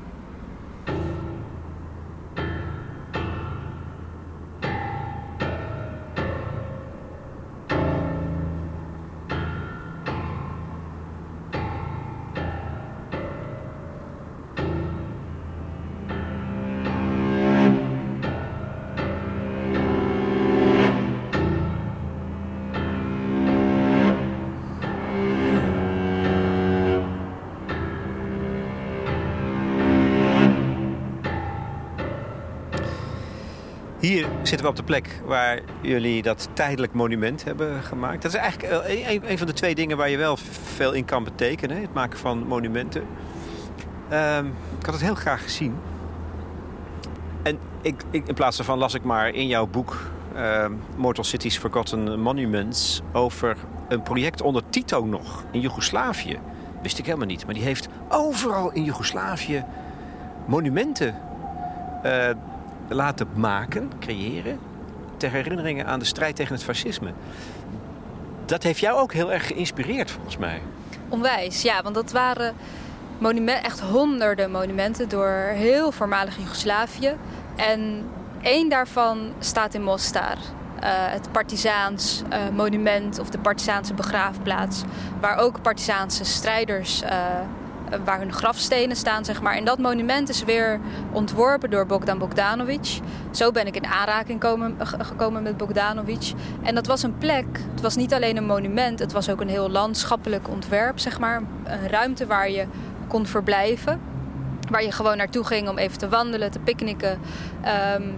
Zitten 34.48 34.66
we 34.66 34.72
op 34.72 34.78
de 34.78 34.84
plek 34.84 35.22
waar 35.26 35.60
jullie 35.82 36.22
dat 36.22 36.50
tijdelijk 36.54 36.94
monument 36.94 37.44
hebben 37.44 37.84
gemaakt. 37.84 38.22
Dat 38.22 38.34
is 38.34 38.40
eigenlijk 38.40 38.84
een, 39.28 39.38
van 39.38 39.48
de 39.48 39.54
twee 39.54 39.76
dingen 39.76 39.98
waar 39.98 40.10
je 40.10 40.18
wel 40.18 40.38
veel 40.64 40.92
in 40.92 41.06
kan 41.06 41.24
betekenen. 41.24 41.82
Het 41.82 41.94
maken 41.94 42.20
van 42.20 42.48
monumenten. 42.48 43.04
Ehm, 44.10 44.46
ik 44.80 44.86
had 44.86 44.94
het 44.94 45.04
heel 45.04 45.16
graag 45.16 45.44
gezien. 45.44 45.76
En 47.44 47.60
ik, 47.82 48.04
in 48.12 48.34
plaats 48.34 48.58
daarvan 48.58 48.78
las 48.78 48.94
ik 48.94 49.04
maar 49.04 49.30
in 49.30 49.48
jouw 49.48 49.68
boek 49.68 49.98
uh, 50.36 50.66
Mortal 50.96 51.24
Cities 51.24 51.58
Forgotten 51.58 52.20
Monuments 52.20 53.02
over 53.12 53.58
een 53.88 54.04
project 54.04 54.42
onder 54.42 54.64
Tito 54.70 55.06
nog 55.06 55.44
in 55.52 55.60
Joegoslavië. 55.60 56.40
Wist 56.82 57.00
ik 57.00 57.06
helemaal 57.06 57.28
niet. 57.28 57.46
Maar 57.46 57.54
die 57.54 57.64
heeft 57.64 57.88
overal 58.10 58.72
in 58.72 58.84
Joegoslavië 58.84 59.64
monumenten 60.46 61.16
uh, 62.06 62.30
laten 62.88 63.28
maken, 63.36 63.92
creëren. 64.00 64.60
Ter 65.18 65.32
herinneringen 65.32 65.86
aan 65.86 66.00
de 66.00 66.06
strijd 66.06 66.36
tegen 66.36 66.54
het 66.54 66.64
fascisme. 66.64 67.12
Dat 68.46 68.64
heeft 68.64 68.80
jou 68.80 69.00
ook 69.00 69.14
heel 69.14 69.34
erg 69.34 69.48
geïnspireerd 69.48 70.12
volgens 70.12 70.38
mij. 70.38 70.62
Onwijs, 71.10 71.62
ja. 71.62 71.82
Want 71.84 71.96
dat 71.96 72.12
waren 72.12 72.56
monumenten, 73.18 73.64
echt 73.64 73.80
honderden 73.80 74.52
monumenten 74.52 75.10
door 75.10 75.52
heel 75.54 75.92
voormalig 75.92 76.38
Joegoslavië. 76.38 77.16
En 77.56 78.10
één 78.42 78.70
daarvan 78.70 79.34
staat 79.40 79.74
in 79.74 79.84
Mostar. 79.84 80.38
Uh, 80.84 80.84
het 80.90 81.32
Partizaans 81.32 82.22
uh, 82.30 82.38
monument 82.56 83.20
of 83.20 83.30
de 83.30 83.40
Partizaanse 83.40 83.94
begraafplaats. 83.94 84.84
Waar 85.22 85.38
ook 85.38 85.62
Partizaanse 85.62 86.26
strijders, 86.26 87.04
uh, 87.04 87.10
waar 88.06 88.20
hun 88.20 88.34
grafstenen 88.34 88.96
staan, 88.96 89.26
zeg 89.26 89.42
maar. 89.42 89.56
En 89.56 89.66
dat 89.66 89.78
monument 89.78 90.30
is 90.30 90.44
weer 90.44 90.80
ontworpen 91.12 91.70
door 91.70 91.86
Bogdan 91.86 92.18
Bogdanovic. 92.18 93.00
Zo 93.32 93.52
ben 93.52 93.68
ik 93.68 93.76
in 93.76 93.86
aanraking 93.86 94.40
komen, 94.40 94.78
gekomen 94.84 95.44
met 95.44 95.58
Bogdanovic. 95.58 96.34
En 96.64 96.76
dat 96.76 96.88
was 96.88 97.04
een 97.04 97.18
plek, 97.18 97.46
het 97.72 97.82
was 97.82 97.96
niet 97.96 98.14
alleen 98.14 98.38
een 98.38 98.46
monument, 98.46 99.00
het 99.00 99.12
was 99.12 99.30
ook 99.30 99.42
een 99.42 99.50
heel 99.50 99.70
landschappelijk 99.70 100.50
ontwerp, 100.50 101.00
zeg 101.00 101.20
maar. 101.20 101.42
Een 101.64 101.88
ruimte 101.88 102.26
waar 102.26 102.50
je 102.50 102.66
kon 103.08 103.26
verblijven. 103.26 104.00
Waar 104.70 104.84
je 104.84 104.92
gewoon 104.92 105.18
naartoe 105.18 105.44
ging 105.44 105.70
om 105.70 105.78
even 105.78 105.98
te 105.98 106.10
wandelen, 106.10 106.52
te 106.52 106.60
picknicken. 106.60 107.20
Um, 107.96 108.16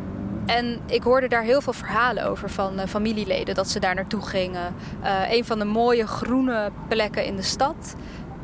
en 0.49 0.79
ik 0.85 1.03
hoorde 1.03 1.27
daar 1.27 1.43
heel 1.43 1.61
veel 1.61 1.73
verhalen 1.73 2.25
over 2.25 2.49
van 2.49 2.79
uh, 2.79 2.85
familieleden, 2.85 3.55
dat 3.55 3.69
ze 3.69 3.79
daar 3.79 3.95
naartoe 3.95 4.21
gingen. 4.21 4.73
Uh, 5.03 5.31
een 5.31 5.45
van 5.45 5.59
de 5.59 5.65
mooie 5.65 6.07
groene 6.07 6.71
plekken 6.87 7.25
in 7.25 7.35
de 7.35 7.41
stad. 7.41 7.95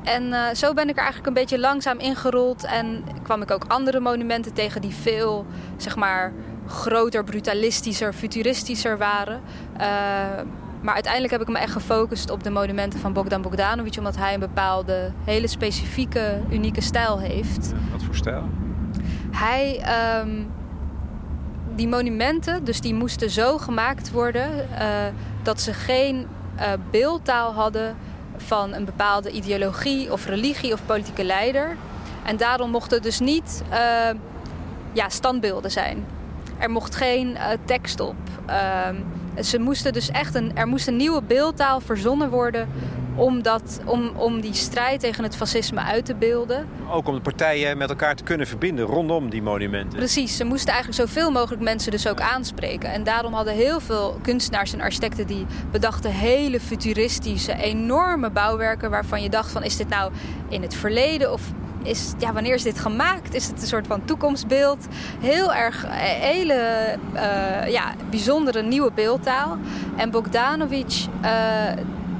En 0.05 0.23
uh, 0.23 0.47
zo 0.53 0.73
ben 0.73 0.89
ik 0.89 0.95
er 0.95 1.03
eigenlijk 1.03 1.27
een 1.27 1.33
beetje 1.33 1.59
langzaam 1.59 1.99
ingerold. 1.99 2.63
En 2.63 3.03
kwam 3.23 3.41
ik 3.41 3.51
ook 3.51 3.65
andere 3.67 3.99
monumenten 3.99 4.53
tegen 4.53 4.81
die 4.81 4.93
veel, 4.93 5.45
zeg 5.77 5.95
maar, 5.95 6.33
groter, 6.67 7.23
brutalistischer, 7.23 8.13
futuristischer 8.13 8.97
waren. 8.97 9.41
maar 10.81 10.93
uiteindelijk 10.93 11.31
heb 11.33 11.41
ik 11.41 11.47
me 11.47 11.57
echt 11.57 11.71
gefocust 11.71 12.29
op 12.29 12.43
de 12.43 12.49
monumenten 12.49 12.99
van 12.99 13.13
Bogdan 13.13 13.41
Bogdanovic, 13.41 13.97
omdat 13.97 14.15
hij 14.15 14.33
een 14.33 14.39
bepaalde, 14.39 15.11
hele 15.23 15.47
specifieke, 15.47 16.39
unieke 16.49 16.81
stijl 16.81 17.19
heeft. 17.19 17.73
wat 17.91 18.03
voor 18.03 18.15
stijl? 18.15 18.49
Hij. 19.31 19.83
Um, 20.21 20.47
die 21.75 21.87
monumenten, 21.87 22.63
dus 22.63 22.81
die 22.81 22.93
moesten 22.93 23.29
zo 23.29 23.57
gemaakt 23.57 24.11
worden 24.11 24.49
uh, 24.55 24.87
dat 25.43 25.61
ze 25.61 25.73
geen 25.73 26.27
beeldtaal 26.91 27.53
hadden 27.53 27.95
van 28.37 28.73
een 28.73 28.85
bepaalde 28.85 29.31
ideologie 29.31 30.11
of 30.11 30.25
religie 30.25 30.73
of 30.73 30.85
politieke 30.85 31.23
leider. 31.23 31.77
En 32.23 32.37
daarom 32.37 32.69
mochten 32.69 33.01
dus 33.01 33.19
niet 33.19 33.63
uh, 33.71 33.77
ja, 34.93 35.09
standbeelden 35.09 35.71
zijn. 35.71 36.05
Er 36.57 36.69
mocht 36.69 36.95
geen 36.95 37.37
tekst 37.65 37.99
op. 37.99 38.15
Ze 39.43 39.59
moesten 39.59 39.93
dus 39.93 40.09
echt 40.09 40.35
een, 40.35 40.55
er 40.55 40.67
moest 40.67 40.87
een 40.87 40.95
nieuwe 40.95 41.21
beeldtaal 41.21 41.79
verzonnen 41.79 42.29
worden 42.29 42.67
om, 43.15 43.41
dat, 43.41 43.81
om, 43.85 44.11
om 44.15 44.41
die 44.41 44.53
strijd 44.53 44.99
tegen 44.99 45.23
het 45.23 45.35
fascisme 45.35 45.81
uit 45.81 46.05
te 46.05 46.15
beelden. 46.15 46.67
Ook 46.89 47.07
om 47.07 47.15
de 47.15 47.21
partijen 47.21 47.77
met 47.77 47.89
elkaar 47.89 48.15
te 48.15 48.23
kunnen 48.23 48.47
verbinden 48.47 48.85
rondom 48.85 49.29
die 49.29 49.41
monumenten. 49.41 49.97
Precies, 49.97 50.37
ze 50.37 50.43
moesten 50.43 50.73
eigenlijk 50.73 51.09
zoveel 51.09 51.31
mogelijk 51.31 51.61
mensen 51.61 51.91
dus 51.91 52.07
ook 52.07 52.21
aanspreken. 52.21 52.91
En 52.91 53.03
daarom 53.03 53.33
hadden 53.33 53.53
heel 53.53 53.79
veel 53.79 54.19
kunstenaars 54.21 54.73
en 54.73 54.81
architecten 54.81 55.27
die 55.27 55.45
bedachten 55.71 56.11
hele 56.11 56.59
futuristische, 56.59 57.55
enorme 57.55 58.29
bouwwerken 58.29 58.89
waarvan 58.89 59.21
je 59.21 59.29
dacht 59.29 59.51
van 59.51 59.63
is 59.63 59.77
dit 59.77 59.89
nou 59.89 60.11
in 60.49 60.61
het 60.61 60.75
verleden 60.75 61.31
of 61.31 61.41
is, 61.85 62.13
ja, 62.17 62.33
wanneer 62.33 62.53
is 62.53 62.63
dit 62.63 62.79
gemaakt? 62.79 63.33
Is 63.33 63.47
het 63.47 63.61
een 63.61 63.67
soort 63.67 63.87
van 63.87 64.05
toekomstbeeld? 64.05 64.87
Heel 65.19 65.53
erg, 65.53 65.83
eh, 65.83 65.91
hele 65.99 66.95
uh, 67.13 67.71
ja, 67.71 67.93
bijzondere 68.09 68.61
nieuwe 68.61 68.91
beeldtaal. 68.91 69.57
En 69.95 70.11
Bogdanovic, 70.11 71.05
uh, 71.23 71.29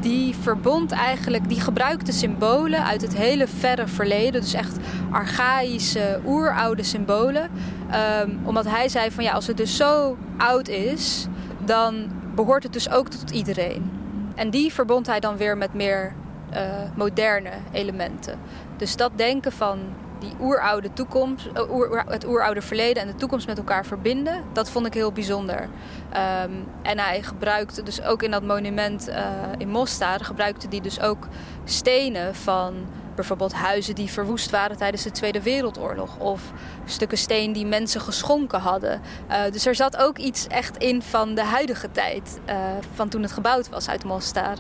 die 0.02 0.36
verbond 0.36 0.92
eigenlijk, 0.92 1.50
die 1.50 1.62
gebruikte 1.62 2.12
symbolen 2.12 2.86
uit 2.86 3.02
het 3.02 3.16
hele 3.16 3.48
verre 3.48 3.88
verleden. 3.88 4.42
Dus 4.42 4.54
echt 4.54 4.78
archaïsche, 5.12 6.20
oeroude 6.26 6.84
symbolen. 6.84 7.50
Um, 8.22 8.40
omdat 8.44 8.66
hij 8.66 8.90
zei 8.90 9.12
van 9.12 9.24
ja, 9.24 9.32
als 9.32 9.48
het 9.48 9.58
dus 9.58 9.76
zo 9.76 10.18
oud 10.38 10.68
is, 10.68 11.28
dan 11.66 12.12
behoort 12.36 12.64
het 12.64 12.74
dus 12.74 12.90
ook 12.90 13.10
tot 13.10 13.30
iedereen. 13.30 13.92
En 14.36 14.50
die 14.50 14.74
verbond 14.74 15.08
hij 15.08 15.20
dan 15.20 15.38
weer 15.38 15.58
met 15.58 15.74
meer 15.74 16.14
uh, 16.56 16.62
moderne 16.96 17.52
elementen. 17.72 18.40
Dus 18.78 18.96
dat 18.96 19.12
denken 19.16 19.52
van 19.52 19.80
die 20.20 20.36
oeroude 20.40 20.94
toekomst, 20.94 21.48
oer, 21.70 22.04
het 22.08 22.26
oeroude 22.26 22.62
verleden 22.62 23.02
en 23.02 23.08
de 23.08 23.16
toekomst 23.16 23.48
met 23.48 23.58
elkaar 23.58 23.86
verbinden, 23.86 24.44
dat 24.54 24.70
vond 24.70 24.86
ik 24.86 24.94
heel 24.94 25.12
bijzonder. 25.12 25.62
Um, 25.62 26.68
en 26.82 27.00
hij 27.00 27.24
gebruikte 27.24 27.84
dus 27.84 28.02
ook 28.02 28.24
in 28.24 28.32
dat 28.32 28.44
monument 28.44 29.10
uh, 29.10 29.16
in 29.58 29.70
Mostar, 29.70 30.20
gebruikte 30.20 30.68
hij 30.70 30.82
dus 30.82 31.00
ook 31.00 31.28
stenen 31.64 32.36
van 32.36 32.74
bijvoorbeeld 33.16 33.54
huizen 33.54 33.96
die 33.96 34.10
verwoest 34.10 34.50
waren 34.50 34.78
tijdens 34.78 35.04
de 35.04 35.12
Tweede 35.12 35.42
Wereldoorlog. 35.42 36.18
Of 36.18 36.42
stukken 36.86 37.18
steen 37.18 37.54
die 37.54 37.66
mensen 37.66 38.02
geschonken 38.02 38.60
hadden. 38.60 39.02
Dus 39.52 39.66
er 39.66 39.76
zat 39.76 39.98
ook 39.98 40.18
iets 40.18 40.48
echt 40.48 40.78
in 40.78 41.02
van 41.02 41.36
de 41.36 41.44
huidige 41.44 41.92
tijd, 41.92 42.40
van 42.94 43.10
toen 43.10 43.22
het 43.22 43.32
gebouwd 43.32 43.70
was 43.70 43.90
uit 43.90 44.04
Mostar. 44.04 44.58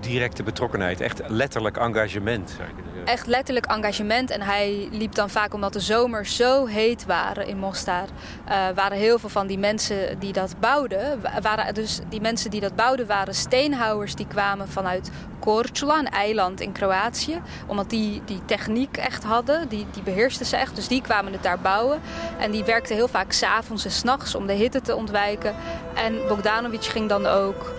Directe 0.00 0.42
betrokkenheid, 0.42 1.00
echt 1.00 1.20
letterlijk 1.26 1.76
engagement. 1.76 2.56
Echt 3.04 3.26
letterlijk 3.26 3.66
engagement. 3.66 4.30
En 4.30 4.40
hij 4.40 4.88
liep 4.90 5.14
dan 5.14 5.30
vaak 5.30 5.54
omdat 5.54 5.72
de 5.72 5.80
zomers 5.80 6.36
zo 6.36 6.66
heet 6.66 7.06
waren 7.06 7.46
in 7.46 7.58
Mostar. 7.58 8.04
Uh, 8.48 8.68
waren 8.74 8.98
heel 8.98 9.18
veel 9.18 9.28
van 9.28 9.46
die 9.46 9.58
mensen 9.58 10.18
die 10.18 10.32
dat 10.32 10.54
bouwden. 10.60 11.20
Waren 11.42 11.74
dus 11.74 12.00
die 12.08 12.20
mensen 12.20 12.50
die 12.50 12.60
dat 12.60 12.76
bouwden 12.76 13.06
waren 13.06 13.34
steenhouwers 13.34 14.14
die 14.14 14.26
kwamen 14.26 14.68
vanuit 14.68 15.10
Korčula, 15.38 15.98
een 15.98 16.08
eiland 16.08 16.60
in 16.60 16.72
Kroatië. 16.72 17.40
Omdat 17.66 17.90
die 17.90 18.22
die 18.24 18.44
techniek 18.44 18.96
echt 18.96 19.24
hadden, 19.24 19.68
die, 19.68 19.86
die 19.92 20.02
beheersten 20.02 20.46
ze 20.46 20.56
echt. 20.56 20.74
Dus 20.74 20.88
die 20.88 21.02
kwamen 21.02 21.32
het 21.32 21.42
daar 21.42 21.58
bouwen. 21.58 22.00
En 22.38 22.50
die 22.50 22.64
werkten 22.64 22.94
heel 22.94 23.08
vaak 23.08 23.32
s'avonds 23.32 23.84
en 23.84 23.90
s'nachts 23.90 24.34
om 24.34 24.46
de 24.46 24.52
hitte 24.52 24.80
te 24.80 24.96
ontwijken. 24.96 25.54
En 25.94 26.14
Bogdanovic 26.28 26.84
ging 26.84 27.08
dan 27.08 27.26
ook 27.26 27.72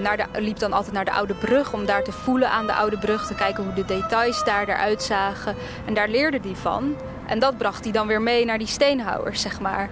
naar 0.00 0.16
de, 0.16 0.40
liep 0.40 0.58
dan 0.58 0.72
altijd 0.72 0.94
naar 0.94 1.04
de 1.04 1.12
Oude 1.12 1.34
Brug 1.34 1.72
om 1.72 1.86
daar 1.86 2.04
te 2.04 2.12
voelen 2.12 2.50
aan 2.50 2.66
de 2.66 2.72
Oude 2.72 2.98
Brug. 2.98 3.26
Te 3.26 3.34
kijken 3.34 3.64
hoe 3.64 3.74
de 3.74 3.84
details 3.84 4.44
daar 4.44 4.68
eruit 4.68 5.02
zagen. 5.02 5.54
En 5.86 5.94
daar 5.94 6.08
leerde 6.08 6.38
hij 6.42 6.56
van. 6.56 6.96
En 7.26 7.38
dat 7.38 7.58
bracht 7.58 7.84
hij 7.84 7.92
dan 7.92 8.06
weer 8.06 8.22
mee 8.22 8.44
naar 8.44 8.58
die 8.58 8.66
steenhouwers, 8.66 9.40
zeg 9.40 9.60
maar. 9.60 9.90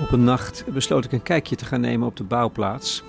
Op 0.00 0.12
een 0.12 0.24
nacht 0.24 0.64
besloot 0.72 1.04
ik 1.04 1.12
een 1.12 1.22
kijkje 1.22 1.56
te 1.56 1.64
gaan 1.64 1.80
nemen 1.80 2.06
op 2.06 2.16
de 2.16 2.24
bouwplaats. 2.24 3.02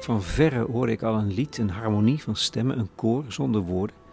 Van 0.00 0.22
verre 0.22 0.66
hoorde 0.70 0.92
ik 0.92 1.02
al 1.02 1.14
een 1.14 1.34
lied, 1.34 1.58
een 1.58 1.70
harmonie 1.70 2.22
van 2.22 2.36
stemmen, 2.36 2.78
een 2.78 2.90
koor 2.94 3.24
zonder 3.28 3.60
woorden. 3.60 4.03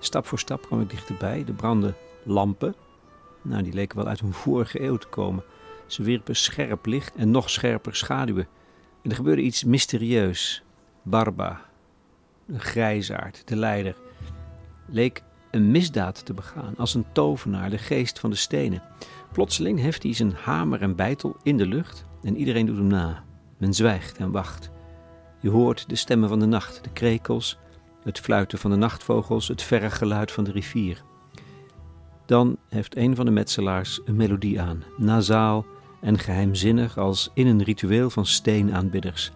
Stap 0.00 0.26
voor 0.26 0.38
stap 0.38 0.62
kwam 0.62 0.80
ik 0.80 0.90
dichterbij. 0.90 1.44
De 1.44 1.52
brandden 1.52 1.96
lampen. 2.22 2.74
Nou, 3.42 3.62
die 3.62 3.72
leken 3.72 3.96
wel 3.96 4.06
uit 4.06 4.20
een 4.20 4.32
vorige 4.32 4.82
eeuw 4.82 4.96
te 4.96 5.08
komen. 5.08 5.44
Ze 5.86 6.02
wierpen 6.02 6.36
scherp 6.36 6.86
licht 6.86 7.14
en 7.14 7.30
nog 7.30 7.50
scherper 7.50 7.96
schaduwen. 7.96 8.48
En 9.02 9.10
er 9.10 9.16
gebeurde 9.16 9.42
iets 9.42 9.64
mysterieus. 9.64 10.62
Barba, 11.02 11.60
de 12.46 12.58
grijzaard, 12.58 13.48
de 13.48 13.56
leider, 13.56 13.96
leek 14.86 15.22
een 15.50 15.70
misdaad 15.70 16.24
te 16.24 16.34
begaan, 16.34 16.76
als 16.76 16.94
een 16.94 17.06
tovenaar, 17.12 17.70
de 17.70 17.78
geest 17.78 18.18
van 18.18 18.30
de 18.30 18.36
stenen. 18.36 18.82
Plotseling 19.32 19.80
heft 19.80 20.02
hij 20.02 20.14
zijn 20.14 20.32
hamer 20.32 20.82
en 20.82 20.96
bijtel 20.96 21.36
in 21.42 21.56
de 21.56 21.66
lucht 21.66 22.04
en 22.22 22.36
iedereen 22.36 22.66
doet 22.66 22.76
hem 22.76 22.86
na. 22.86 23.24
Men 23.58 23.74
zwijgt 23.74 24.16
en 24.18 24.30
wacht. 24.30 24.70
Je 25.40 25.50
hoort 25.50 25.88
de 25.88 25.96
stemmen 25.96 26.28
van 26.28 26.38
de 26.38 26.46
nacht, 26.46 26.84
de 26.84 26.90
krekels, 26.90 27.58
het 28.02 28.20
fluiten 28.20 28.58
van 28.58 28.70
de 28.70 28.76
nachtvogels, 28.76 29.48
het 29.48 29.62
verre 29.62 29.90
geluid 29.90 30.32
van 30.32 30.44
de 30.44 30.50
rivier. 30.50 31.02
Dan 32.26 32.56
heeft 32.68 32.96
een 32.96 33.16
van 33.16 33.24
de 33.24 33.30
metselaars 33.30 34.00
een 34.04 34.16
melodie 34.16 34.60
aan, 34.60 34.84
nasaal 34.96 35.66
en 36.00 36.18
geheimzinnig 36.18 36.98
als 36.98 37.30
in 37.34 37.46
een 37.46 37.62
ritueel 37.62 38.10
van 38.10 38.26
steenaanbidders. 38.26 39.32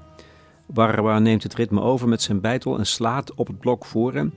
Barba 0.67 1.19
neemt 1.19 1.43
het 1.43 1.55
ritme 1.55 1.81
over 1.81 2.09
met 2.09 2.23
zijn 2.23 2.41
bijtel 2.41 2.79
en 2.79 2.87
slaat 2.87 3.35
op 3.35 3.47
het 3.47 3.59
blok 3.59 3.85
voor 3.85 4.15
hem 4.15 4.35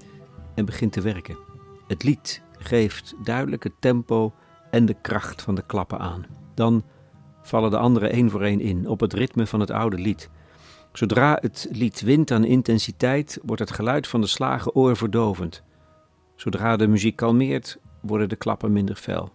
en 0.56 0.66
begint 0.66 0.92
te 0.92 1.02
werken. 1.02 1.38
Het 1.88 2.04
lied 2.04 2.42
geeft 2.58 3.14
duidelijk 3.24 3.64
het 3.64 3.74
tempo 3.80 4.34
en 4.72 4.86
de 4.86 4.96
kracht 5.02 5.42
van 5.42 5.56
de 5.56 5.64
klappen 5.66 6.00
aan. 6.00 6.26
Dan 6.54 6.84
vallen 7.42 7.72
de 7.72 7.78
anderen 7.78 8.12
één 8.12 8.30
voor 8.30 8.42
één 8.42 8.60
in 8.60 8.88
op 8.88 9.00
het 9.00 9.14
ritme 9.14 9.48
van 9.48 9.60
het 9.60 9.72
oude 9.72 9.98
lied. 9.98 10.30
Zodra 10.98 11.38
het 11.42 11.68
lied 11.72 12.02
wint 12.02 12.32
aan 12.32 12.44
intensiteit, 12.44 13.40
wordt 13.44 13.62
het 13.62 13.72
geluid 13.72 14.08
van 14.08 14.22
de 14.22 14.28
slagen 14.28 14.76
oorverdovend. 14.76 15.64
Zodra 16.36 16.76
de 16.76 16.88
muziek 16.88 17.16
kalmeert, 17.16 17.78
worden 18.02 18.30
de 18.30 18.36
klappen 18.36 18.72
minder 18.72 18.96
fel. 18.96 19.32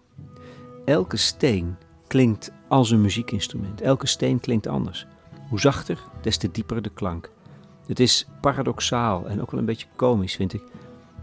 Elke 0.85 1.17
steen 1.17 1.75
klinkt 2.07 2.51
als 2.67 2.91
een 2.91 3.01
muziekinstrument. 3.01 3.81
Elke 3.81 4.07
steen 4.07 4.39
klinkt 4.39 4.67
anders. 4.67 5.07
Hoe 5.49 5.59
zachter, 5.59 5.99
des 6.21 6.37
te 6.37 6.51
dieper 6.51 6.81
de 6.81 6.89
klank. 6.89 7.31
Het 7.87 7.99
is 7.99 8.27
paradoxaal 8.41 9.27
en 9.27 9.41
ook 9.41 9.51
wel 9.51 9.59
een 9.59 9.65
beetje 9.65 9.87
komisch, 9.95 10.35
vind 10.35 10.53
ik, 10.53 10.63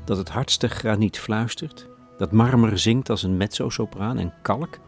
dat 0.05 0.17
het 0.17 0.29
hardste 0.29 0.69
graniet 0.69 1.19
fluistert, 1.19 1.87
dat 2.19 2.33
marmer 2.33 2.79
zingt 2.79 3.11
als 3.11 3.23
een 3.23 3.37
mezzo-sopraan 3.37 4.19
en 4.19 4.35
kalk, 4.43 4.79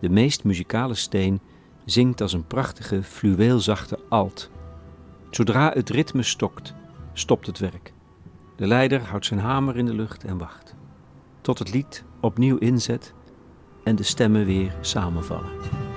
de 0.00 0.08
meest 0.08 0.44
muzikale 0.44 0.94
steen, 0.94 1.40
zingt 1.84 2.20
als 2.20 2.32
een 2.32 2.46
prachtige 2.46 3.02
fluweelzachte 3.02 3.98
alt. 4.08 4.50
Zodra 5.30 5.70
het 5.74 5.90
ritme 5.90 6.22
stokt, 6.22 6.74
stopt 7.12 7.46
het 7.46 7.58
werk. 7.58 7.92
De 8.56 8.66
leider 8.66 9.00
houdt 9.00 9.26
zijn 9.26 9.40
hamer 9.40 9.76
in 9.76 9.86
de 9.86 9.94
lucht 9.94 10.24
en 10.24 10.38
wacht. 10.38 10.74
Tot 11.40 11.58
het 11.58 11.72
lied 11.72 12.04
opnieuw 12.20 12.56
inzet 12.56 13.14
en 13.84 13.96
de 13.96 14.02
stemmen 14.02 14.44
weer 14.44 14.76
samenvallen. 14.80 15.87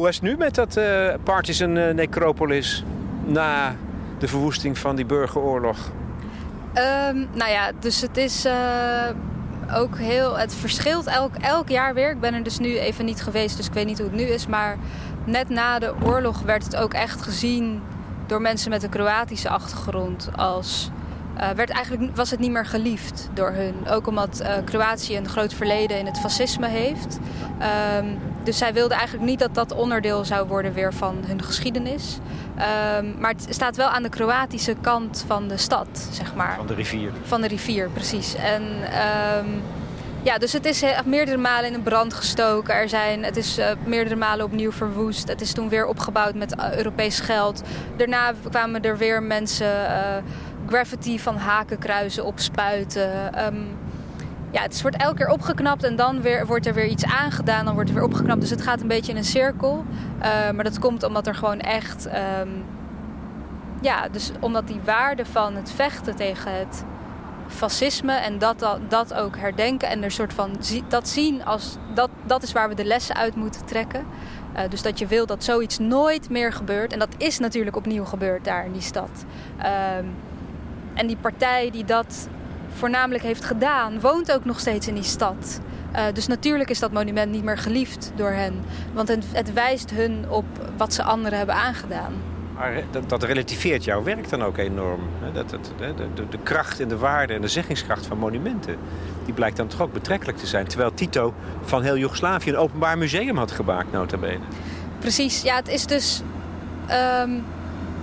Hoe 0.00 0.08
was 0.08 0.18
het 0.18 0.28
nu 0.28 0.36
met 0.36 0.54
dat 0.54 0.76
uh, 0.76 1.14
Partisan 1.22 1.76
uh, 1.76 1.94
Necropolis 1.94 2.84
na 3.24 3.76
de 4.18 4.28
verwoesting 4.28 4.78
van 4.78 4.96
die 4.96 5.04
burgeroorlog? 5.04 5.76
Um, 6.74 7.28
nou 7.32 7.50
ja, 7.50 7.70
dus 7.78 8.00
het 8.00 8.16
is 8.16 8.46
uh, 8.46 8.52
ook 9.74 9.98
heel. 9.98 10.38
Het 10.38 10.54
verschilt 10.54 11.06
elk, 11.06 11.34
elk 11.36 11.68
jaar 11.68 11.94
weer. 11.94 12.10
Ik 12.10 12.20
ben 12.20 12.34
er 12.34 12.42
dus 12.42 12.58
nu 12.58 12.78
even 12.78 13.04
niet 13.04 13.22
geweest, 13.22 13.56
dus 13.56 13.66
ik 13.66 13.72
weet 13.72 13.86
niet 13.86 13.98
hoe 13.98 14.06
het 14.06 14.16
nu 14.16 14.22
is. 14.22 14.46
Maar 14.46 14.76
net 15.24 15.48
na 15.48 15.78
de 15.78 15.94
oorlog 16.02 16.42
werd 16.42 16.64
het 16.64 16.76
ook 16.76 16.94
echt 16.94 17.22
gezien 17.22 17.82
door 18.26 18.40
mensen 18.40 18.70
met 18.70 18.82
een 18.82 18.90
Kroatische 18.90 19.48
achtergrond 19.48 20.30
als. 20.36 20.90
Uh, 21.36 21.50
werd 21.50 21.70
eigenlijk, 21.70 22.16
was 22.16 22.30
het 22.30 22.40
niet 22.40 22.50
meer 22.50 22.66
geliefd 22.66 23.28
door 23.34 23.50
hun. 23.50 23.74
Ook 23.88 24.06
omdat 24.06 24.44
Kroatië 24.64 25.16
een 25.16 25.28
groot 25.28 25.54
verleden 25.54 25.98
in 25.98 26.06
het 26.06 26.18
fascisme 26.18 26.68
heeft. 26.68 27.18
Um, 27.98 28.18
dus 28.42 28.58
zij 28.58 28.72
wilden 28.72 28.96
eigenlijk 28.96 29.28
niet 29.28 29.38
dat 29.38 29.54
dat 29.54 29.72
onderdeel 29.72 30.24
zou 30.24 30.48
worden 30.48 30.72
weer 30.72 30.94
van 30.94 31.16
hun 31.26 31.42
geschiedenis. 31.42 32.18
Um, 32.98 33.14
maar 33.18 33.30
het 33.30 33.46
staat 33.48 33.76
wel 33.76 33.88
aan 33.88 34.02
de 34.02 34.08
Kroatische 34.08 34.76
kant 34.80 35.24
van 35.26 35.48
de 35.48 35.56
stad, 35.56 36.08
zeg 36.10 36.34
maar. 36.34 36.54
Van 36.56 36.66
de 36.66 36.74
rivier. 36.74 37.10
Van 37.22 37.40
de 37.40 37.46
rivier, 37.46 37.88
precies. 37.88 38.34
En 38.34 38.62
um, 38.62 39.62
ja, 40.22 40.38
dus 40.38 40.52
het 40.52 40.64
is 40.64 40.82
meerdere 41.04 41.36
malen 41.36 41.68
in 41.68 41.74
een 41.74 41.82
brand 41.82 42.14
gestoken. 42.14 42.74
Er 42.74 42.88
zijn, 42.88 43.24
het 43.24 43.36
is 43.36 43.58
uh, 43.58 43.66
meerdere 43.84 44.16
malen 44.16 44.44
opnieuw 44.44 44.72
verwoest. 44.72 45.28
Het 45.28 45.40
is 45.40 45.52
toen 45.52 45.68
weer 45.68 45.86
opgebouwd 45.86 46.34
met 46.34 46.58
uh, 46.58 46.76
Europees 46.76 47.20
geld. 47.20 47.62
Daarna 47.96 48.32
kwamen 48.50 48.82
er 48.82 48.96
weer 48.96 49.22
mensen 49.22 49.72
uh, 49.72 50.16
graffiti 50.66 51.20
van 51.20 51.36
hakenkruizen 51.36 52.24
opspuiten. 52.24 53.44
Um, 53.46 53.78
ja, 54.50 54.62
het 54.62 54.82
wordt 54.82 54.96
elke 54.96 55.16
keer 55.16 55.28
opgeknapt 55.28 55.84
en 55.84 55.96
dan 55.96 56.20
weer, 56.20 56.46
wordt 56.46 56.66
er 56.66 56.74
weer 56.74 56.86
iets 56.86 57.04
aangedaan. 57.04 57.64
Dan 57.64 57.74
wordt 57.74 57.88
er 57.88 57.94
weer 57.94 58.04
opgeknapt. 58.04 58.40
Dus 58.40 58.50
het 58.50 58.62
gaat 58.62 58.80
een 58.80 58.88
beetje 58.88 59.12
in 59.12 59.18
een 59.18 59.24
cirkel. 59.24 59.84
Uh, 60.18 60.50
maar 60.50 60.64
dat 60.64 60.78
komt 60.78 61.02
omdat 61.02 61.26
er 61.26 61.34
gewoon 61.34 61.60
echt... 61.60 62.06
Um, 62.06 62.64
ja, 63.80 64.08
dus 64.08 64.30
omdat 64.40 64.66
die 64.66 64.80
waarde 64.84 65.26
van 65.26 65.54
het 65.54 65.70
vechten 65.70 66.16
tegen 66.16 66.58
het 66.58 66.84
fascisme... 67.46 68.12
en 68.12 68.38
dat, 68.38 68.78
dat 68.88 69.14
ook 69.14 69.36
herdenken 69.36 69.88
en 69.88 70.02
er 70.02 70.10
soort 70.10 70.32
van 70.32 70.50
dat 70.88 71.08
zien 71.08 71.44
als... 71.44 71.76
Dat, 71.94 72.10
dat 72.24 72.42
is 72.42 72.52
waar 72.52 72.68
we 72.68 72.74
de 72.74 72.84
lessen 72.84 73.16
uit 73.16 73.34
moeten 73.34 73.64
trekken. 73.64 74.04
Uh, 74.56 74.60
dus 74.68 74.82
dat 74.82 74.98
je 74.98 75.06
wil 75.06 75.26
dat 75.26 75.44
zoiets 75.44 75.78
nooit 75.78 76.30
meer 76.30 76.52
gebeurt. 76.52 76.92
En 76.92 76.98
dat 76.98 77.14
is 77.16 77.38
natuurlijk 77.38 77.76
opnieuw 77.76 78.04
gebeurd 78.04 78.44
daar 78.44 78.64
in 78.64 78.72
die 78.72 78.82
stad. 78.82 79.24
Um, 79.98 80.14
en 80.94 81.06
die 81.06 81.16
partij 81.16 81.70
die 81.70 81.84
dat 81.84 82.28
voornamelijk 82.74 83.24
heeft 83.24 83.44
gedaan, 83.44 84.00
woont 84.00 84.32
ook 84.32 84.44
nog 84.44 84.60
steeds 84.60 84.88
in 84.88 84.94
die 84.94 85.02
stad. 85.02 85.60
Uh, 85.92 86.02
dus 86.12 86.26
natuurlijk 86.26 86.70
is 86.70 86.78
dat 86.78 86.92
monument 86.92 87.32
niet 87.32 87.44
meer 87.44 87.58
geliefd 87.58 88.12
door 88.16 88.30
hen. 88.30 88.54
Want 88.92 89.08
het, 89.08 89.24
het 89.32 89.52
wijst 89.52 89.90
hun 89.90 90.24
op 90.28 90.44
wat 90.76 90.94
ze 90.94 91.02
anderen 91.02 91.38
hebben 91.38 91.56
aangedaan. 91.56 92.12
Maar 92.60 92.82
dat, 92.90 93.08
dat 93.08 93.22
relativeert 93.22 93.84
jouw 93.84 94.02
werk 94.02 94.28
dan 94.28 94.42
ook 94.42 94.56
enorm. 94.56 95.00
Dat, 95.32 95.50
dat, 95.50 95.72
de, 95.78 95.94
de, 96.14 96.28
de, 96.28 96.38
kracht 96.42 96.80
en 96.80 96.88
de 96.88 96.98
waarde 96.98 97.34
en 97.34 97.40
de 97.40 97.48
zeggingskracht 97.48 98.06
van 98.06 98.18
monumenten... 98.18 98.76
die 99.24 99.34
blijkt 99.34 99.56
dan 99.56 99.66
toch 99.66 99.80
ook 99.80 99.92
betrekkelijk 99.92 100.38
te 100.38 100.46
zijn. 100.46 100.66
Terwijl 100.66 100.94
Tito 100.94 101.34
van 101.62 101.82
heel 101.82 101.96
Joegoslavië 101.96 102.50
een 102.50 102.56
openbaar 102.56 102.98
museum 102.98 103.36
had 103.36 103.50
gemaakt, 103.50 103.92
nota 103.92 104.16
bene. 104.16 104.44
Precies, 104.98 105.42
ja, 105.42 105.56
het 105.56 105.68
is 105.68 105.86
dus... 105.86 106.22
Um, 107.22 107.44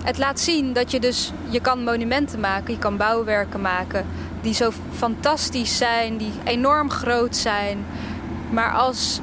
het 0.02 0.18
laat 0.18 0.40
zien 0.40 0.72
dat 0.72 0.90
je 0.90 1.00
dus... 1.00 1.32
Je 1.48 1.60
kan 1.60 1.84
monumenten 1.84 2.40
maken, 2.40 2.72
je 2.72 2.78
kan 2.78 2.96
bouwwerken 2.96 3.60
maken 3.60 4.06
die 4.40 4.54
zo 4.54 4.70
fantastisch 4.96 5.76
zijn, 5.76 6.16
die 6.16 6.32
enorm 6.44 6.90
groot 6.90 7.36
zijn. 7.36 7.84
Maar 8.50 8.72
als 8.72 9.20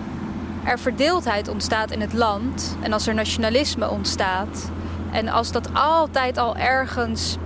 er 0.63 0.79
verdeeldheid 0.79 1.47
ontstaat 1.47 1.91
in 1.91 2.01
het 2.01 2.13
land 2.13 2.77
en 2.81 2.93
als 2.93 3.07
er 3.07 3.13
nationalisme 3.13 3.89
ontstaat 3.89 4.71
en 5.11 5.27
als 5.27 5.51
dat 5.51 5.69
altijd 5.73 6.37
al 6.37 6.57
ergens 6.57 7.37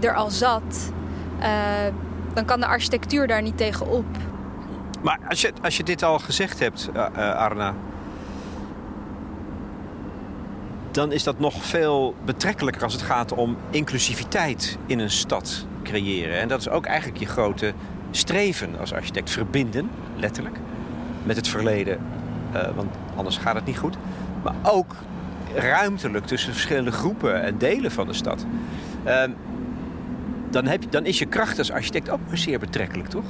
er 0.00 0.14
al 0.14 0.30
zat, 0.30 0.92
uh, 1.40 1.46
dan 2.34 2.44
kan 2.44 2.60
de 2.60 2.66
architectuur 2.66 3.26
daar 3.26 3.42
niet 3.42 3.56
tegen 3.56 3.86
op. 3.86 4.04
Maar 5.02 5.18
als 5.28 5.40
je, 5.40 5.52
als 5.62 5.76
je 5.76 5.82
dit 5.82 6.02
al 6.02 6.18
gezegd 6.18 6.58
hebt, 6.58 6.90
uh, 6.94 7.06
uh, 7.16 7.34
Arna, 7.34 7.74
dan 10.90 11.12
is 11.12 11.22
dat 11.22 11.38
nog 11.38 11.64
veel 11.64 12.14
betrekkelijker 12.24 12.82
als 12.82 12.92
het 12.92 13.02
gaat 13.02 13.32
om 13.32 13.56
inclusiviteit 13.70 14.78
in 14.86 14.98
een 14.98 15.10
stad 15.10 15.66
creëren. 15.86 16.40
En 16.40 16.48
dat 16.48 16.60
is 16.60 16.68
ook 16.68 16.86
eigenlijk 16.86 17.18
je 17.18 17.26
grote 17.26 17.72
streven 18.10 18.78
als 18.78 18.92
architect. 18.92 19.30
Verbinden, 19.30 19.90
letterlijk, 20.16 20.56
met 21.22 21.36
het 21.36 21.48
verleden. 21.48 21.98
Uh, 22.54 22.68
want 22.74 22.94
anders 23.16 23.36
gaat 23.36 23.54
het 23.54 23.64
niet 23.64 23.78
goed. 23.78 23.96
Maar 24.42 24.54
ook 24.62 24.94
ruimtelijk 25.54 26.26
tussen 26.26 26.52
verschillende 26.52 26.92
groepen 26.92 27.42
en 27.42 27.58
delen 27.58 27.90
van 27.90 28.06
de 28.06 28.12
stad. 28.12 28.46
Uh, 29.06 29.22
dan, 30.50 30.66
heb 30.66 30.82
je, 30.82 30.88
dan 30.88 31.04
is 31.04 31.18
je 31.18 31.26
kracht 31.26 31.58
als 31.58 31.70
architect 31.70 32.10
ook 32.10 32.20
zeer 32.32 32.58
betrekkelijk, 32.58 33.08
toch? 33.08 33.24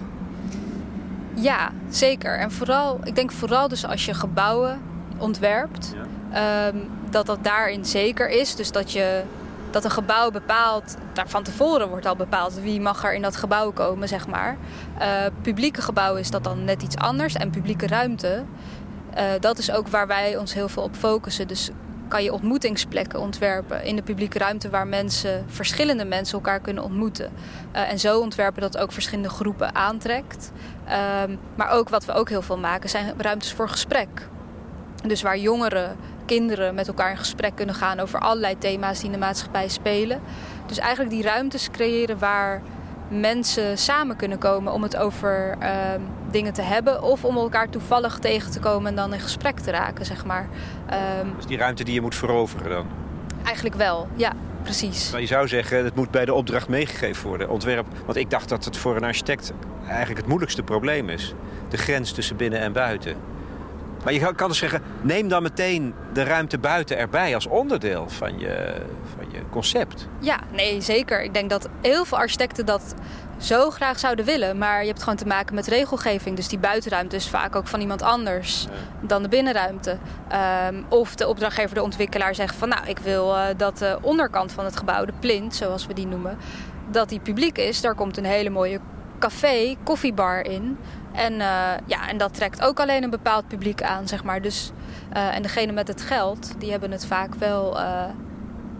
Ja, 1.35 1.71
zeker. 1.89 2.39
En 2.39 2.53
vooral, 2.53 3.01
ik 3.05 3.15
denk 3.15 3.33
vooral 3.33 3.69
dus 3.69 3.87
als 3.87 4.07
je 4.07 4.15
gebouwen 4.15 4.81
ontwerpt, 5.19 5.95
ja. 6.31 6.67
um, 6.67 6.89
dat 7.11 7.27
dat 7.27 7.45
daarin 7.45 7.85
zeker 7.85 8.29
is. 8.29 8.55
Dus 8.55 8.73
dat 8.73 8.93
je 8.93 9.23
dat 9.71 9.85
een 9.85 9.91
gebouw 9.91 10.31
bepaalt, 10.31 10.97
daar 11.13 11.29
van 11.29 11.43
tevoren 11.43 11.89
wordt 11.89 12.07
al 12.07 12.17
bepaald 12.17 12.61
wie 12.61 12.81
mag 12.81 13.05
er 13.05 13.15
in 13.15 13.23
dat 13.23 13.37
gebouw 13.37 13.73
komen, 13.73 14.09
zeg 14.09 14.27
maar. 14.27 14.57
Uh, 15.01 15.07
publieke 15.43 15.83
gebouwen 15.83 16.21
is 16.21 16.31
dat 16.31 16.45
dan 16.45 16.65
net 16.65 16.83
iets 16.83 16.97
anders 16.97 17.35
en 17.35 17.51
publieke 17.51 17.87
ruimte, 17.87 18.45
uh, 19.17 19.23
dat 19.41 19.59
is 19.59 19.71
ook 19.71 19.89
waar 19.89 20.07
wij 20.07 20.37
ons 20.37 20.55
heel 20.55 20.69
veel 20.69 20.83
op 20.83 20.95
focussen. 20.95 21.49
Dus 21.49 21.71
kan 22.09 22.23
je 22.23 22.33
ontmoetingsplekken 22.33 23.21
ontwerpen 23.21 23.85
in 23.85 23.97
de 23.97 24.03
publieke 24.03 24.39
ruimte 24.39 24.71
waar 24.71 24.87
mensen, 24.87 25.45
verschillende 25.49 26.05
mensen 26.05 26.35
elkaar 26.35 26.61
kunnen 26.61 26.83
ontmoeten. 26.83 27.33
Uh, 27.75 27.91
en 27.91 27.99
zo 27.99 28.21
ontwerpen 28.21 28.63
dat 28.63 28.79
ook 28.79 28.93
verschillende 28.93 29.29
groepen 29.29 29.75
aantrekt. 29.75 30.53
Um, 31.25 31.39
maar 31.55 31.71
ook 31.71 31.89
wat 31.89 32.05
we 32.05 32.13
ook 32.13 32.29
heel 32.29 32.43
veel 32.43 32.59
maken 32.59 32.89
zijn 32.89 33.15
ruimtes 33.19 33.53
voor 33.53 33.69
gesprek. 33.69 34.29
Dus 35.07 35.23
waar 35.23 35.39
jongeren 35.39 35.97
kinderen 36.27 36.75
met 36.75 36.89
elkaar 36.89 37.11
in 37.11 37.17
gesprek 37.17 37.53
kunnen 37.55 37.75
gaan 37.75 38.01
over 38.01 38.21
allerlei 38.21 38.59
thema's 38.59 38.97
die 38.97 39.07
in 39.07 39.13
de 39.13 39.19
maatschappij 39.19 39.69
spelen. 39.69 40.21
Dus 40.67 40.79
eigenlijk 40.79 41.11
die 41.11 41.23
ruimtes 41.23 41.71
creëren 41.71 42.19
waar 42.19 42.63
mensen 43.09 43.79
samen 43.79 44.17
kunnen 44.17 44.39
komen 44.39 44.73
om 44.73 44.83
het 44.83 44.97
over 44.97 45.57
uh, 45.63 45.69
dingen 46.31 46.53
te 46.53 46.63
hebben 46.63 47.03
of 47.03 47.25
om 47.25 47.37
elkaar 47.37 47.69
toevallig 47.69 48.19
tegen 48.19 48.51
te 48.51 48.61
komen 48.61 48.91
en 48.91 48.97
dan 48.97 49.13
in 49.13 49.21
gesprek 49.21 49.59
te 49.59 49.71
raken, 49.71 50.05
zeg 50.05 50.25
maar. 50.25 50.49
Um, 51.23 51.35
dus 51.37 51.47
die 51.47 51.59
ruimte 51.59 51.85
die 51.85 51.95
je 51.95 52.01
moet 52.01 52.15
veroveren 52.15 52.71
dan? 52.71 52.87
Eigenlijk 53.45 53.77
wel, 53.77 54.09
ja, 54.15 54.33
precies. 54.63 55.11
Maar 55.11 55.21
je 55.21 55.27
zou 55.27 55.49
zeggen, 55.49 55.85
het 55.85 55.95
moet 55.95 56.11
bij 56.11 56.25
de 56.25 56.35
opdracht 56.35 56.69
meegegeven 56.69 57.29
worden, 57.29 57.49
ontwerp. 57.49 57.87
Want 58.05 58.19
ik 58.19 58.31
dacht 58.31 58.49
dat 58.49 58.65
het 58.65 58.77
voor 58.77 58.97
een 58.97 59.05
architect 59.05 59.53
eigenlijk 59.89 60.19
het 60.19 60.29
moeilijkste 60.29 60.63
probleem 60.63 61.09
is. 61.09 61.35
De 61.69 61.77
grens 61.77 62.13
tussen 62.13 62.37
binnen 62.37 62.61
en 62.61 62.73
buiten. 62.73 63.17
Maar 64.05 64.13
je 64.13 64.35
kan 64.35 64.49
dus 64.49 64.59
zeggen, 64.59 64.83
neem 65.03 65.29
dan 65.29 65.43
meteen 65.43 65.95
de 66.13 66.23
ruimte 66.23 66.59
buiten 66.59 66.99
erbij 66.99 67.35
als 67.35 67.47
onderdeel 67.47 68.09
van 68.09 68.39
je, 68.39 68.75
van 69.17 69.31
je 69.31 69.41
concept. 69.51 70.09
Ja, 70.21 70.41
nee, 70.53 70.81
zeker. 70.81 71.23
Ik 71.23 71.35
denk 71.35 71.51
dat 71.51 71.69
heel 71.81 72.05
veel 72.05 72.19
architecten 72.19 72.67
dat 72.67 72.95
zo 73.39 73.71
graag 73.71 73.99
zouden 73.99 74.25
willen. 74.25 74.59
Maar 74.59 74.81
je 74.81 74.87
hebt 74.87 75.03
gewoon 75.03 75.19
te 75.19 75.27
maken 75.27 75.55
met 75.55 75.67
regelgeving. 75.67 76.37
Dus 76.37 76.49
die 76.49 76.59
buitenruimte 76.59 77.17
is 77.17 77.29
vaak 77.29 77.57
ook 77.57 77.67
van 77.67 77.81
iemand 77.81 78.03
anders 78.03 78.67
dan 79.01 79.23
de 79.23 79.29
binnenruimte. 79.29 79.99
Ehm, 80.29 80.83
of 80.89 81.15
de 81.15 81.29
opdrachtgever, 81.29 81.75
de 81.75 81.83
ontwikkelaar 81.83 82.35
zegt 82.35 82.55
van... 82.55 82.69
nou, 82.69 82.87
ik 82.87 82.99
wil 82.99 83.35
uh, 83.35 83.45
dat 83.57 83.79
de 83.79 83.99
onderkant 84.01 84.53
van 84.53 84.65
het 84.65 84.77
gebouw, 84.77 85.05
de 85.05 85.13
plint, 85.21 85.55
zoals 85.55 85.87
we 85.87 85.95
die 85.95 86.07
noemen... 86.07 86.39
dat 86.91 87.09
die 87.09 87.21
publiek 87.21 87.59
is. 87.59 87.81
Daar 87.81 87.95
komt 87.95 88.17
een 88.17 88.25
hele 88.25 88.51
mooie 88.51 88.81
café, 89.19 89.77
koffiebar 89.83 90.47
in. 90.47 90.79
En, 91.17 91.33
uh, 91.33 91.39
ja, 91.87 92.09
en 92.09 92.19
dat 92.19 92.35
trekt 92.35 92.63
ook 92.63 92.81
alleen 92.81 93.03
een 93.03 93.11
bepaald 93.11 93.49
publiek 93.49 93.83
aan, 93.83 94.09
zeg 94.09 94.25
maar. 94.25 94.43
Dus, 94.43 94.73
uh, 95.17 95.35
en 95.35 95.43
degene 95.43 95.73
met 95.73 95.89
het 95.89 96.03
geld, 96.03 96.61
die 96.61 96.71
hebben 96.71 96.91
het 96.91 97.07
vaak 97.07 97.35
wel... 97.35 97.79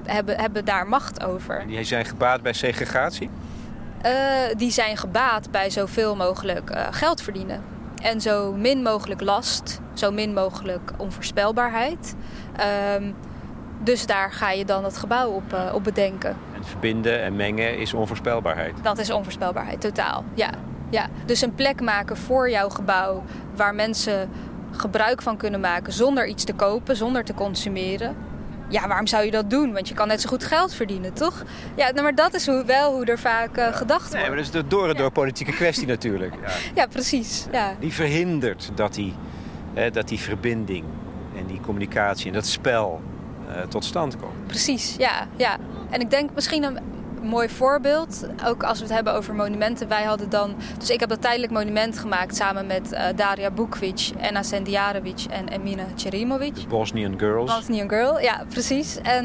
hebben, 0.05 0.39
hebben 0.39 0.65
daar 0.65 0.87
macht 0.89 1.25
over. 1.25 1.61
En 1.61 1.67
die 1.67 1.85
zijn 1.85 2.05
gebaat 2.05 2.43
bij 2.43 2.53
segregatie? 2.53 3.31
Die 4.57 4.71
zijn 4.71 4.97
gebaat 4.97 5.51
bij 5.51 5.71
zoveel 5.71 6.17
mogelijk 6.17 6.89
geld 6.91 7.23
verdienen. 7.23 7.63
En 8.03 8.21
zo 8.21 8.53
min 8.53 8.83
mogelijk 8.83 9.21
last, 9.21 9.81
zo 9.95 10.11
min 10.11 10.33
mogelijk 10.33 10.93
onvoorspelbaarheid. 10.97 12.15
Um, 12.97 13.15
dus 13.83 14.07
daar 14.07 14.33
ga 14.33 14.51
je 14.51 14.65
dan 14.65 14.85
het 14.85 14.97
gebouw 14.97 15.31
op, 15.31 15.57
op 15.73 15.85
bedenken. 15.85 16.37
En 16.55 16.65
verbinden 16.65 17.23
en 17.23 17.37
mengen 17.37 17.79
is 17.79 17.95
onvoorspelbaarheid? 17.95 18.75
Dat 18.83 18.99
is 18.99 19.11
onvoorspelbaarheid, 19.11 19.81
totaal. 19.81 20.25
Ja. 20.35 20.51
Ja. 20.91 21.07
Dus 21.27 21.41
een 21.41 21.55
plek 21.55 21.81
maken 21.81 22.17
voor 22.17 22.51
jouw 22.51 22.69
gebouw 22.69 23.25
waar 23.55 23.75
mensen 23.75 24.29
gebruik 24.71 25.23
van 25.23 25.37
kunnen 25.37 25.61
maken 25.61 25.93
zonder 25.93 26.27
iets 26.27 26.45
te 26.45 26.53
kopen, 26.53 26.97
zonder 26.97 27.25
te 27.25 27.35
consumeren 27.35 28.17
ja, 28.69 28.89
waarom 28.89 29.07
zou 29.07 29.25
je 29.25 29.31
dat 29.31 29.51
doen? 29.51 29.73
Want 29.73 29.89
je 29.89 29.95
kan 29.95 30.09
net 30.09 30.21
zo 30.21 30.29
goed 30.29 30.45
geld 30.45 30.75
verdienen, 30.75 31.13
toch? 31.13 31.45
Ja, 31.75 31.91
nou, 31.91 32.03
maar 32.03 32.15
dat 32.15 32.35
is 32.35 32.47
hoe, 32.47 32.65
wel 32.65 32.95
hoe 32.95 33.05
er 33.05 33.19
vaak 33.19 33.59
uh, 33.59 33.67
gedacht 33.67 34.01
wordt. 34.01 34.15
Nee, 34.15 34.27
maar 34.27 34.37
dat 34.37 34.45
is 34.45 34.51
de 34.51 34.67
door 34.67 34.89
en 34.89 34.97
door 34.97 35.11
politieke 35.11 35.53
kwestie 35.53 35.87
natuurlijk. 35.87 36.35
Ja, 36.47 36.53
ja 36.75 36.87
precies. 36.87 37.47
Ja. 37.53 37.77
Die 37.81 37.93
verhindert 37.93 38.71
dat 38.75 38.95
die, 38.95 39.15
eh, 39.75 39.93
dat 39.93 40.09
die 40.09 40.19
verbinding 40.19 40.85
en 41.37 41.47
die 41.47 41.61
communicatie 41.61 42.27
en 42.27 42.33
dat 42.33 42.47
spel 42.47 43.01
uh, 43.49 43.61
tot 43.69 43.85
stand 43.85 44.17
komt. 44.17 44.47
Precies, 44.47 44.95
ja, 44.99 45.27
ja. 45.37 45.57
En 45.91 46.01
ik 46.01 46.11
denk 46.11 46.31
misschien 46.35 46.63
een 46.63 46.79
mooi 47.27 47.49
voorbeeld. 47.49 48.27
Ook 48.47 48.63
als 48.63 48.79
we 48.79 48.85
het 48.85 48.95
hebben 48.95 49.15
over 49.15 49.35
monumenten. 49.35 49.89
Wij 49.89 50.03
hadden 50.03 50.31
dan. 50.31 50.55
Dus 50.79 50.91
ik 50.91 51.01
heb 51.01 51.09
dat 51.09 51.21
tijdelijk 51.21 51.53
monument 51.53 51.99
gemaakt 51.99 52.37
samen 52.37 52.67
met 52.67 52.93
uh, 52.93 53.01
Daria 53.17 53.51
Bukvic, 53.51 54.11
Enna 54.19 54.43
Sendiarevic 54.43 55.25
en 55.31 55.49
Emina 55.49 55.85
Cerimovic. 55.95 56.55
De 56.55 56.67
Bosnian 56.69 57.19
Girls. 57.19 57.55
Bosnian 57.55 57.89
Girl, 57.89 58.21
ja, 58.21 58.45
precies. 58.49 58.99
En 59.03 59.25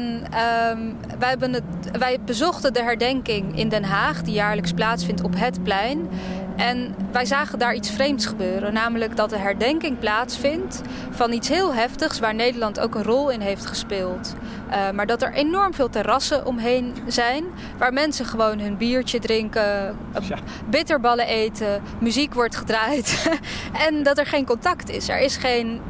um, 0.72 0.96
wij, 1.18 1.28
hebben 1.28 1.52
het, 1.52 1.64
wij 1.98 2.18
bezochten 2.24 2.72
de 2.72 2.82
herdenking 2.82 3.58
in 3.58 3.68
Den 3.68 3.84
Haag, 3.84 4.22
die 4.22 4.34
jaarlijks 4.34 4.72
plaatsvindt 4.72 5.22
op 5.22 5.32
het 5.36 5.62
plein. 5.62 6.08
En 6.56 6.94
wij 7.12 7.24
zagen 7.24 7.58
daar 7.58 7.74
iets 7.74 7.90
vreemds 7.90 8.26
gebeuren. 8.26 8.72
Namelijk 8.72 9.16
dat 9.16 9.30
de 9.30 9.38
herdenking 9.38 9.98
plaatsvindt 9.98 10.80
van 11.10 11.32
iets 11.32 11.48
heel 11.48 11.74
heftigs 11.74 12.18
waar 12.18 12.34
Nederland 12.34 12.80
ook 12.80 12.94
een 12.94 13.02
rol 13.02 13.30
in 13.30 13.40
heeft 13.40 13.66
gespeeld. 13.66 14.34
Uh, 14.70 14.90
maar 14.90 15.06
dat 15.06 15.22
er 15.22 15.32
enorm 15.32 15.74
veel 15.74 15.90
terrassen 15.90 16.46
omheen 16.46 16.94
zijn. 17.06 17.44
Waar 17.78 17.92
mensen 17.92 18.26
gewoon 18.26 18.58
hun 18.58 18.76
biertje 18.76 19.18
drinken, 19.18 19.96
ja. 20.20 20.38
bitterballen 20.70 21.26
eten, 21.26 21.82
muziek 22.00 22.34
wordt 22.34 22.56
gedraaid. 22.56 23.30
en 23.86 24.02
dat 24.02 24.18
er 24.18 24.26
geen 24.26 24.46
contact 24.46 24.90
is. 24.90 25.08
Er 25.08 25.20
is 25.20 25.36
geen 25.36 25.80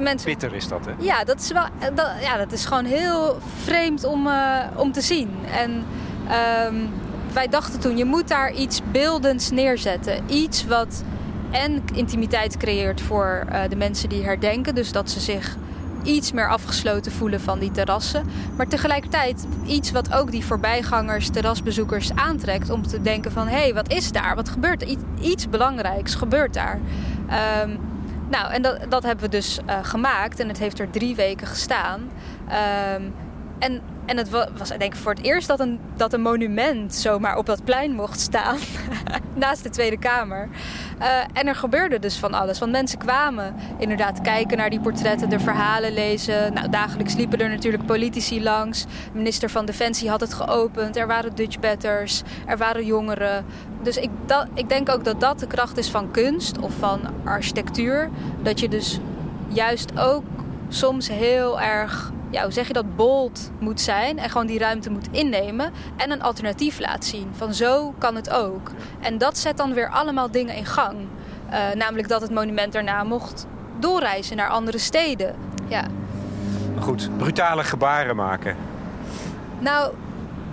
Mensen... 0.00 0.28
Bitter 0.28 0.54
is 0.54 0.68
dat, 0.68 0.86
hè? 0.86 0.92
Ja, 0.98 1.24
dat 1.24 1.40
is, 1.40 1.52
wel, 1.52 1.64
dat, 1.94 2.08
ja, 2.20 2.36
dat 2.36 2.52
is 2.52 2.64
gewoon 2.64 2.84
heel 2.84 3.38
vreemd 3.62 4.04
om, 4.04 4.26
uh, 4.26 4.58
om 4.76 4.92
te 4.92 5.00
zien. 5.00 5.30
En 5.52 5.84
um, 6.66 6.90
wij 7.32 7.48
dachten 7.48 7.80
toen, 7.80 7.96
je 7.96 8.04
moet 8.04 8.28
daar 8.28 8.52
iets 8.52 8.80
beeldends 8.92 9.50
neerzetten. 9.50 10.24
Iets 10.26 10.66
wat 10.66 11.04
en 11.50 11.82
intimiteit 11.94 12.56
creëert 12.56 13.00
voor 13.00 13.46
uh, 13.48 13.60
de 13.68 13.76
mensen 13.76 14.08
die 14.08 14.24
herdenken. 14.24 14.74
Dus 14.74 14.92
dat 14.92 15.10
ze 15.10 15.20
zich 15.20 15.56
iets 16.02 16.32
meer 16.32 16.48
afgesloten 16.48 17.12
voelen 17.12 17.40
van 17.40 17.58
die 17.58 17.70
terrassen. 17.70 18.26
Maar 18.56 18.68
tegelijkertijd 18.68 19.46
iets 19.66 19.90
wat 19.90 20.12
ook 20.12 20.30
die 20.30 20.44
voorbijgangers, 20.44 21.30
terrasbezoekers 21.30 22.14
aantrekt. 22.14 22.70
Om 22.70 22.86
te 22.86 23.02
denken 23.02 23.32
van, 23.32 23.48
hé, 23.48 23.56
hey, 23.56 23.74
wat 23.74 23.92
is 23.92 24.12
daar? 24.12 24.34
Wat 24.34 24.48
gebeurt 24.48 24.82
er? 24.82 24.96
Iets, 25.20 25.48
belangrijks 25.48 26.14
gebeurt 26.14 26.54
daar. 26.54 26.78
Um, 27.64 27.78
nou, 28.30 28.52
en 28.52 28.62
dat, 28.62 28.78
dat 28.88 29.02
hebben 29.02 29.24
we 29.24 29.30
dus 29.30 29.58
uh, 29.66 29.74
gemaakt. 29.82 30.40
En 30.40 30.48
het 30.48 30.58
heeft 30.58 30.78
er 30.78 30.90
drie 30.90 31.14
weken 31.14 31.46
gestaan. 31.46 32.00
Um, 32.00 33.12
en, 33.58 33.80
en 34.06 34.16
het 34.16 34.30
was 34.30 34.68
denk 34.78 34.96
voor 34.96 35.12
het 35.12 35.22
eerst 35.22 35.48
dat 35.48 35.60
een, 35.60 35.80
dat 35.96 36.12
een 36.12 36.20
monument 36.20 36.94
zomaar 36.94 37.36
op 37.36 37.46
dat 37.46 37.64
plein 37.64 37.92
mocht 37.92 38.20
staan. 38.20 38.56
naast 39.34 39.62
de 39.62 39.70
Tweede 39.70 39.98
Kamer. 39.98 40.48
Uh, 41.00 41.06
en 41.32 41.46
er 41.46 41.54
gebeurde 41.54 41.98
dus 41.98 42.16
van 42.16 42.34
alles. 42.34 42.58
Want 42.58 42.72
mensen 42.72 42.98
kwamen 42.98 43.54
inderdaad 43.78 44.20
kijken 44.20 44.56
naar 44.56 44.70
die 44.70 44.80
portretten, 44.80 45.28
de 45.28 45.40
verhalen 45.40 45.92
lezen. 45.92 46.52
Nou, 46.54 46.68
dagelijks 46.68 47.14
liepen 47.14 47.38
er 47.38 47.48
natuurlijk 47.48 47.86
politici 47.86 48.42
langs. 48.42 48.84
De 48.84 48.88
minister 49.12 49.50
van 49.50 49.66
Defensie 49.66 50.10
had 50.10 50.20
het 50.20 50.34
geopend. 50.34 50.96
Er 50.96 51.06
waren 51.06 51.34
Dutchbatters, 51.34 52.22
er 52.46 52.56
waren 52.56 52.84
jongeren. 52.84 53.44
Dus 53.82 53.96
ik, 53.96 54.10
dat, 54.26 54.46
ik 54.54 54.68
denk 54.68 54.88
ook 54.88 55.04
dat 55.04 55.20
dat 55.20 55.38
de 55.38 55.46
kracht 55.46 55.78
is 55.78 55.90
van 55.90 56.10
kunst 56.10 56.58
of 56.58 56.72
van 56.78 57.00
architectuur. 57.24 58.10
Dat 58.42 58.60
je 58.60 58.68
dus 58.68 58.98
juist 59.48 59.98
ook 59.98 60.24
soms 60.68 61.08
heel 61.08 61.60
erg 61.60 62.12
ja, 62.30 62.42
hoe 62.42 62.52
zeg 62.52 62.66
je 62.66 62.72
dat, 62.72 62.96
bold 62.96 63.50
moet 63.58 63.80
zijn 63.80 64.18
en 64.18 64.30
gewoon 64.30 64.46
die 64.46 64.58
ruimte 64.58 64.90
moet 64.90 65.08
innemen 65.10 65.72
en 65.96 66.10
een 66.10 66.22
alternatief 66.22 66.78
laat 66.78 67.04
zien. 67.04 67.30
Van 67.36 67.54
zo 67.54 67.94
kan 67.98 68.14
het 68.14 68.30
ook. 68.30 68.70
En 69.00 69.18
dat 69.18 69.38
zet 69.38 69.56
dan 69.56 69.74
weer 69.74 69.88
allemaal 69.88 70.30
dingen 70.30 70.54
in 70.54 70.66
gang. 70.66 70.96
Uh, 71.50 71.72
namelijk 71.74 72.08
dat 72.08 72.20
het 72.20 72.30
monument 72.30 72.72
daarna 72.72 73.04
mocht 73.04 73.46
doorreizen 73.78 74.36
naar 74.36 74.48
andere 74.48 74.78
steden. 74.78 75.34
Ja. 75.68 75.84
Goed, 76.78 77.10
brutale 77.16 77.64
gebaren 77.64 78.16
maken. 78.16 78.56
Nou, 79.58 79.92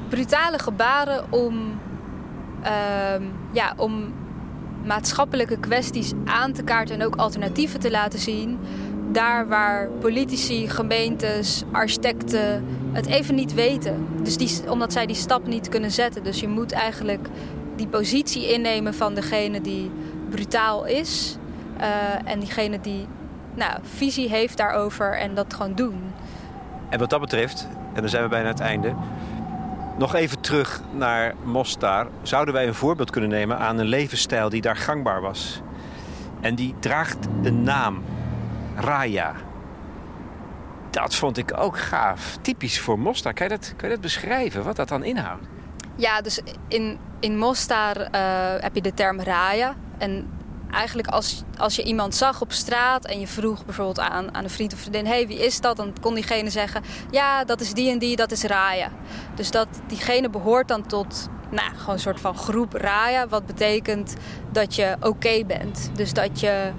brutale 0.09 0.59
gebaren 0.59 1.31
om, 1.31 1.79
uh, 2.63 3.25
ja, 3.51 3.73
om 3.75 4.13
maatschappelijke 4.83 5.57
kwesties 5.57 6.11
aan 6.25 6.51
te 6.53 6.63
kaarten 6.63 6.95
en 6.99 7.05
ook 7.05 7.15
alternatieven 7.15 7.79
te 7.79 7.91
laten 7.91 8.19
zien 8.19 8.59
daar 9.11 9.47
waar 9.47 9.87
politici, 9.99 10.69
gemeentes, 10.69 11.63
architecten 11.71 12.65
het 12.91 13.05
even 13.05 13.35
niet 13.35 13.53
weten. 13.53 14.07
Dus 14.23 14.37
die, 14.37 14.71
omdat 14.71 14.93
zij 14.93 15.05
die 15.05 15.15
stap 15.15 15.47
niet 15.47 15.69
kunnen 15.69 15.91
zetten. 15.91 16.23
Dus 16.23 16.39
je 16.39 16.47
moet 16.47 16.71
eigenlijk 16.71 17.27
die 17.75 17.87
positie 17.87 18.53
innemen 18.53 18.93
van 18.93 19.13
degene 19.13 19.61
die 19.61 19.91
brutaal 20.29 20.85
is. 20.85 21.37
Uh, 21.79 22.31
en 22.31 22.39
diegene 22.39 22.79
die 22.81 23.07
nou, 23.53 23.79
visie 23.83 24.29
heeft 24.29 24.57
daarover 24.57 25.17
en 25.17 25.35
dat 25.35 25.53
gewoon 25.53 25.75
doen. 25.75 26.01
En 26.89 26.99
wat 26.99 27.09
dat 27.09 27.19
betreft, 27.19 27.67
en 27.93 28.01
dan 28.01 28.09
zijn 28.09 28.23
we 28.23 28.29
bijna 28.29 28.47
het 28.47 28.59
einde. 28.59 28.93
Nog 29.97 30.15
even 30.15 30.41
terug 30.41 30.81
naar 30.91 31.33
Mostar. 31.43 32.07
Zouden 32.21 32.53
wij 32.53 32.67
een 32.67 32.73
voorbeeld 32.73 33.09
kunnen 33.09 33.29
nemen 33.29 33.57
aan 33.57 33.77
een 33.77 33.85
levensstijl 33.85 34.49
die 34.49 34.61
daar 34.61 34.75
gangbaar 34.75 35.21
was? 35.21 35.61
En 36.41 36.55
die 36.55 36.75
draagt 36.79 37.27
een 37.43 37.63
naam. 37.63 38.03
Raya. 38.77 39.35
Dat 40.89 41.15
vond 41.15 41.37
ik 41.37 41.57
ook 41.57 41.79
gaaf. 41.79 42.37
Typisch 42.41 42.79
voor 42.79 42.99
Mostar. 42.99 43.33
Kan 43.33 43.47
je 43.47 43.57
dat, 43.57 43.73
kan 43.75 43.89
je 43.89 43.93
dat 43.93 44.03
beschrijven, 44.03 44.63
wat 44.63 44.75
dat 44.75 44.87
dan 44.87 45.03
inhoudt? 45.03 45.47
Ja, 45.95 46.21
dus 46.21 46.41
in, 46.67 46.99
in 47.19 47.37
Mostar 47.37 47.97
uh, 47.97 48.07
heb 48.57 48.75
je 48.75 48.81
de 48.81 48.93
term 48.93 49.21
Raya. 49.21 49.75
En 49.97 50.29
eigenlijk 50.71 51.07
als, 51.07 51.43
als 51.57 51.75
je 51.75 51.83
iemand 51.83 52.15
zag 52.15 52.41
op 52.41 52.51
straat 52.51 53.05
en 53.05 53.19
je 53.19 53.27
vroeg 53.27 53.65
bijvoorbeeld 53.65 53.99
aan, 53.99 54.35
aan 54.35 54.43
een 54.43 54.49
vriend 54.49 54.73
of 54.73 54.79
vriendin... 54.79 55.05
hey, 55.05 55.27
wie 55.27 55.45
is 55.45 55.61
dat? 55.61 55.77
Dan 55.77 55.93
kon 56.01 56.13
diegene 56.13 56.49
zeggen, 56.49 56.81
ja, 57.11 57.43
dat 57.43 57.61
is 57.61 57.73
die 57.73 57.91
en 57.91 57.99
die, 57.99 58.15
dat 58.15 58.31
is 58.31 58.43
Raya. 58.43 58.89
Dus 59.35 59.51
dat 59.51 59.67
diegene 59.87 60.29
behoort 60.29 60.67
dan 60.67 60.87
tot 60.87 61.29
nou, 61.49 61.75
gewoon 61.75 61.95
een 61.95 62.01
soort 62.01 62.19
van 62.19 62.35
groep 62.35 62.73
Raya. 62.73 63.27
Wat 63.27 63.45
betekent 63.45 64.15
dat 64.51 64.75
je 64.75 64.95
oké 64.99 65.43
bent. 65.45 65.91
Dus 65.93 66.13
dat 66.13 66.39
je 66.39 66.71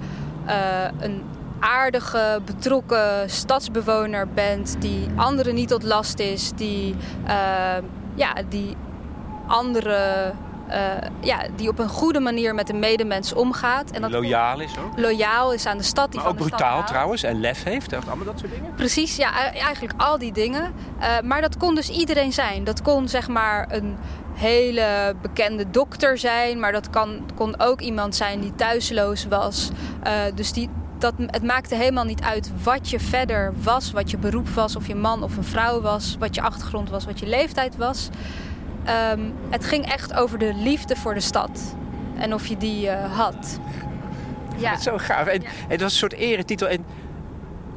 uh, 0.47 0.87
een 0.99 1.23
aardige, 1.59 2.41
betrokken 2.45 3.29
stadsbewoner 3.29 4.27
bent, 4.27 4.75
die 4.79 5.07
anderen 5.15 5.55
niet 5.55 5.67
tot 5.67 5.83
last 5.83 6.19
is, 6.19 6.51
die, 6.55 6.95
uh, 7.27 7.75
ja, 8.15 8.33
die 8.49 8.75
anderen. 9.47 10.37
Uh, 10.69 10.75
ja, 11.21 11.39
die 11.55 11.69
op 11.69 11.79
een 11.79 11.89
goede 11.89 12.19
manier 12.19 12.55
met 12.55 12.67
de 12.67 12.73
medemens 12.73 13.33
omgaat. 13.33 13.91
En 13.91 14.01
dat 14.01 14.11
loyaal 14.11 14.59
is 14.59 14.71
ook. 14.77 14.99
Loyaal 14.99 15.53
is 15.53 15.65
aan 15.65 15.77
de 15.77 15.83
stad. 15.83 16.11
Die 16.11 16.21
maar 16.21 16.29
van 16.29 16.39
ook 16.39 16.47
brutaal 16.47 16.83
trouwens 16.83 17.23
en 17.23 17.39
lef 17.39 17.63
heeft. 17.63 17.93
Allemaal 17.93 18.25
dat 18.25 18.39
soort 18.39 18.51
dingen. 18.51 18.73
Precies, 18.75 19.15
ja, 19.15 19.53
eigenlijk 19.53 20.01
al 20.01 20.17
die 20.17 20.31
dingen. 20.31 20.73
Uh, 20.99 21.19
maar 21.23 21.41
dat 21.41 21.57
kon 21.57 21.75
dus 21.75 21.89
iedereen 21.89 22.33
zijn. 22.33 22.63
Dat 22.63 22.81
kon 22.81 23.07
zeg 23.07 23.27
maar 23.27 23.67
een 23.71 23.97
hele 24.33 25.15
bekende 25.21 25.69
dokter 25.69 26.17
zijn. 26.17 26.59
Maar 26.59 26.71
dat 26.71 26.89
kan, 26.89 27.25
kon 27.35 27.59
ook 27.59 27.81
iemand 27.81 28.15
zijn 28.15 28.39
die 28.39 28.55
thuisloos 28.55 29.27
was. 29.27 29.69
Uh, 30.07 30.13
dus 30.35 30.53
die, 30.53 30.69
dat, 31.01 31.13
het 31.17 31.43
maakte 31.43 31.75
helemaal 31.75 32.03
niet 32.03 32.21
uit 32.21 32.51
wat 32.63 32.89
je 32.89 32.99
verder 32.99 33.53
was, 33.63 33.91
wat 33.91 34.11
je 34.11 34.17
beroep 34.17 34.49
was, 34.49 34.75
of 34.75 34.87
je 34.87 34.95
man 34.95 35.23
of 35.23 35.37
een 35.37 35.43
vrouw 35.43 35.81
was, 35.81 36.15
wat 36.19 36.35
je 36.35 36.41
achtergrond 36.41 36.89
was, 36.89 37.05
wat 37.05 37.19
je 37.19 37.27
leeftijd 37.27 37.75
was. 37.75 38.09
Ehm, 38.83 39.21
het 39.49 39.65
ging 39.65 39.85
echt 39.85 40.13
over 40.13 40.39
de 40.39 40.53
liefde 40.53 40.95
voor 40.95 41.13
de 41.13 41.19
stad 41.19 41.75
en 42.17 42.33
of 42.33 42.47
je 42.47 42.57
die 42.57 42.85
uh, 42.85 43.17
had. 43.17 43.59
Ja. 44.57 44.69
Dat 44.69 44.77
is 44.77 44.83
zo 44.83 44.97
gaaf. 44.97 45.27
En, 45.27 45.43
het 45.67 45.81
was 45.81 45.91
een 45.91 45.97
soort 45.97 46.13
eretitel. 46.13 46.67
En, 46.67 46.85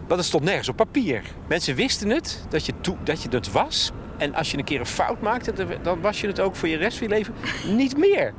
want 0.07 0.21
het 0.21 0.25
stond 0.25 0.45
nergens 0.45 0.69
op 0.69 0.77
papier. 0.77 1.23
Mensen 1.49 1.75
wisten 1.75 2.11
het, 2.11 2.45
dat 2.49 2.67
je, 2.67 2.73
dat 3.05 3.23
je 3.23 3.29
het 3.29 3.53
was. 3.53 3.93
En 4.23 4.35
als 4.35 4.51
je 4.51 4.59
een 4.59 4.65
keer 4.65 4.81
een 4.81 4.87
fout 4.87 5.21
maakte, 5.21 5.53
dan 5.83 6.01
was 6.01 6.21
je 6.21 6.27
het 6.27 6.41
ook 6.41 6.57
voor 6.57 6.69
je 6.69 6.77
rest 6.77 6.99
van 6.99 7.09
je 7.09 7.15
leven 7.15 7.35
niet 7.67 7.97
meer. 7.97 8.35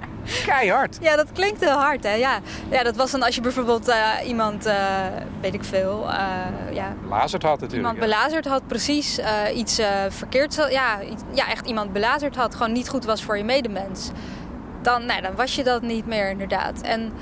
Keihard. 0.46 0.98
Ja, 1.02 1.16
dat 1.16 1.32
klinkt 1.32 1.60
heel 1.60 1.80
hard, 1.80 2.04
hè? 2.04 2.14
Ja, 2.14 2.40
ja 2.70 2.84
dat 2.84 2.96
was 2.96 3.12
dan 3.12 3.24
als 3.24 3.36
je 3.36 3.42
bijvoorbeeld 3.42 3.90
uh, 3.90 3.96
iemand, 4.26 4.68
uh, 4.68 4.74
weet 5.42 5.54
ik 5.54 5.64
veel... 5.64 6.08
Uh, 6.10 6.74
ja, 6.74 6.96
belazerd 7.02 7.44
had 7.44 7.60
natuurlijk. 7.60 7.94
Iemand 7.94 8.00
belazerd 8.00 8.46
had, 8.46 8.68
precies. 8.68 9.20
iets 9.56 9.82
verkeerd, 10.10 10.68
ja, 10.70 11.00
ja, 11.34 11.50
echt 11.50 11.68
iemand 11.68 11.94
belazerd 11.94 12.36
had. 12.36 12.56
Gewoon 12.56 12.72
niet 12.72 12.90
goed 12.90 13.06
was 13.06 13.24
voor 13.24 13.38
je 13.38 13.44
medemens. 13.44 14.12
Dan, 14.82 15.06
nou, 15.06 15.22
dan 15.22 15.36
was 15.36 15.56
je 15.56 15.64
dat 15.64 15.82
niet 15.82 16.06
meer, 16.06 16.30
inderdaad. 16.30 16.82
En 16.82 17.14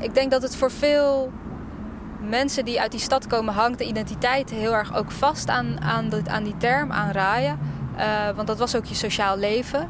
ik 0.00 0.14
denk 0.14 0.30
dat 0.30 0.42
het 0.42 0.56
voor 0.56 0.70
veel 0.70 1.32
mensen 2.20 2.64
die 2.64 2.80
uit 2.80 2.90
die 2.90 3.00
stad 3.00 3.26
komen... 3.26 3.54
hangt 3.54 3.78
de 3.78 3.84
identiteit 3.84 4.50
heel 4.50 4.74
erg 4.74 4.96
ook 4.96 5.10
vast 5.10 5.48
aan, 5.48 5.80
aan, 5.80 6.08
de, 6.08 6.22
aan 6.26 6.44
die 6.44 6.56
term, 6.56 6.92
aan 6.92 7.10
raaien. 7.10 7.76
Want 8.34 8.46
dat 8.46 8.58
was 8.58 8.76
ook 8.76 8.84
je 8.84 8.94
sociaal 8.94 9.36
leven... 9.36 9.88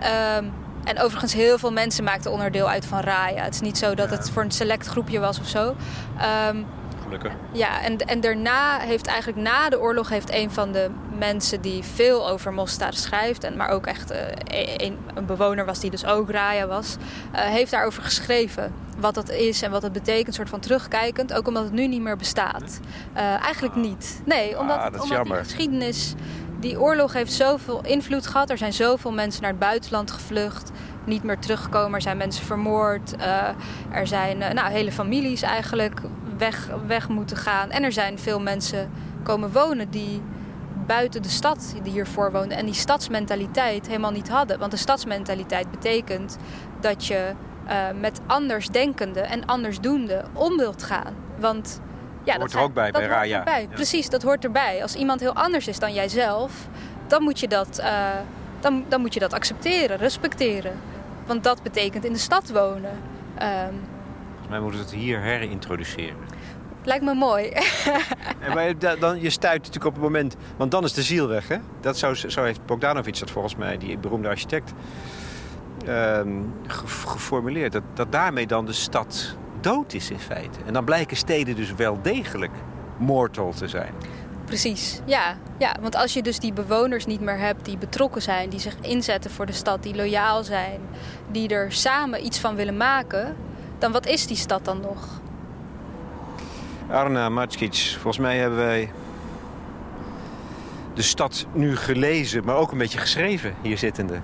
Ehm, 0.00 0.44
en 0.84 1.00
overigens, 1.00 1.32
heel 1.32 1.58
veel 1.58 1.72
mensen 1.72 2.04
maakten 2.04 2.32
onderdeel 2.32 2.68
uit 2.68 2.86
van 2.86 3.00
Raya. 3.00 3.42
Het 3.42 3.54
is 3.54 3.60
niet 3.60 3.78
zo 3.78 3.94
dat 3.94 4.10
het 4.10 4.30
voor 4.30 4.42
een 4.42 4.50
select 4.50 4.86
groepje 4.86 5.18
was 5.18 5.40
of 5.40 5.48
zo. 5.48 5.74
Um, 6.50 6.66
Gelukkig. 7.02 7.32
Ja, 7.52 7.82
en, 7.82 7.98
en 7.98 8.20
daarna 8.20 8.78
heeft 8.78 9.06
eigenlijk 9.06 9.38
na 9.38 9.68
de 9.68 9.80
oorlog 9.80 10.08
heeft 10.08 10.32
een 10.32 10.50
van 10.50 10.72
de 10.72 10.90
mensen 11.18 11.60
die 11.60 11.82
veel 11.82 12.28
over 12.28 12.52
Mostar 12.52 12.92
schrijft, 12.92 13.44
en, 13.44 13.56
maar 13.56 13.68
ook 13.68 13.86
echt 13.86 14.12
uh, 14.12 14.18
een, 14.76 14.98
een, 15.14 15.26
bewoner 15.26 15.64
was 15.64 15.80
die 15.80 15.90
dus 15.90 16.04
ook 16.04 16.30
Raya 16.30 16.66
was, 16.66 16.96
uh, 17.34 17.40
heeft 17.40 17.70
daarover 17.70 18.02
geschreven. 18.02 18.72
Wat 18.98 19.14
dat 19.14 19.30
is 19.30 19.62
en 19.62 19.70
wat 19.70 19.82
het 19.82 19.92
betekent, 19.92 20.34
soort 20.34 20.48
van 20.48 20.60
terugkijkend. 20.60 21.34
Ook 21.34 21.46
omdat 21.48 21.64
het 21.64 21.72
nu 21.72 21.86
niet 21.86 22.00
meer 22.00 22.16
bestaat. 22.16 22.80
Uh, 23.16 23.20
eigenlijk 23.22 23.74
ah. 23.74 23.80
niet. 23.80 24.20
Nee, 24.24 24.58
omdat, 24.58 24.78
ah, 24.78 25.02
omdat 25.02 25.24
die 25.24 25.34
geschiedenis 25.34 26.14
die 26.60 26.80
oorlog 26.80 27.12
heeft 27.12 27.32
zoveel 27.32 27.80
invloed 27.84 28.26
gehad. 28.26 28.50
Er 28.50 28.58
zijn 28.58 28.72
zoveel 28.72 29.12
mensen 29.12 29.42
naar 29.42 29.50
het 29.50 29.60
buitenland 29.60 30.10
gevlucht, 30.10 30.70
niet 31.04 31.22
meer 31.22 31.38
teruggekomen. 31.38 31.94
Er 31.94 32.02
zijn 32.02 32.16
mensen 32.16 32.44
vermoord. 32.44 33.14
Uh, 33.18 33.48
er 33.90 34.06
zijn 34.06 34.40
uh, 34.40 34.50
nou, 34.50 34.70
hele 34.70 34.92
families 34.92 35.42
eigenlijk 35.42 36.00
weg, 36.38 36.68
weg 36.86 37.08
moeten 37.08 37.36
gaan. 37.36 37.70
En 37.70 37.82
er 37.82 37.92
zijn 37.92 38.18
veel 38.18 38.40
mensen 38.40 38.90
komen 39.22 39.52
wonen 39.52 39.90
die 39.90 40.22
buiten 40.86 41.22
de 41.22 41.28
stad 41.28 41.74
die 41.82 41.92
hiervoor 41.92 42.32
woonden 42.32 42.58
en 42.58 42.64
die 42.64 42.74
stadsmentaliteit 42.74 43.86
helemaal 43.86 44.10
niet 44.10 44.28
hadden. 44.28 44.58
Want 44.58 44.70
de 44.70 44.76
stadsmentaliteit 44.76 45.70
betekent 45.70 46.36
dat 46.80 47.06
je 47.06 47.32
uh, 47.68 48.00
met 48.00 48.20
andersdenkende 48.26 49.20
en 49.20 49.46
andersdoende 49.46 50.24
om 50.32 50.56
wilt 50.56 50.82
gaan. 50.82 51.14
Want 51.38 51.80
ja, 52.32 52.38
dat 52.38 52.52
hoort 52.52 52.52
er 52.52 52.60
ook 52.60 52.74
bij, 52.74 52.90
bij 52.90 53.06
Raya. 53.06 53.38
Erbij. 53.38 53.68
Precies, 53.70 54.10
dat 54.10 54.22
hoort 54.22 54.44
erbij. 54.44 54.82
Als 54.82 54.94
iemand 54.94 55.20
heel 55.20 55.34
anders 55.34 55.68
is 55.68 55.78
dan 55.78 55.92
jijzelf, 55.92 56.68
dan 57.06 57.22
moet 57.22 57.40
je 57.40 57.48
dat, 57.48 57.78
uh, 57.80 58.08
dan, 58.60 58.84
dan 58.88 59.00
moet 59.00 59.14
je 59.14 59.20
dat 59.20 59.32
accepteren, 59.32 59.96
respecteren. 59.96 60.72
Want 61.26 61.44
dat 61.44 61.62
betekent 61.62 62.04
in 62.04 62.12
de 62.12 62.18
stad 62.18 62.50
wonen. 62.50 62.90
Um, 63.42 63.80
Volgens 64.28 64.48
mij 64.48 64.60
moeten 64.60 64.80
we 64.80 64.86
het 64.86 64.94
hier 64.94 65.20
herintroduceren. 65.20 66.16
Lijkt 66.84 67.04
me 67.04 67.14
mooi. 67.14 67.48
en 68.40 68.54
maar 68.54 68.98
dan, 68.98 69.20
je 69.20 69.30
stuit 69.30 69.58
natuurlijk 69.58 69.84
op 69.84 69.92
het 69.92 70.02
moment... 70.02 70.36
Want 70.56 70.70
dan 70.70 70.84
is 70.84 70.92
de 70.92 71.02
ziel 71.02 71.28
weg, 71.28 71.48
hè? 71.48 71.56
Dat 71.80 71.98
zo, 71.98 72.14
zo 72.14 72.42
heeft 72.42 72.66
Bogdanovic 72.66 73.18
dat 73.18 73.30
volgens 73.30 73.56
mij, 73.56 73.78
die 73.78 73.98
beroemde 73.98 74.28
architect... 74.28 74.72
Um, 75.88 76.54
geformuleerd. 76.66 77.72
Dat, 77.72 77.82
dat 77.94 78.12
daarmee 78.12 78.46
dan 78.46 78.66
de 78.66 78.72
stad 78.72 79.36
dood 79.60 79.92
is 79.92 80.10
in 80.10 80.18
feite. 80.18 80.58
En 80.66 80.72
dan 80.72 80.84
blijken 80.84 81.16
steden 81.16 81.56
dus 81.56 81.74
wel 81.74 81.98
degelijk 82.02 82.52
mortal 82.96 83.52
te 83.52 83.68
zijn. 83.68 83.92
Precies, 84.44 85.00
ja. 85.04 85.36
ja. 85.58 85.76
Want 85.80 85.96
als 85.96 86.12
je 86.12 86.22
dus 86.22 86.38
die 86.38 86.52
bewoners 86.52 87.06
niet 87.06 87.20
meer 87.20 87.38
hebt 87.38 87.64
die 87.64 87.78
betrokken 87.78 88.22
zijn, 88.22 88.48
die 88.48 88.60
zich 88.60 88.76
inzetten 88.80 89.30
voor 89.30 89.46
de 89.46 89.52
stad, 89.52 89.82
die 89.82 89.94
loyaal 89.94 90.44
zijn, 90.44 90.80
die 91.30 91.48
er 91.48 91.72
samen 91.72 92.24
iets 92.24 92.38
van 92.38 92.54
willen 92.54 92.76
maken, 92.76 93.36
dan 93.78 93.92
wat 93.92 94.06
is 94.06 94.26
die 94.26 94.36
stad 94.36 94.64
dan 94.64 94.80
nog? 94.80 95.20
Arna 96.90 97.28
Matskic, 97.28 97.74
volgens 97.74 98.18
mij 98.18 98.38
hebben 98.38 98.58
wij 98.58 98.92
de 100.94 101.02
stad 101.02 101.46
nu 101.52 101.76
gelezen, 101.76 102.44
maar 102.44 102.56
ook 102.56 102.72
een 102.72 102.78
beetje 102.78 102.98
geschreven 102.98 103.54
hier 103.62 103.78
zittende. 103.78 104.20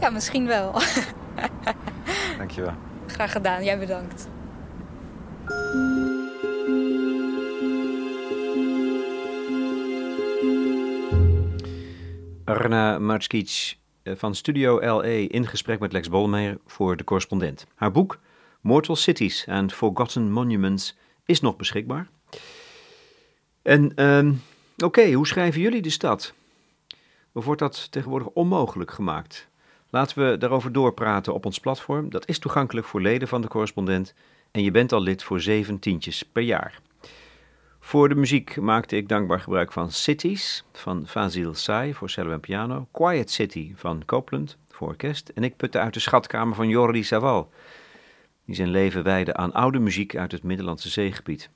Ja, 0.00 0.10
misschien 0.10 0.46
wel. 0.46 0.72
Dankjewel. 2.38 2.74
Graag 3.06 3.32
gedaan, 3.32 3.64
jij 3.64 3.78
bedankt. 3.78 4.28
Arna 12.44 12.98
Marskic 12.98 13.76
eh, 14.02 14.14
van 14.16 14.34
Studio 14.34 14.98
LE 15.00 15.26
in 15.26 15.46
gesprek 15.46 15.78
met 15.78 15.92
Lex 15.92 16.08
Bolmeijer 16.08 16.58
voor 16.66 16.96
de 16.96 17.04
correspondent. 17.04 17.66
Haar 17.74 17.92
boek 17.92 18.18
Mortal 18.60 18.96
Cities 18.96 19.48
and 19.48 19.72
Forgotten 19.72 20.32
Monuments 20.32 20.96
is 21.24 21.40
nog 21.40 21.56
beschikbaar. 21.56 22.08
En 23.62 23.92
uh, 23.96 24.32
oké, 24.76 25.12
hoe 25.12 25.26
schrijven 25.26 25.60
jullie 25.60 25.82
de 25.82 25.90
stad? 25.90 26.34
Of 27.32 27.44
wordt 27.44 27.60
dat 27.60 27.92
tegenwoordig 27.92 28.28
onmogelijk 28.28 28.90
gemaakt? 28.90 29.48
Laten 29.90 30.30
we 30.30 30.38
daarover 30.38 30.72
doorpraten 30.72 31.34
op 31.34 31.46
ons 31.46 31.60
platform. 31.60 32.10
Dat 32.10 32.28
is 32.28 32.38
toegankelijk 32.38 32.86
voor 32.86 33.00
leden 33.00 33.28
van 33.28 33.40
de 33.40 33.48
correspondent 33.48 34.14
en 34.56 34.62
je 34.62 34.70
bent 34.70 34.92
al 34.92 35.02
lid 35.02 35.22
voor 35.22 35.40
zeven 35.40 35.78
tientjes 35.78 36.22
per 36.22 36.42
jaar. 36.42 36.80
Voor 37.80 38.08
de 38.08 38.14
muziek 38.14 38.60
maakte 38.60 38.96
ik 38.96 39.08
dankbaar 39.08 39.40
gebruik 39.40 39.72
van 39.72 39.90
Cities 39.90 40.64
van 40.72 41.06
Fazil 41.06 41.54
Say 41.54 41.92
voor 41.92 42.10
cello 42.10 42.32
en 42.32 42.40
piano, 42.40 42.88
Quiet 42.92 43.30
City 43.30 43.72
van 43.74 44.04
Copeland 44.04 44.56
voor 44.68 44.88
orkest 44.88 45.28
en 45.28 45.44
ik 45.44 45.56
putte 45.56 45.78
uit 45.78 45.94
de 45.94 46.00
schatkamer 46.00 46.54
van 46.54 46.68
Jordi 46.68 47.02
Saval, 47.02 47.50
die 48.44 48.54
zijn 48.54 48.68
leven 48.68 49.02
wijde 49.02 49.34
aan 49.34 49.52
oude 49.52 49.78
muziek 49.78 50.16
uit 50.16 50.32
het 50.32 50.42
Middellandse 50.42 50.88
zeegebied. 50.88 51.50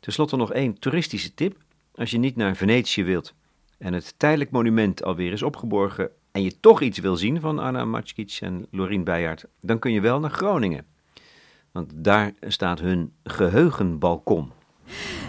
Ten 0.00 0.12
slotte 0.12 0.36
nog 0.36 0.52
één 0.52 0.78
toeristische 0.78 1.34
tip. 1.34 1.56
Als 1.94 2.10
je 2.10 2.18
niet 2.18 2.36
naar 2.36 2.56
Venetië 2.56 3.04
wilt 3.04 3.34
en 3.78 3.92
het 3.92 4.14
tijdelijk 4.18 4.50
monument 4.50 5.04
alweer 5.04 5.32
is 5.32 5.42
opgeborgen 5.42 6.10
en 6.32 6.42
je 6.42 6.60
toch 6.60 6.80
iets 6.80 6.98
wil 6.98 7.16
zien 7.16 7.40
van 7.40 7.58
Anna 7.58 7.84
Matschkic 7.84 8.38
en 8.40 8.66
Lorien 8.70 9.04
Beijaard, 9.04 9.44
dan 9.60 9.78
kun 9.78 9.92
je 9.92 10.00
wel 10.00 10.20
naar 10.20 10.30
Groningen. 10.30 10.94
Want 11.76 11.92
daar 11.94 12.32
staat 12.40 12.80
hun 12.80 13.12
geheugenbalkon. 13.24 14.52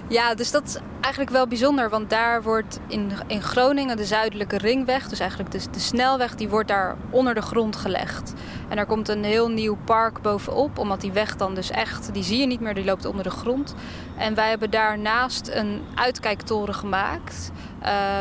Ja, 0.10 0.36
dus 0.36 0.52
dat 0.52 0.64
is 0.64 0.78
eigenlijk 1.02 1.34
wel 1.34 1.48
bijzonder. 1.48 1.90
Want 1.90 2.10
daar 2.10 2.44
wordt 2.44 2.80
in, 2.88 3.12
in 3.28 3.42
Groningen 3.42 3.98
de 3.98 4.06
zuidelijke 4.06 4.58
ringweg, 4.58 5.08
dus 5.08 5.20
eigenlijk 5.20 5.52
de, 5.52 5.70
de 5.72 5.80
snelweg, 5.80 6.36
die 6.36 6.50
wordt 6.50 6.68
daar 6.68 6.96
onder 7.10 7.34
de 7.34 7.42
grond 7.42 7.76
gelegd. 7.76 8.34
En 8.70 8.76
daar 8.76 8.86
komt 8.86 9.08
een 9.08 9.24
heel 9.24 9.50
nieuw 9.50 9.78
park 9.86 10.22
bovenop, 10.22 10.78
omdat 10.78 11.02
die 11.02 11.12
weg 11.12 11.36
dan 11.36 11.56
dus 11.56 11.72
echt, 11.72 12.14
die 12.14 12.24
zie 12.24 12.40
je 12.40 12.48
niet 12.48 12.60
meer, 12.60 12.74
die 12.74 12.86
loopt 12.86 13.06
onder 13.06 13.24
de 13.24 13.30
grond. 13.30 13.76
En 14.18 14.36
wij 14.36 14.50
hebben 14.50 14.72
daarnaast 14.72 15.48
een 15.48 15.82
uitkijktoren 15.96 16.76
gemaakt. 16.76 17.52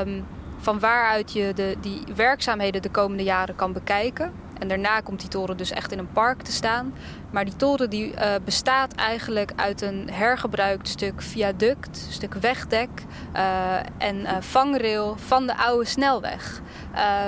Um, 0.05 0.25
van 0.59 0.79
waaruit 0.79 1.33
je 1.33 1.53
de, 1.55 1.77
die 1.81 2.03
werkzaamheden 2.15 2.83
de 2.83 2.91
komende 2.91 3.23
jaren 3.23 3.57
kan 3.57 3.73
bekijken. 3.73 4.33
En 4.59 4.69
daarna 4.69 5.01
komt 5.01 5.21
die 5.21 5.29
toren 5.29 5.57
dus 5.57 5.71
echt 5.71 5.93
in 5.93 5.99
een 5.99 6.13
park 6.13 6.43
te 6.43 6.53
staan. 6.53 6.95
Maar 7.31 7.45
die 7.45 7.57
toren 7.57 7.91
die, 7.91 8.13
uh, 8.13 8.35
bestaat 8.45 8.95
eigenlijk 8.95 9.53
uit 9.57 9.81
een 9.81 10.11
hergebruikt 10.11 10.89
stuk 10.89 11.23
viaduct, 11.23 12.07
stuk 12.11 12.35
wegdek 12.35 12.89
uh, 13.37 13.75
en 13.99 14.17
uh, 14.17 14.31
vangrail 14.41 15.17
van 15.17 15.47
de 15.47 15.57
oude 15.57 15.85
snelweg. 15.85 16.61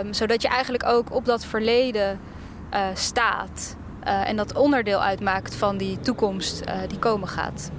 Um, 0.00 0.12
zodat 0.12 0.42
je 0.42 0.48
eigenlijk 0.48 0.86
ook 0.86 1.12
op 1.12 1.24
dat 1.24 1.44
verleden 1.44 2.20
staat. 2.94 3.76
en 4.02 4.36
dat 4.36 4.54
onderdeel 4.54 5.02
uitmaakt 5.02 5.54
van 5.54 5.76
die 5.76 6.00
toekomst 6.00 6.62
die 6.88 6.98
komen 6.98 7.28
gaat. 7.28 7.70